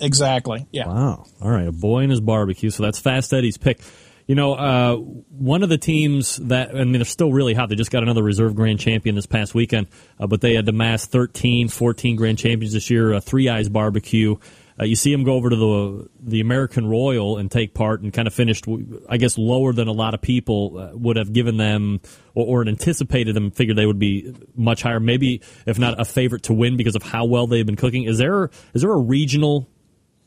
[0.00, 0.66] Exactly.
[0.72, 0.88] Yeah.
[0.88, 1.24] Wow.
[1.40, 1.68] All right.
[1.68, 2.70] A boy and his barbecue.
[2.70, 3.80] So that's Fast Eddie's pick.
[4.26, 7.68] You know, uh, one of the teams that, I mean, they're still really hot.
[7.68, 9.86] They just got another reserve grand champion this past weekend,
[10.18, 13.68] uh, but they had to mass 13, 14 grand champions this year, uh, Three Eyes
[13.68, 14.36] Barbecue.
[14.78, 18.12] Uh, you see them go over to the the American Royal and take part and
[18.12, 18.66] kind of finished,
[19.08, 22.00] I guess, lower than a lot of people uh, would have given them
[22.34, 26.44] or, or anticipated them, figured they would be much higher, maybe if not a favorite
[26.44, 28.04] to win because of how well they've been cooking.
[28.04, 29.68] Is there is there a regional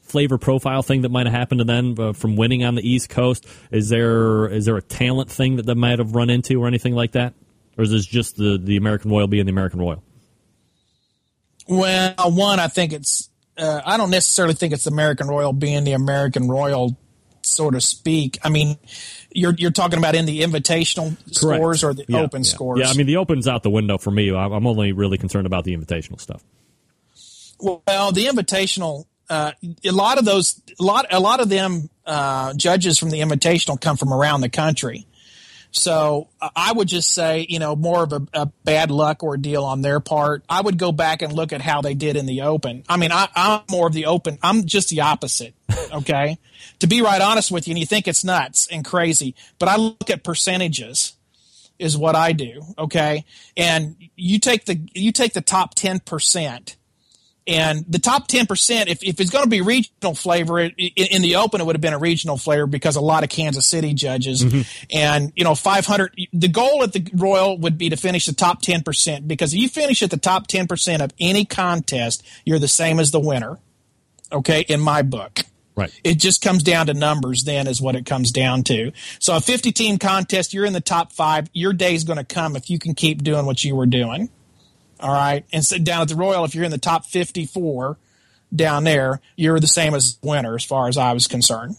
[0.01, 3.09] flavor profile thing that might have happened to them uh, from winning on the East
[3.09, 3.45] Coast?
[3.71, 6.95] Is there is there a talent thing that they might have run into or anything
[6.95, 7.35] like that,
[7.77, 10.03] or is this just the the American Royal being the American Royal?
[11.67, 13.28] Well, one, I think it's.
[13.59, 16.97] Uh, I don't necessarily think it's American Royal being the American Royal,
[17.41, 18.37] so to speak.
[18.43, 18.77] I mean,
[19.31, 22.49] you're you're talking about in the invitational scores or the Yeah, open yeah.
[22.49, 22.79] scores.
[22.79, 24.33] Yeah, I mean the open's out the window for me.
[24.33, 26.43] I'm I'm only really concerned about the invitational stuff.
[27.59, 29.51] Well, the invitational, uh,
[29.83, 33.79] a lot of those, a lot, a lot of them uh, judges from the invitational
[33.79, 35.05] come from around the country.
[35.71, 39.81] So I would just say, you know, more of a, a bad luck ordeal on
[39.81, 40.43] their part.
[40.49, 42.83] I would go back and look at how they did in the open.
[42.89, 44.39] I mean, I, I'm more of the open.
[44.41, 45.53] I'm just the opposite.
[45.91, 46.37] Okay,
[46.79, 49.75] to be right honest with you, and you think it's nuts and crazy, but I
[49.77, 51.13] look at percentages
[51.79, 52.61] is what I do.
[52.77, 53.25] Okay,
[53.57, 56.77] and you take the you take the top ten percent
[57.49, 61.21] and the top 10%, if, if it's going to be regional flavor, it, in, in
[61.23, 63.95] the open, it would have been a regional flavor because a lot of Kansas City
[63.95, 64.45] judges.
[64.45, 64.61] Mm-hmm.
[64.91, 68.61] And, you know, 500, the goal at the Royal would be to finish the top
[68.61, 72.99] 10% because if you finish at the top 10% of any contest, you're the same
[72.99, 73.57] as the winner.
[74.31, 74.63] Okay.
[74.69, 75.39] In my book.
[75.75, 75.91] Right.
[76.03, 78.91] It just comes down to numbers then is what it comes down to.
[79.17, 81.49] So a 50 team contest, you're in the top five.
[81.53, 84.29] Your day's going to come if you can keep doing what you were doing.
[84.99, 85.45] All right.
[85.53, 87.97] And so down at the Royal, if you're in the top 54
[88.53, 91.75] down there, you're the same as winner as far as I was concerned.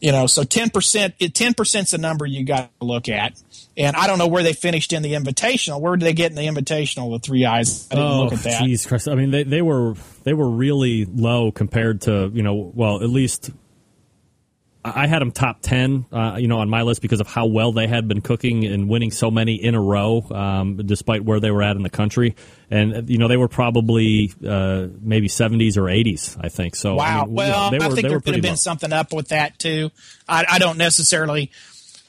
[0.00, 3.40] You know, so 10%, 10% is the number you got to look at.
[3.76, 5.80] And I don't know where they finished in the invitational.
[5.80, 7.86] Where did they get in the invitational, the three eyes?
[7.90, 8.62] I didn't oh, look at that.
[8.62, 9.10] jeez!
[9.10, 9.94] I mean, they they were
[10.24, 13.50] they were really low compared to you know, well, at least
[14.84, 17.70] I had them top ten, uh, you know, on my list because of how well
[17.72, 21.52] they had been cooking and winning so many in a row, um, despite where they
[21.52, 22.34] were at in the country.
[22.68, 26.74] And you know, they were probably uh, maybe seventies or eighties, I think.
[26.74, 27.22] So Wow.
[27.22, 28.56] I mean, well, they I were, think there could have been low.
[28.56, 29.90] something up with that too.
[30.28, 31.52] I, I don't necessarily.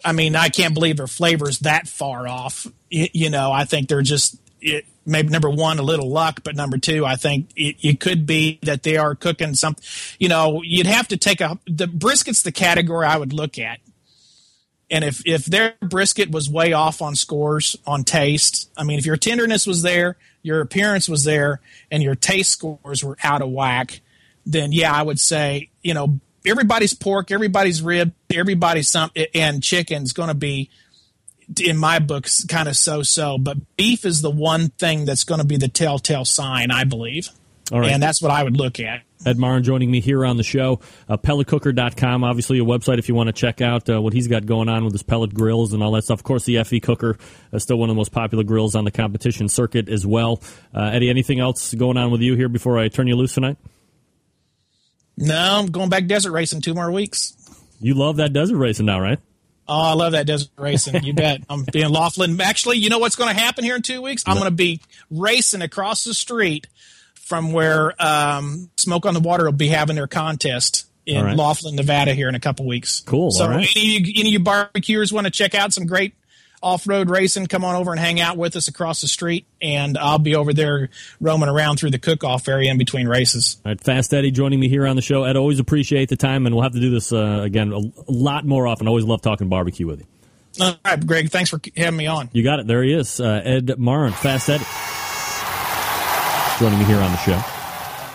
[0.04, 2.68] I mean, I can't believe their flavors that far off.
[2.90, 6.78] You know, I think they're just it, maybe number one, a little luck, but number
[6.78, 9.84] two, I think it, it could be that they are cooking something.
[10.20, 13.80] You know, you'd have to take a the brisket's the category I would look at.
[14.90, 19.06] And if if their brisket was way off on scores on taste, I mean, if
[19.06, 23.50] your tenderness was there, your appearance was there, and your taste scores were out of
[23.50, 24.02] whack,
[24.46, 30.14] then yeah, I would say you know everybody's pork, everybody's rib, everybody's some and chicken's
[30.14, 30.70] going to be
[31.64, 33.38] in my books kind of so so.
[33.38, 37.30] But beef is the one thing that's going to be the telltale sign, I believe,
[37.72, 37.92] All right.
[37.92, 39.02] and that's what I would look at.
[39.26, 40.82] Ed Maurin joining me here on the show.
[41.08, 44.46] Uh, pelletcooker.com, obviously a website if you want to check out uh, what he's got
[44.46, 46.20] going on with his pellet grills and all that stuff.
[46.20, 47.18] Of course, the FE Cooker
[47.54, 50.42] is still one of the most popular grills on the competition circuit as well.
[50.76, 53.56] Uh, Eddie, anything else going on with you here before I turn you loose tonight?
[55.16, 57.34] No, I'm going back desert racing two more weeks.
[57.80, 59.20] You love that desert racing now, right?
[59.68, 61.04] Oh, I love that desert racing.
[61.04, 61.42] You bet.
[61.50, 62.40] I'm being Laughlin.
[62.42, 64.24] Actually, you know what's going to happen here in two weeks?
[64.28, 66.68] I'm going to be racing across the street
[67.16, 71.38] from where um, Smoke on the Water will be having their contest in right.
[71.38, 73.02] Laughlin, Nevada, here in a couple weeks.
[73.02, 73.68] Cool, So, right.
[73.76, 76.14] any, of you, any of you barbecuers want to check out some great
[76.64, 77.46] off-road racing?
[77.48, 80.54] Come on over and hang out with us across the street, and I'll be over
[80.54, 80.90] there
[81.22, 83.58] roaming around through the cook-off area in between races.
[83.66, 85.24] All right, Fast Eddie joining me here on the show.
[85.24, 88.12] Ed, always appreciate the time, and we'll have to do this uh, again a, a
[88.12, 88.88] lot more often.
[88.88, 90.08] Always love talking barbecue with you.
[90.62, 91.30] All right, Greg.
[91.30, 92.30] Thanks for having me on.
[92.32, 92.68] You got it.
[92.68, 94.64] There he is, uh, Ed Maurin, Fast Eddie,
[96.60, 97.42] joining me here on the show.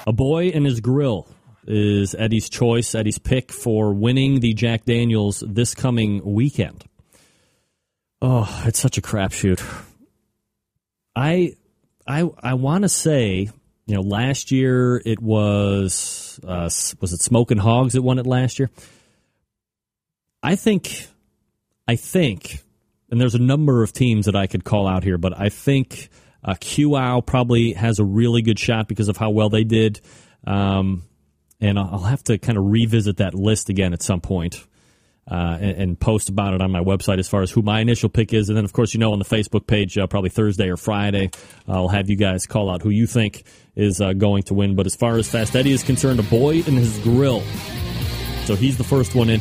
[0.06, 1.28] A boy and his grill
[1.66, 6.84] is Eddie's choice, Eddie's pick for winning the Jack Daniels this coming weekend.
[8.20, 9.62] Oh, it's such a crapshoot.
[11.14, 11.54] I,
[12.06, 13.48] I, I want to say,
[13.86, 16.70] you know, last year it was uh,
[17.00, 18.70] was it Smoking Hogs that won it last year.
[20.42, 21.06] I think,
[21.86, 22.60] I think,
[23.10, 26.10] and there's a number of teams that I could call out here, but I think
[26.44, 30.00] uh, QOw probably has a really good shot because of how well they did.
[30.46, 31.02] Um,
[31.60, 34.64] and I'll I'll have to kind of revisit that list again at some point,
[35.30, 38.08] uh, and, and post about it on my website as far as who my initial
[38.08, 38.48] pick is.
[38.48, 41.30] And then, of course, you know, on the Facebook page, uh, probably Thursday or Friday,
[41.66, 43.44] I'll have you guys call out who you think
[43.76, 44.74] is uh, going to win.
[44.74, 47.42] But as far as Fast Eddie is concerned, a boy in his grill.
[48.44, 49.40] So he's the first one in.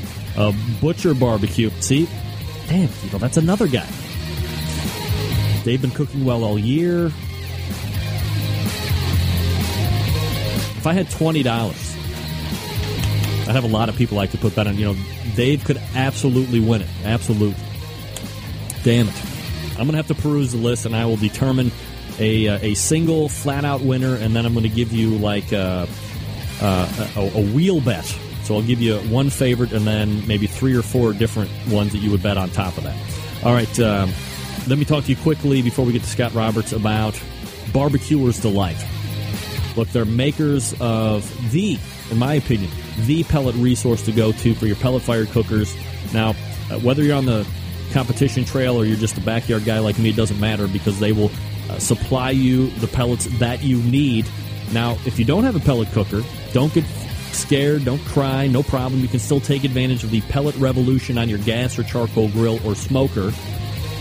[0.81, 1.69] Butcher Barbecue.
[1.79, 2.07] See?
[2.67, 3.87] Damn, you that's another guy.
[5.63, 7.07] They've been cooking well all year.
[10.75, 11.95] If I had twenty dollars,
[13.47, 14.75] I'd have a lot of people I could put that on.
[14.75, 14.95] You know,
[15.37, 16.89] Dave could absolutely win it.
[17.05, 17.63] Absolutely.
[18.83, 19.15] Damn it!
[19.79, 21.71] I'm gonna have to peruse the list, and I will determine
[22.19, 25.53] a uh, a single flat out winner, and then I'm going to give you like
[25.53, 25.85] uh,
[26.61, 28.05] uh, a, a wheel bet.
[28.43, 31.99] So I'll give you one favorite, and then maybe three or four different ones that
[31.99, 32.97] you would bet on top of that.
[33.45, 33.79] All right.
[33.79, 34.11] Um,
[34.67, 37.21] let me talk to you quickly before we get to Scott Roberts about
[37.71, 38.83] Barbecuer's Delight.
[39.75, 41.77] Look, they're makers of the,
[42.11, 42.71] in my opinion,
[43.05, 45.75] the pellet resource to go to for your pellet fired cookers.
[46.13, 46.29] Now,
[46.71, 47.47] uh, whether you're on the
[47.91, 51.11] competition trail or you're just a backyard guy like me, it doesn't matter because they
[51.11, 51.31] will
[51.69, 54.27] uh, supply you the pellets that you need.
[54.73, 56.23] Now, if you don't have a pellet cooker,
[56.53, 56.85] don't get
[57.31, 59.01] scared, don't cry, no problem.
[59.01, 62.65] You can still take advantage of the pellet revolution on your gas or charcoal grill
[62.67, 63.31] or smoker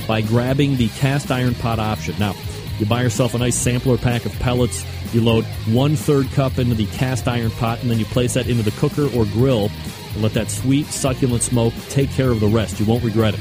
[0.07, 2.15] by grabbing the cast iron pot option.
[2.19, 2.35] Now,
[2.79, 4.85] you buy yourself a nice sampler pack of pellets.
[5.17, 8.49] You load one third cup into the cast iron pot, and then you place that
[8.49, 9.71] into the cooker or grill
[10.13, 12.79] and let that sweet, succulent smoke take care of the rest.
[12.79, 13.41] You won't regret it.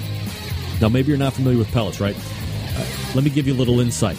[0.80, 2.16] Now, maybe you're not familiar with pellets, right?
[2.16, 4.16] Uh, let me give you a little insight.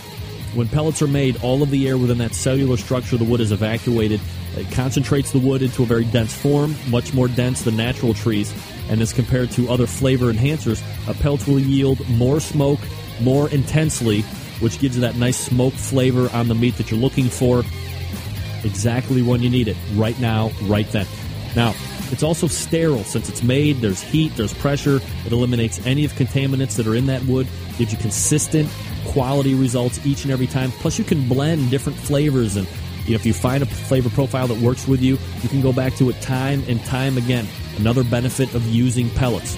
[0.53, 3.41] When pellets are made, all of the air within that cellular structure of the wood
[3.41, 4.20] is evacuated.
[4.55, 8.53] It concentrates the wood into a very dense form, much more dense than natural trees.
[8.91, 12.81] And as compared to other flavor enhancers, a pellet will yield more smoke
[13.23, 14.27] more intensely,
[14.61, 17.62] which gives you that nice smoke flavor on the meat that you're looking for
[18.65, 21.07] exactly when you need it, right now, right then.
[21.55, 21.74] Now,
[22.11, 25.01] it's also sterile since it's made, there's heat, there's pressure.
[25.24, 27.47] It eliminates any of contaminants that are in that wood,
[27.78, 28.69] gives you consistent
[29.07, 30.70] quality results each and every time.
[30.73, 32.66] Plus, you can blend different flavors and
[33.09, 36.11] if you find a flavor profile that works with you, you can go back to
[36.11, 37.47] it time and time again.
[37.78, 39.57] Another benefit of using pellets.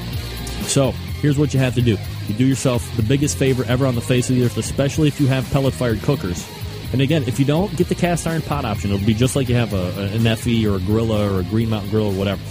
[0.70, 0.90] So,
[1.22, 1.96] here's what you have to do.
[2.28, 5.20] You do yourself the biggest favor ever on the face of the earth, especially if
[5.20, 6.48] you have pellet fired cookers.
[6.92, 9.48] And again, if you don't get the cast iron pot option, it'll be just like
[9.48, 12.42] you have a, an FE or a Gorilla or a Green Mountain Grill or whatever.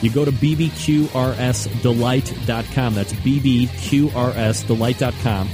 [0.00, 2.94] You go to bbqrsdelight.com.
[2.94, 5.48] That's bbqrsdelight.com.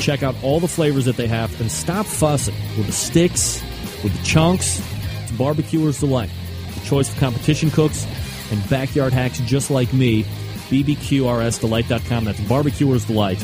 [0.00, 3.62] Check out all the flavors that they have and stop fussing with the sticks,
[4.02, 4.80] with the chunks.
[5.22, 6.30] It's Barbecuer's Delight.
[6.74, 8.06] The choice of competition cooks
[8.50, 10.24] and backyard hacks just like me.
[10.70, 12.24] bbqrsdelight.com.
[12.24, 13.38] That's Barbecuer's Delight.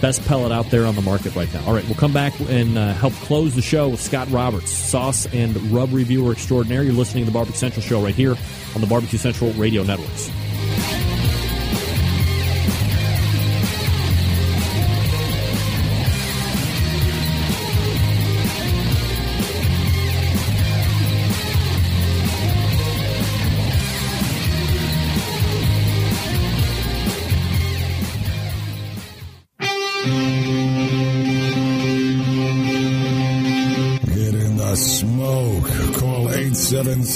[0.00, 1.64] Best pellet out there on the market right now.
[1.66, 5.26] All right, we'll come back and uh, help close the show with Scott Roberts, sauce
[5.34, 6.84] and rub reviewer extraordinaire.
[6.84, 8.36] You're listening to the Barbecue Central show right here
[8.74, 10.30] on the Barbecue Central radio networks.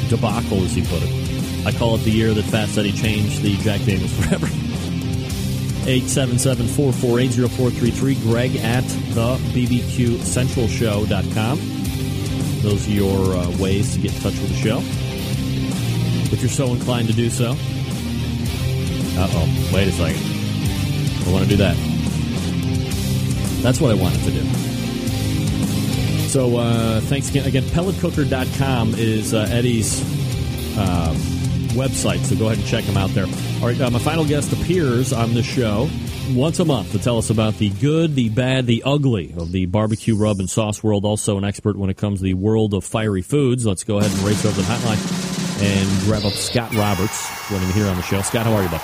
[0.07, 1.09] debacle, as he put it.
[1.65, 4.45] I call it the year that said he changed the Jack Daniels forever.
[5.87, 11.74] 877-448-0433, greg at the bbqcentralshow.com.
[12.61, 14.79] Those are your uh, ways to get in touch with the show.
[16.33, 17.51] If you're so inclined to do so.
[19.17, 21.27] Uh-oh, wait a second.
[21.27, 21.75] I want to do that.
[23.61, 24.45] That's what I wanted to do.
[26.27, 27.47] So, uh, thanks again.
[27.47, 30.01] Again, pelletcooker.com is uh, Eddie's
[30.77, 31.13] uh,
[31.75, 33.25] website, so go ahead and check him out there.
[33.61, 35.89] All right, uh, my final guest appears on the show
[36.33, 39.65] once a month to tell us about the good, the bad, the ugly of the
[39.67, 41.05] barbecue rub and sauce world.
[41.05, 43.65] Also, an expert when it comes to the world of fiery foods.
[43.65, 47.73] Let's go ahead and race over the hotline and grab up Scott Roberts, joining me
[47.73, 48.21] here on the show.
[48.21, 48.81] Scott, how are you, bud?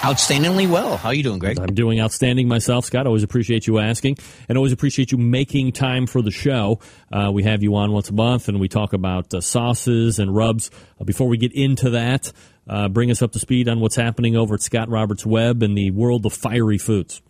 [0.00, 0.96] Outstandingly well.
[0.96, 1.58] How are you doing, Greg?
[1.58, 3.08] I'm doing outstanding myself, Scott.
[3.08, 4.18] Always appreciate you asking,
[4.48, 6.78] and always appreciate you making time for the show.
[7.10, 10.34] Uh, we have you on once a month, and we talk about uh, sauces and
[10.34, 10.70] rubs.
[11.00, 12.30] Uh, before we get into that,
[12.68, 15.76] uh, bring us up to speed on what's happening over at Scott Roberts Web and
[15.76, 17.22] the world of fiery foods.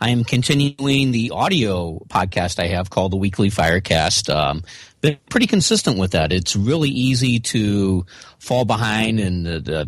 [0.00, 4.34] I am continuing the audio podcast I have called the Weekly Firecast.
[4.34, 4.62] Um,
[5.00, 6.32] been pretty consistent with that.
[6.32, 8.04] It's really easy to
[8.38, 9.84] fall behind and uh,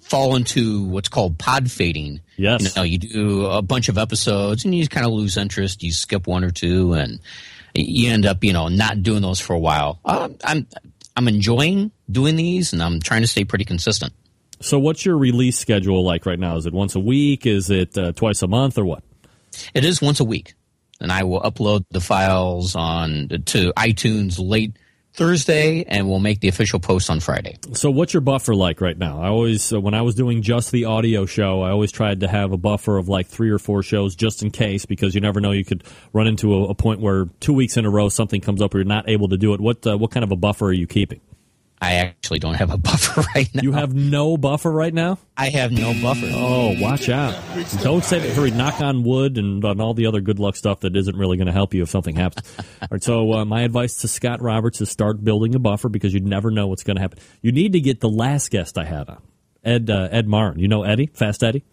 [0.00, 2.20] fall into what's called pod fading.
[2.36, 2.62] Yes.
[2.62, 5.82] You know, you do a bunch of episodes and you kind of lose interest.
[5.82, 7.20] You skip one or two and
[7.74, 9.98] you end up, you know, not doing those for a while.
[10.04, 10.66] Uh, I'm
[11.16, 14.12] I'm enjoying doing these and I'm trying to stay pretty consistent.
[14.60, 16.56] So, what's your release schedule like right now?
[16.56, 17.46] Is it once a week?
[17.46, 19.02] Is it uh, twice a month, or what?
[19.74, 20.54] It is once a week,
[21.00, 24.76] and I will upload the files on to iTunes late
[25.14, 27.56] Thursday, and we'll make the official post on Friday.
[27.72, 29.22] So, what's your buffer like right now?
[29.22, 32.28] I always, uh, when I was doing just the audio show, I always tried to
[32.28, 35.40] have a buffer of like three or four shows just in case, because you never
[35.40, 38.40] know you could run into a, a point where two weeks in a row something
[38.40, 39.60] comes up where you're not able to do it.
[39.60, 41.20] What uh, what kind of a buffer are you keeping?
[41.80, 43.62] I actually don't have a buffer right now.
[43.62, 45.18] You have no buffer right now?
[45.36, 46.30] I have no buffer.
[46.32, 47.34] Oh, watch out.
[47.82, 48.30] Don't say that.
[48.30, 51.36] Hurry, knock on wood and on all the other good luck stuff that isn't really
[51.36, 52.50] going to help you if something happens.
[52.82, 56.14] all right, so uh, my advice to Scott Roberts is start building a buffer because
[56.14, 57.18] you never know what's going to happen.
[57.42, 59.22] You need to get the last guest I had on,
[59.62, 60.58] Ed uh, Ed Maurin.
[60.58, 61.10] You know Eddie?
[61.12, 61.64] Fast Eddie?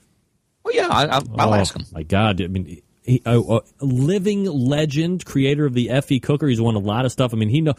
[0.64, 1.86] Well, yeah, I, I'll, I'll oh, ask him.
[1.92, 6.48] My God, I mean, he, a, a living legend, creator of the FE Cooker.
[6.48, 7.34] He's won a lot of stuff.
[7.34, 7.74] I mean, he know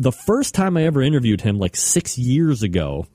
[0.00, 3.06] the first time I ever interviewed him, like six years ago,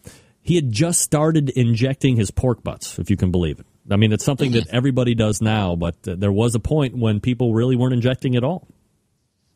[0.41, 3.65] he had just started injecting his pork butts, if you can believe it.
[3.89, 7.19] I mean, it's something that everybody does now, but uh, there was a point when
[7.19, 8.67] people really weren't injecting at all.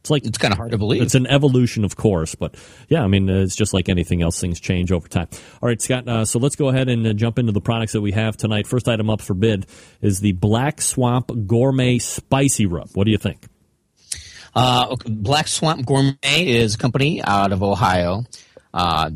[0.01, 1.01] It's like it's kind of hard to believe.
[1.01, 2.55] It's an evolution, of course, but
[2.87, 5.27] yeah, I mean, uh, it's just like anything else; things change over time.
[5.61, 6.07] All right, Scott.
[6.07, 8.65] Uh, so let's go ahead and uh, jump into the products that we have tonight.
[8.65, 9.65] First item up for bid
[10.01, 12.89] is the Black Swamp Gourmet Spicy Rub.
[12.93, 13.45] What do you think?
[14.61, 18.25] Uh, Black Swamp Gourmet is a company out of Ohio.
[18.73, 19.09] Uh,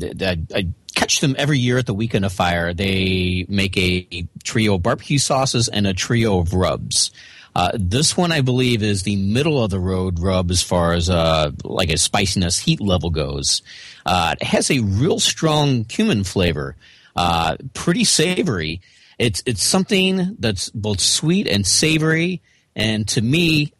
[0.54, 2.72] I catch them every year at the Weekend of Fire.
[2.72, 7.10] They make a, a trio of barbecue sauces and a trio of rubs.
[7.54, 11.10] Uh, this one, I believe, is the middle of the road rub as far as
[11.10, 13.60] uh, like a spiciness heat level goes.
[14.06, 16.74] Uh, it has a real strong cumin flavor,
[17.16, 18.80] uh, pretty savory.
[19.18, 22.40] It's it's something that's both sweet and savory,
[22.74, 23.74] and to me,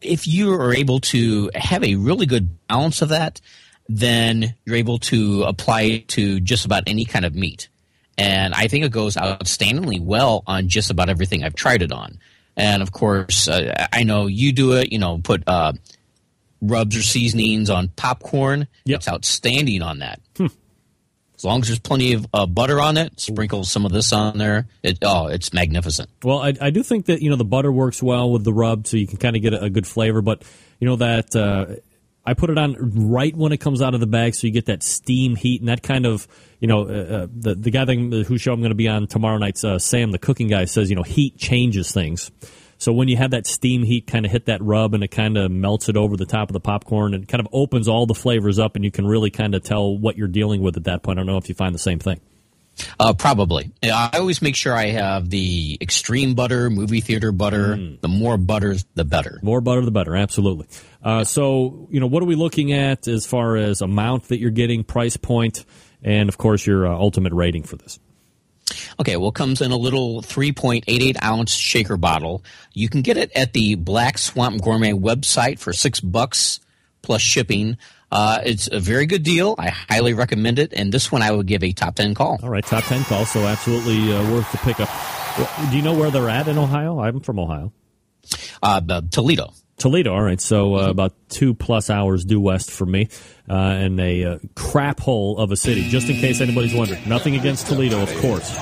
[0.00, 3.40] if you are able to have a really good balance of that,
[3.88, 7.68] then you're able to apply it to just about any kind of meat.
[8.16, 12.18] And I think it goes outstandingly well on just about everything I've tried it on.
[12.56, 14.92] And of course, uh, I know you do it.
[14.92, 15.72] You know, put uh,
[16.60, 20.20] rubs or seasonings on popcorn, it's outstanding on that.
[21.44, 24.38] As long as there's plenty of uh, butter on it, sprinkle some of this on
[24.38, 24.66] there.
[24.82, 26.08] It, oh, it's magnificent.
[26.22, 28.86] Well, I, I do think that you know the butter works well with the rub,
[28.86, 30.22] so you can kind of get a, a good flavor.
[30.22, 30.42] But
[30.80, 31.66] you know that uh,
[32.24, 32.76] I put it on
[33.10, 35.68] right when it comes out of the bag, so you get that steam heat and
[35.68, 36.26] that kind of
[36.60, 39.06] you know uh, uh, the the guy that, whose show I'm going to be on
[39.06, 42.30] tomorrow night's uh, Sam, the cooking guy, says you know heat changes things.
[42.84, 45.38] So when you have that steam heat kind of hit that rub and it kind
[45.38, 48.14] of melts it over the top of the popcorn and kind of opens all the
[48.14, 51.02] flavors up and you can really kind of tell what you're dealing with at that
[51.02, 51.18] point.
[51.18, 52.20] I don't know if you find the same thing.
[53.00, 53.72] Uh, probably.
[53.82, 57.74] I always make sure I have the extreme butter, movie theater butter.
[58.02, 59.40] The more butter, the better.
[59.42, 60.14] More butter, the better.
[60.14, 60.66] Absolutely.
[61.02, 64.50] Uh, so, you know, what are we looking at as far as amount that you're
[64.50, 65.64] getting, price point,
[66.02, 67.98] and of course your uh, ultimate rating for this?
[68.98, 72.42] Okay, well, it comes in a little 3.88 ounce shaker bottle.
[72.72, 76.60] You can get it at the Black Swamp Gourmet website for six bucks
[77.02, 77.76] plus shipping.
[78.10, 79.54] Uh, it's a very good deal.
[79.58, 80.72] I highly recommend it.
[80.72, 82.38] And this one I would give a top 10 call.
[82.42, 84.88] All right, top 10 call, so absolutely uh, worth the pickup.
[85.70, 87.00] Do you know where they're at in Ohio?
[87.00, 87.72] I'm from Ohio.
[88.62, 89.52] Uh, Toledo.
[89.76, 90.40] Toledo, all right.
[90.40, 93.08] So uh, about two plus hours due west from me,
[93.48, 95.88] uh, and a uh, crap hole of a city.
[95.88, 98.56] Just in case anybody's wondering, nothing against Toledo, of course.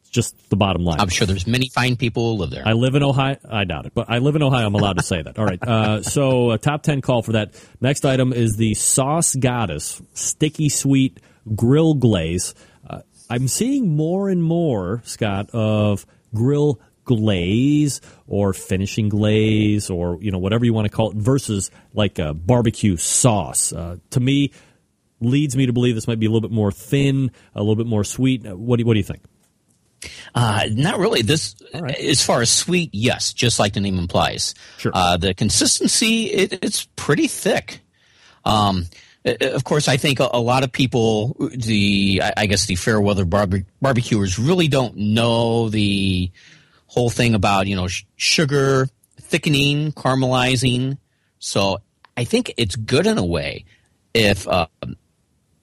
[0.00, 0.98] It's just the bottom line.
[0.98, 2.62] I'm sure there's many fine people who live there.
[2.66, 3.36] I live in Ohio.
[3.48, 4.66] I doubt it, but I live in Ohio.
[4.66, 5.38] I'm allowed to say that.
[5.38, 5.62] All right.
[5.62, 7.54] Uh, so a top ten call for that.
[7.80, 11.20] Next item is the Sauce Goddess Sticky Sweet
[11.54, 12.54] Grill Glaze.
[12.88, 16.80] Uh, I'm seeing more and more, Scott, of grill
[17.16, 22.18] glaze or finishing glaze or you know whatever you want to call it versus like
[22.18, 23.72] a barbecue sauce.
[23.72, 24.52] Uh, to me,
[25.20, 27.86] leads me to believe this might be a little bit more thin, a little bit
[27.86, 28.46] more sweet.
[28.46, 29.22] Uh, What do you, what do you think?
[30.34, 31.22] Uh, not really.
[31.22, 34.54] This, as far as sweet, yes, just like the name implies.
[34.78, 34.92] Sure.
[34.94, 37.80] Uh, the consistency, it, it's pretty thick.
[38.44, 38.86] Um,
[39.26, 42.76] uh, of course, I think a, a lot of people, the I I guess the
[42.76, 46.30] fair weather barbe- barbecuers, really don't know the
[46.90, 48.88] whole thing about you know sh- sugar
[49.20, 50.98] thickening, caramelizing.
[51.38, 51.78] So
[52.16, 53.64] I think it's good in a way
[54.12, 54.66] if uh,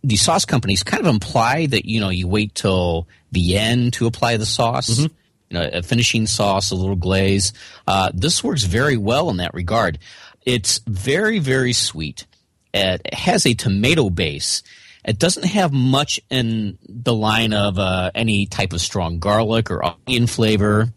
[0.04, 4.08] the sauce companies kind of imply that you know you wait till the end to
[4.08, 5.00] apply the sauce.
[5.00, 5.10] You
[5.52, 7.54] know, a finishing sauce, a little glaze.
[7.86, 9.98] Uh, this works very well in that regard.
[10.46, 12.26] It's very, very sweet.
[12.74, 14.62] It has a tomato base.
[15.06, 19.86] It doesn't have much in the line of uh, any type of strong garlic or
[19.86, 20.90] onion flavor.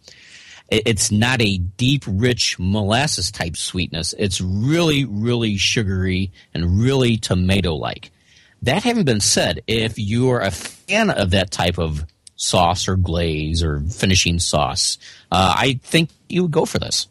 [0.70, 4.14] It- It's not a deep, rich molasses type sweetness.
[4.18, 8.10] It's really, really sugary and really tomato like.
[8.62, 12.04] That having been said, if you're a fan of that type of
[12.36, 14.98] sauce or glaze or finishing sauce,
[15.32, 17.08] uh, I think you would go for this.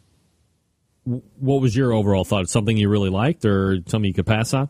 [1.04, 2.48] What was your overall thought?
[2.48, 4.68] Something you really liked, or something you could pass on?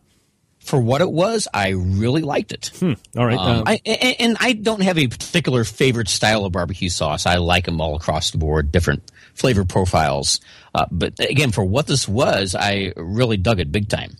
[0.60, 2.70] For what it was, I really liked it.
[2.82, 3.38] All right.
[3.38, 7.26] Um, uh, I, and, and I don't have a particular favorite style of barbecue sauce.
[7.26, 10.40] I like them all across the board, different flavor profiles.
[10.74, 14.12] Uh, but again, for what this was, I really dug it big time.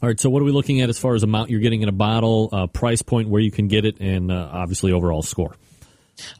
[0.00, 0.18] all right.
[0.18, 2.48] So what are we looking at as far as amount you're getting in a bottle,
[2.52, 5.54] uh, price point, where you can get it, and uh, obviously overall score?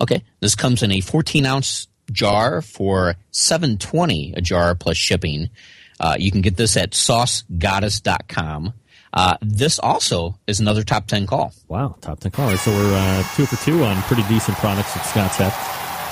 [0.01, 5.51] Okay, this comes in a 14 ounce jar for 720 a jar plus shipping.
[5.99, 8.73] Uh, you can get this at saucegoddess.com.
[9.12, 11.53] Uh, this also is another top 10 call.
[11.69, 12.57] Wow, top 10 call.
[12.57, 15.53] So we're uh, two for two on pretty decent products that Scott's had.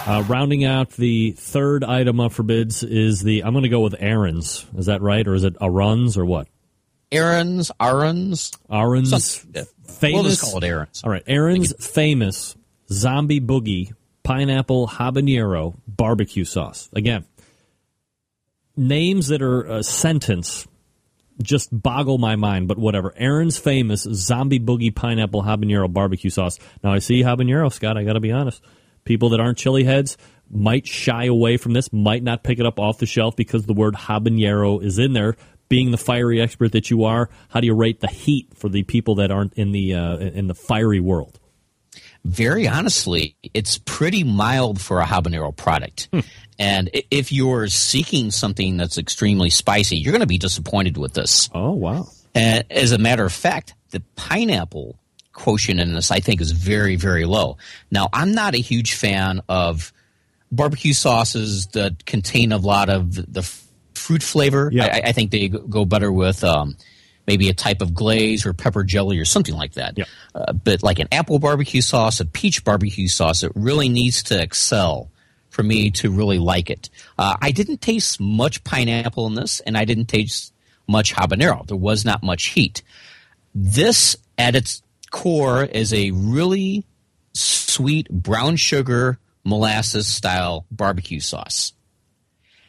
[0.09, 3.81] Uh, rounding out the third item up for bids is the, I'm going to go
[3.81, 4.67] with Aaron's.
[4.77, 5.27] Is that right?
[5.27, 6.49] Or is it Aruns or what?
[7.13, 8.53] Aaron's, Aaron's.
[8.71, 9.75] Aaron's famous.
[10.03, 11.03] We'll just call it Aaron's.
[11.05, 12.57] All right, Aaron's famous
[12.91, 13.93] zombie boogie
[14.23, 16.89] pineapple habanero barbecue sauce.
[16.93, 17.25] Again,
[18.77, 20.67] names that are a sentence
[21.43, 23.13] just boggle my mind, but whatever.
[23.17, 26.59] Aaron's famous zombie boogie pineapple habanero barbecue sauce.
[26.83, 27.97] Now I see habanero, Scott.
[27.97, 28.63] I got to be honest.
[29.05, 30.17] People that aren't chili heads
[30.51, 33.75] might shy away from this, might not pick it up off the shelf because the
[33.75, 35.37] word habanero is in there.
[35.69, 38.85] Being the fiery expert that you are, how do you rate the heat for the
[38.85, 41.39] people that aren't in the uh, in the fiery world?
[42.25, 46.09] very honestly, it's pretty mild for a habanero product.
[46.59, 51.49] And if you're seeking something that's extremely spicy, you're going to be disappointed with this.
[51.55, 52.09] Oh, wow.
[52.35, 54.99] And as a matter of fact, the pineapple
[55.33, 57.59] quotient in this, I think, is very, very low.
[57.91, 59.93] Now, I'm not a huge fan of
[60.51, 63.43] barbecue sauces that contain a lot of the
[63.95, 64.69] fruit flavor.
[64.73, 64.87] Yeah.
[64.87, 66.77] I, I think they go- better with um,
[67.27, 69.97] maybe a type of glaze or pepper jelly or something like that.
[70.35, 74.43] Uh, but like an apple barbecue sauce, a peach barbecue sauce, it really needs to
[74.43, 75.11] excel
[75.51, 76.91] for me to really like it.
[77.19, 80.53] Uh, I didn't taste much pineapple in this, and I didn't taste
[80.87, 81.67] much habanero.
[81.67, 82.83] There was not much heat.
[83.55, 86.85] This, at its core, is a really
[87.35, 91.73] sweet brown sugar molasses style barbecue sauce.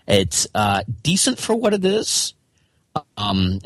[0.07, 2.33] It's uh, decent for what it is.
[3.15, 3.59] Um,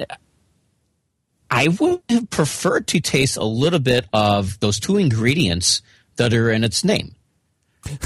[1.50, 5.82] I would have preferred to taste a little bit of those two ingredients
[6.16, 7.16] that are in its name.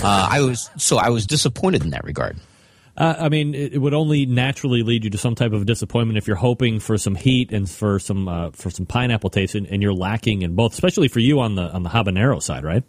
[0.04, 2.38] Uh, I was so I was disappointed in that regard.
[2.98, 6.26] Uh, I mean, it, would only naturally lead you to some type of disappointment if
[6.26, 9.84] you're hoping for some heat and for some uh, for some pineapple taste, and, and
[9.84, 12.84] you're lacking in both, especially for you on the on the habanero side, right?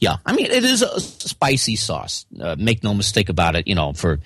[0.00, 2.26] Yeah, I mean, it is a spicy sauce.
[2.40, 3.68] Uh, make no mistake about it.
[3.68, 4.18] You know, for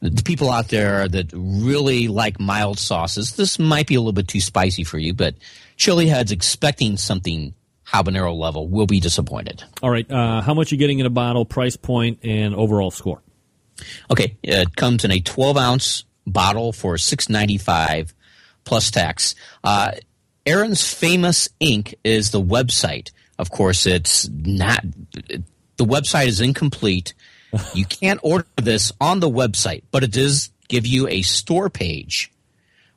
[0.00, 4.28] the people out there that really like mild sauces, this might be a little bit
[4.28, 5.12] too spicy for you.
[5.12, 5.34] But
[5.76, 7.52] chili heads expecting something
[7.92, 9.62] habanero level will be disappointed.
[9.82, 12.90] All right, uh, how much are you getting in a bottle, price point, and overall
[12.90, 13.22] score?
[14.10, 18.12] Okay, it comes in a 12 ounce bottle for 6.95
[18.64, 19.34] plus tax.
[19.64, 19.92] Uh,
[20.46, 23.10] Aaron's Famous Ink is the website.
[23.38, 24.84] Of course, it's not.
[25.76, 27.14] The website is incomplete.
[27.74, 32.32] you can't order this on the website, but it does give you a store page,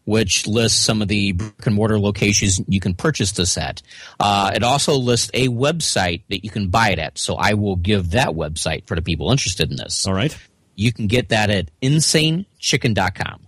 [0.05, 3.81] which lists some of the brick and mortar locations you can purchase this at.
[4.19, 7.17] Uh, it also lists a website that you can buy it at.
[7.17, 10.07] So I will give that website for the people interested in this.
[10.07, 10.35] All right.
[10.75, 13.47] You can get that at insanechicken.com.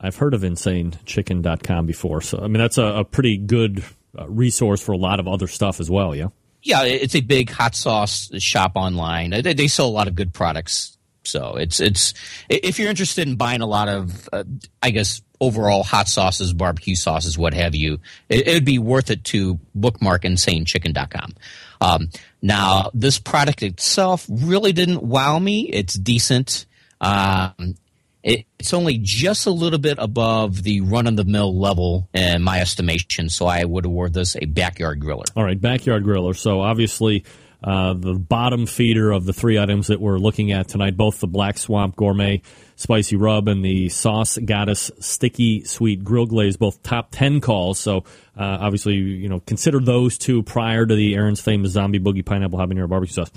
[0.00, 3.84] I've heard of insanechicken.com before, so I mean that's a, a pretty good
[4.18, 6.14] uh, resource for a lot of other stuff as well.
[6.14, 6.28] Yeah.
[6.64, 9.30] Yeah, it's a big hot sauce shop online.
[9.30, 10.96] They, they sell a lot of good products.
[11.24, 12.14] So it's it's
[12.48, 14.44] if you're interested in buying a lot of, uh,
[14.82, 19.24] I guess overall hot sauces, barbecue sauces, what have you, it, would be worth it
[19.24, 21.34] to bookmark insanechicken.com.
[21.80, 25.68] Um, now, this product itself really didn't wow me.
[25.68, 26.66] It's decent.
[27.00, 27.74] Um,
[28.22, 32.42] it, it's only just a little bit above the run of the mill level in
[32.42, 35.26] my estimation, so I would award this a backyard griller.
[35.36, 36.36] All right, backyard griller.
[36.36, 37.24] So obviously,
[37.62, 41.26] uh, the bottom feeder of the three items that we're looking at tonight, both the
[41.26, 42.42] Black Swamp Gourmet
[42.76, 47.78] Spicy Rub and the Sauce Goddess Sticky Sweet Grill Glaze, both top 10 calls.
[47.78, 47.98] So
[48.36, 52.58] uh, obviously, you know, consider those two prior to the Aaron's Famous Zombie Boogie Pineapple
[52.58, 53.30] Habanero Barbecue Sauce.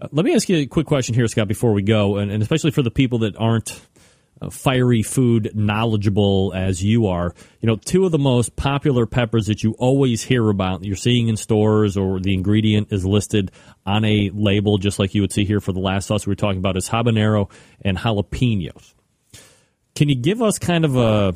[0.00, 2.42] Uh, let me ask you a quick question here, Scott, before we go, and, and
[2.42, 3.80] especially for the people that aren't
[4.42, 9.48] Uh, fiery food knowledgeable as you are, you know, two of the most popular peppers
[9.48, 13.50] that you always hear about, you're seeing in stores or the ingredient is listed
[13.84, 16.36] on a label, just like you would see here for the last sauce we were
[16.36, 17.50] talking about, is habanero
[17.82, 18.94] and jalapenos.
[19.94, 21.34] Can you give us kind of a,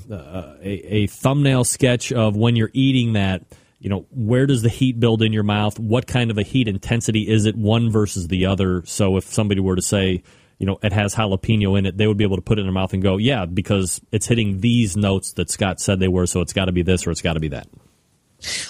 [0.62, 3.42] a, a thumbnail sketch of when you're eating that?
[3.80, 5.78] You know, where does the heat build in your mouth?
[5.78, 8.82] What kind of a heat intensity is it, one versus the other?
[8.86, 10.22] So if somebody were to say,
[10.64, 12.66] you know, it has jalapeno in it, they would be able to put it in
[12.66, 16.26] their mouth and go, yeah, because it's hitting these notes that Scott said they were,
[16.26, 17.68] so it's got to be this or it's got to be that.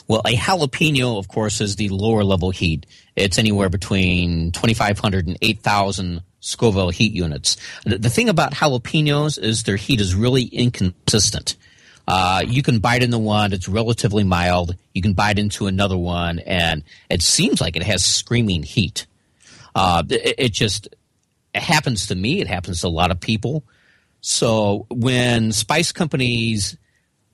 [0.09, 2.85] Well, a jalapeno, of course, is the lower level heat.
[3.15, 7.59] It's anywhere between 2,500 and 8,000 Scoville heat units.
[7.85, 11.55] The, thing about jalapenos is their heat is really inconsistent.
[12.09, 14.75] Uh, you can bite into one, it's relatively mild.
[14.95, 19.07] You can bite into another one, and it seems like it has screaming heat.
[19.77, 20.89] Uh, it, it just
[21.55, 22.41] it happens to me.
[22.41, 23.65] It happens to a lot of people.
[24.21, 26.77] So when spice companies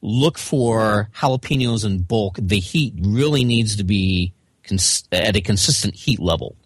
[0.03, 4.33] look for jalapenos in bulk, the heat really needs to be
[4.65, 6.57] cons- at a consistent heat level.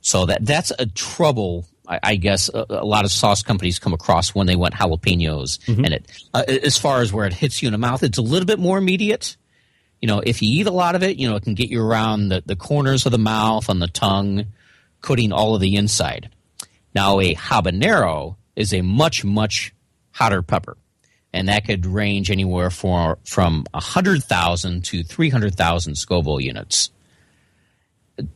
[0.00, 1.66] So that that's a trouble.
[1.88, 5.58] I, I guess a, a, lot of sauce companies come across when they want jalapenos,
[5.64, 5.84] mm-hmm.
[5.84, 8.22] and it uh, as far as where it hits you in the mouth, it's a
[8.22, 9.36] little bit more immediate.
[10.00, 11.82] You know, if you eat a lot of it, you know, it can get you
[11.82, 14.46] around the, the corners of the mouth, on the tongue,
[15.02, 16.30] coating all of the inside.
[16.94, 19.72] Now, a habanero is a much, much
[20.12, 20.76] hotter pepper,
[21.32, 26.90] and that could range anywhere for, from 100,000 to 300,000 Scoville units.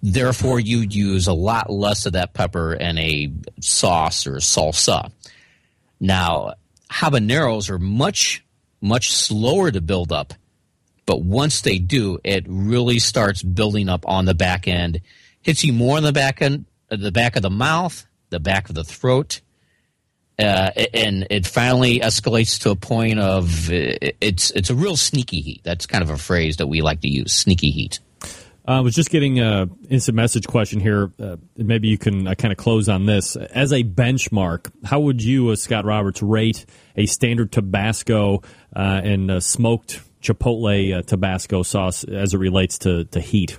[0.03, 5.11] Therefore, you'd use a lot less of that pepper in a sauce or salsa.
[6.01, 6.55] Now,
[6.91, 8.45] habaneros are much,
[8.81, 10.33] much slower to build up,
[11.07, 15.01] but once they do, it really starts building up on the back end.
[15.43, 18.75] Hits you more on the back end, the back of the mouth, the back of
[18.75, 19.41] the throat.
[20.37, 25.61] Uh, and it finally escalates to a point of it's it's a real sneaky heat.
[25.63, 28.01] That's kind of a phrase that we like to use, sneaky heat.
[28.67, 31.13] I was just getting an instant message question here.
[31.21, 33.37] Uh, maybe you can uh, kind of close on this.
[33.37, 36.65] As a benchmark, how would you, as Scott Roberts, rate
[36.97, 38.43] a standard Tabasco
[38.75, 43.59] uh, and smoked Chipotle uh, Tabasco sauce as it relates to, to heat?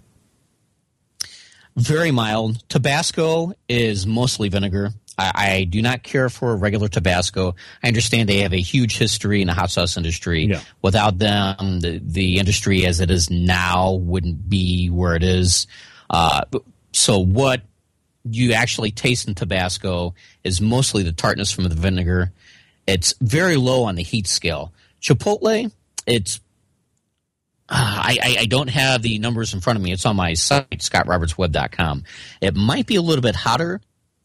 [1.75, 2.67] Very mild.
[2.69, 4.91] Tabasco is mostly vinegar.
[5.17, 7.55] I, I do not care for regular Tabasco.
[7.83, 10.45] I understand they have a huge history in the hot sauce industry.
[10.45, 10.61] Yeah.
[10.81, 15.67] Without them, the, the industry as it is now wouldn't be where it is.
[16.09, 16.41] Uh,
[16.91, 17.61] so what
[18.23, 22.31] you actually taste in Tabasco is mostly the tartness from the vinegar.
[22.87, 24.73] It's very low on the heat scale.
[25.01, 25.71] Chipotle,
[26.07, 26.39] it's
[27.67, 29.91] I, I, I don't have the numbers in front of me.
[29.91, 32.03] It's on my site, scottrobertsweb.com.
[32.41, 33.81] It might be a little bit hotter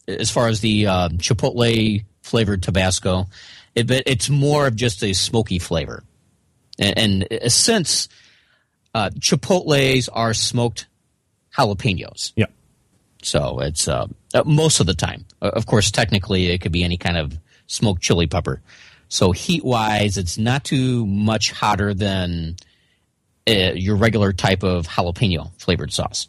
[0.07, 3.27] as far as the uh, Chipotle flavored Tabasco,
[3.73, 6.03] it, but it's more of just a smoky flavor.
[6.77, 8.09] And, and since
[8.93, 10.87] uh, Chipotles are smoked
[11.57, 12.33] jalapenos.
[12.35, 12.45] Yeah.
[13.23, 15.25] So it's uh, uh, most of the time.
[15.41, 17.37] Uh, Of course, technically, it could be any kind of
[17.67, 18.61] smoked chili pepper.
[19.09, 22.55] So heat wise, it's not too much hotter than
[23.47, 26.27] uh, your regular type of jalapeno flavored sauce.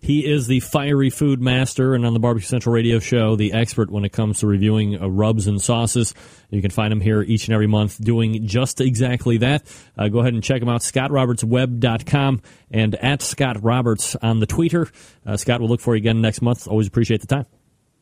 [0.00, 3.90] He is the fiery food master and on the Barbecue Central radio show, the expert
[3.90, 6.14] when it comes to reviewing uh, rubs and sauces.
[6.50, 9.64] You can find him here each and every month doing just exactly that.
[9.96, 14.88] Uh, go ahead and check him out, scottrobertsweb.com and at Scott Roberts on the Twitter.
[15.26, 16.68] Uh, Scott, we'll look for you again next month.
[16.68, 17.46] Always appreciate the time.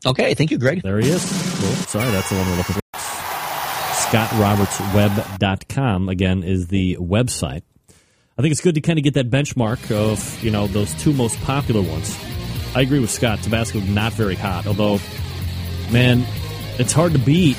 [0.04, 0.82] Okay, thank you, Greg.
[0.82, 1.22] There he is.
[1.22, 1.70] Cool.
[1.86, 2.80] Sorry, that's the one we're looking for.
[4.06, 7.62] ScottRobertsWeb.com, again, is the website.
[8.38, 11.14] I think it's good to kind of get that benchmark of, you know, those two
[11.14, 12.14] most popular ones.
[12.74, 13.42] I agree with Scott.
[13.42, 15.00] Tabasco not very hot, although,
[15.90, 16.22] man,
[16.78, 17.56] it's hard to beat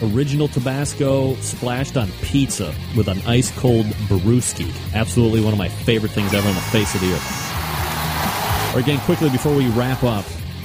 [0.00, 4.72] original Tabasco splashed on pizza with an ice cold Baruski.
[4.94, 8.76] Absolutely one of my favorite things ever on the face of the earth.
[8.76, 10.24] Or again, quickly before we wrap up,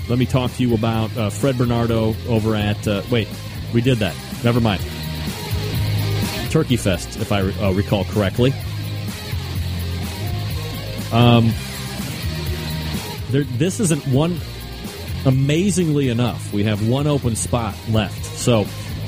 [0.10, 2.88] let me talk to you about uh, Fred Bernardo over at.
[2.88, 3.28] Uh, wait,
[3.74, 4.16] we did that.
[4.44, 4.82] Never mind.
[6.52, 8.54] Turkey Fest, if I uh, recall correctly.
[11.12, 11.52] Um,
[13.30, 14.40] there, this isn't one.
[15.26, 18.24] Amazingly enough, we have one open spot left.
[18.24, 18.66] So,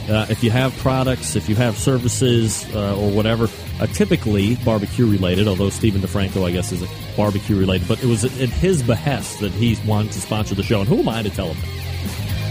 [0.10, 3.48] uh, if you have products, if you have services uh, or whatever,
[3.80, 6.84] uh, typically barbecue related, although Stephen DiFranco, I guess, is
[7.16, 10.82] barbecue related, but it was at his behest that he wanted to sponsor the show.
[10.82, 11.82] And who am I to tell him that?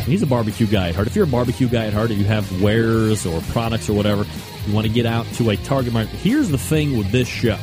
[0.07, 1.07] He's a barbecue guy at heart.
[1.07, 4.25] If you're a barbecue guy at heart and you have wares or products or whatever,
[4.67, 6.15] you want to get out to a target market.
[6.15, 7.59] Here's the thing with this show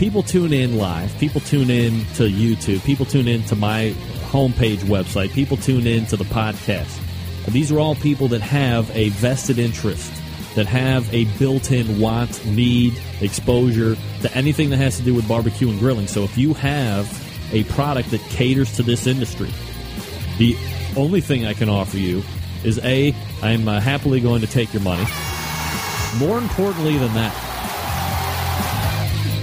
[0.00, 3.94] people tune in live, people tune in to YouTube, people tune in to my
[4.30, 6.98] homepage website, people tune in to the podcast.
[7.48, 10.10] These are all people that have a vested interest,
[10.54, 15.28] that have a built in want, need, exposure to anything that has to do with
[15.28, 16.06] barbecue and grilling.
[16.06, 19.50] So if you have a product that caters to this industry,
[20.38, 20.56] the
[20.96, 22.22] only thing I can offer you
[22.64, 25.04] is A, I'm uh, happily going to take your money.
[26.16, 27.49] More importantly than that,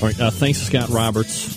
[0.06, 1.56] All right, uh, thanks to Scott Roberts,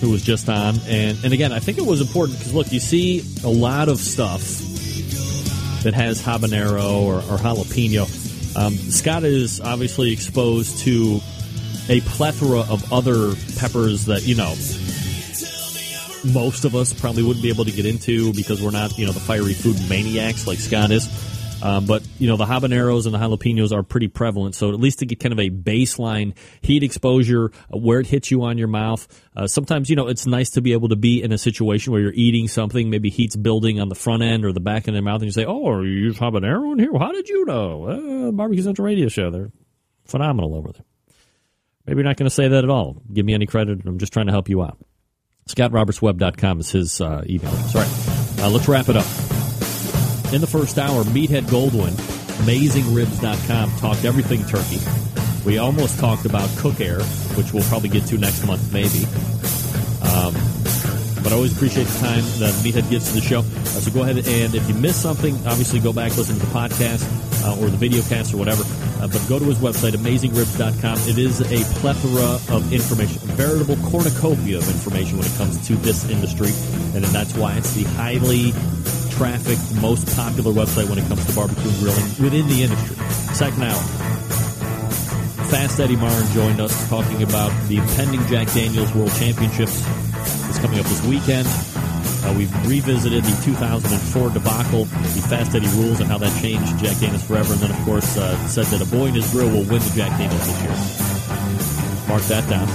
[0.00, 0.74] who was just on.
[0.88, 4.00] And, and again, I think it was important because, look, you see a lot of
[4.00, 4.42] stuff
[5.84, 8.56] that has habanero or, or jalapeno.
[8.56, 11.20] Um, Scott is obviously exposed to
[11.88, 14.56] a plethora of other peppers that, you know,
[16.34, 19.12] most of us probably wouldn't be able to get into because we're not, you know,
[19.12, 21.06] the fiery food maniacs like Scott is.
[21.62, 25.00] Um, but you know the habaneros and the jalapenos are pretty prevalent, so at least
[25.00, 28.68] to get kind of a baseline heat exposure, uh, where it hits you on your
[28.68, 29.06] mouth.
[29.36, 32.00] Uh, sometimes you know it's nice to be able to be in a situation where
[32.00, 35.02] you're eating something, maybe heat's building on the front end or the back end of
[35.02, 36.92] the mouth, and you say, "Oh, you use habanero in here?
[36.96, 39.50] How did you know?" Uh, Barbecue Central Radio Show, they're
[40.04, 40.84] phenomenal over there.
[41.86, 43.02] Maybe you're not going to say that at all.
[43.12, 43.80] Give me any credit.
[43.86, 44.78] I'm just trying to help you out.
[45.48, 47.50] ScottRobertsWeb.com is his uh, email.
[47.50, 47.86] Sorry.
[48.44, 49.37] Uh, let's wrap it up.
[50.30, 51.92] In the first hour, Meathead Goldwyn,
[52.44, 54.78] AmazingRibs.com, talked everything turkey.
[55.46, 57.00] We almost talked about CookAir,
[57.34, 59.04] which we'll probably get to next month, maybe.
[60.04, 60.34] Um,
[61.22, 63.38] but I always appreciate the time that Meathead gives to the show.
[63.38, 66.52] Uh, so go ahead and if you miss something, obviously go back, listen to the
[66.52, 67.08] podcast
[67.46, 68.64] uh, or the video cast or whatever.
[69.00, 70.98] Uh, but go to his website, AmazingRibs.com.
[71.08, 76.08] It is a plethora of information, veritable cornucopia of information when it comes to this
[76.10, 76.52] industry.
[76.94, 78.52] And that's why it's the highly
[79.18, 82.94] trafficked, most popular website when it comes to barbecue and grilling within the industry.
[83.34, 83.82] Second hour.
[85.50, 89.82] Fast Eddie Maurin joined us talking about the impending Jack Daniels World Championships.
[90.48, 91.50] It's coming up this weekend.
[92.22, 96.96] Uh, we've revisited the 2004 debacle, the Fast Eddie rules, and how that changed Jack
[97.02, 97.54] Daniels forever.
[97.54, 99.92] And then, of course, uh, said that a boy in his grill will win the
[99.98, 100.78] Jack Daniels this year.
[102.06, 102.68] Mark that down.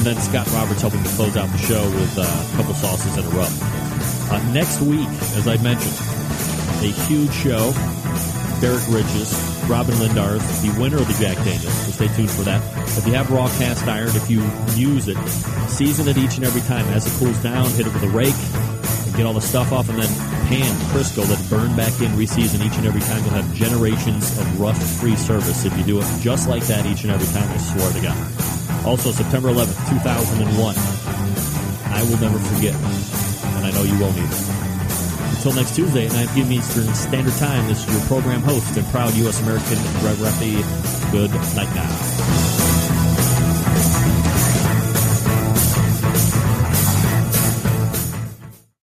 [0.00, 3.18] And then Scott Roberts helping to close out the show with uh, a couple sauces
[3.18, 3.87] and a rub.
[4.30, 5.96] Uh, next week, as I mentioned,
[6.84, 7.72] a huge show.
[8.60, 9.30] Derrick Riches,
[9.70, 11.72] Robyn Lindars, the winner of the Jack Daniels.
[11.86, 12.60] So stay tuned for that.
[12.98, 14.42] If you have raw cast iron, if you
[14.74, 15.16] use it,
[15.68, 16.84] season it each and every time.
[16.86, 18.34] As it cools down, hit it with a rake,
[19.06, 20.08] and get all the stuff off, and then
[20.48, 23.22] pan Crisco, let it burn back in, reseason each and every time.
[23.22, 27.12] You'll have generations of rust-free service if you do it just like that each and
[27.12, 27.48] every time.
[27.48, 28.86] I swear to God.
[28.86, 30.74] Also, September 11th, 2001.
[31.94, 32.74] I will never forget,
[33.68, 35.36] I know you won't either.
[35.36, 36.52] Until next Tuesday at 9 p.m.
[36.52, 39.42] Eastern Standard Time, this is your program host and proud U.S.
[39.42, 41.12] American, Greg Rempe.
[41.12, 42.47] Good night now.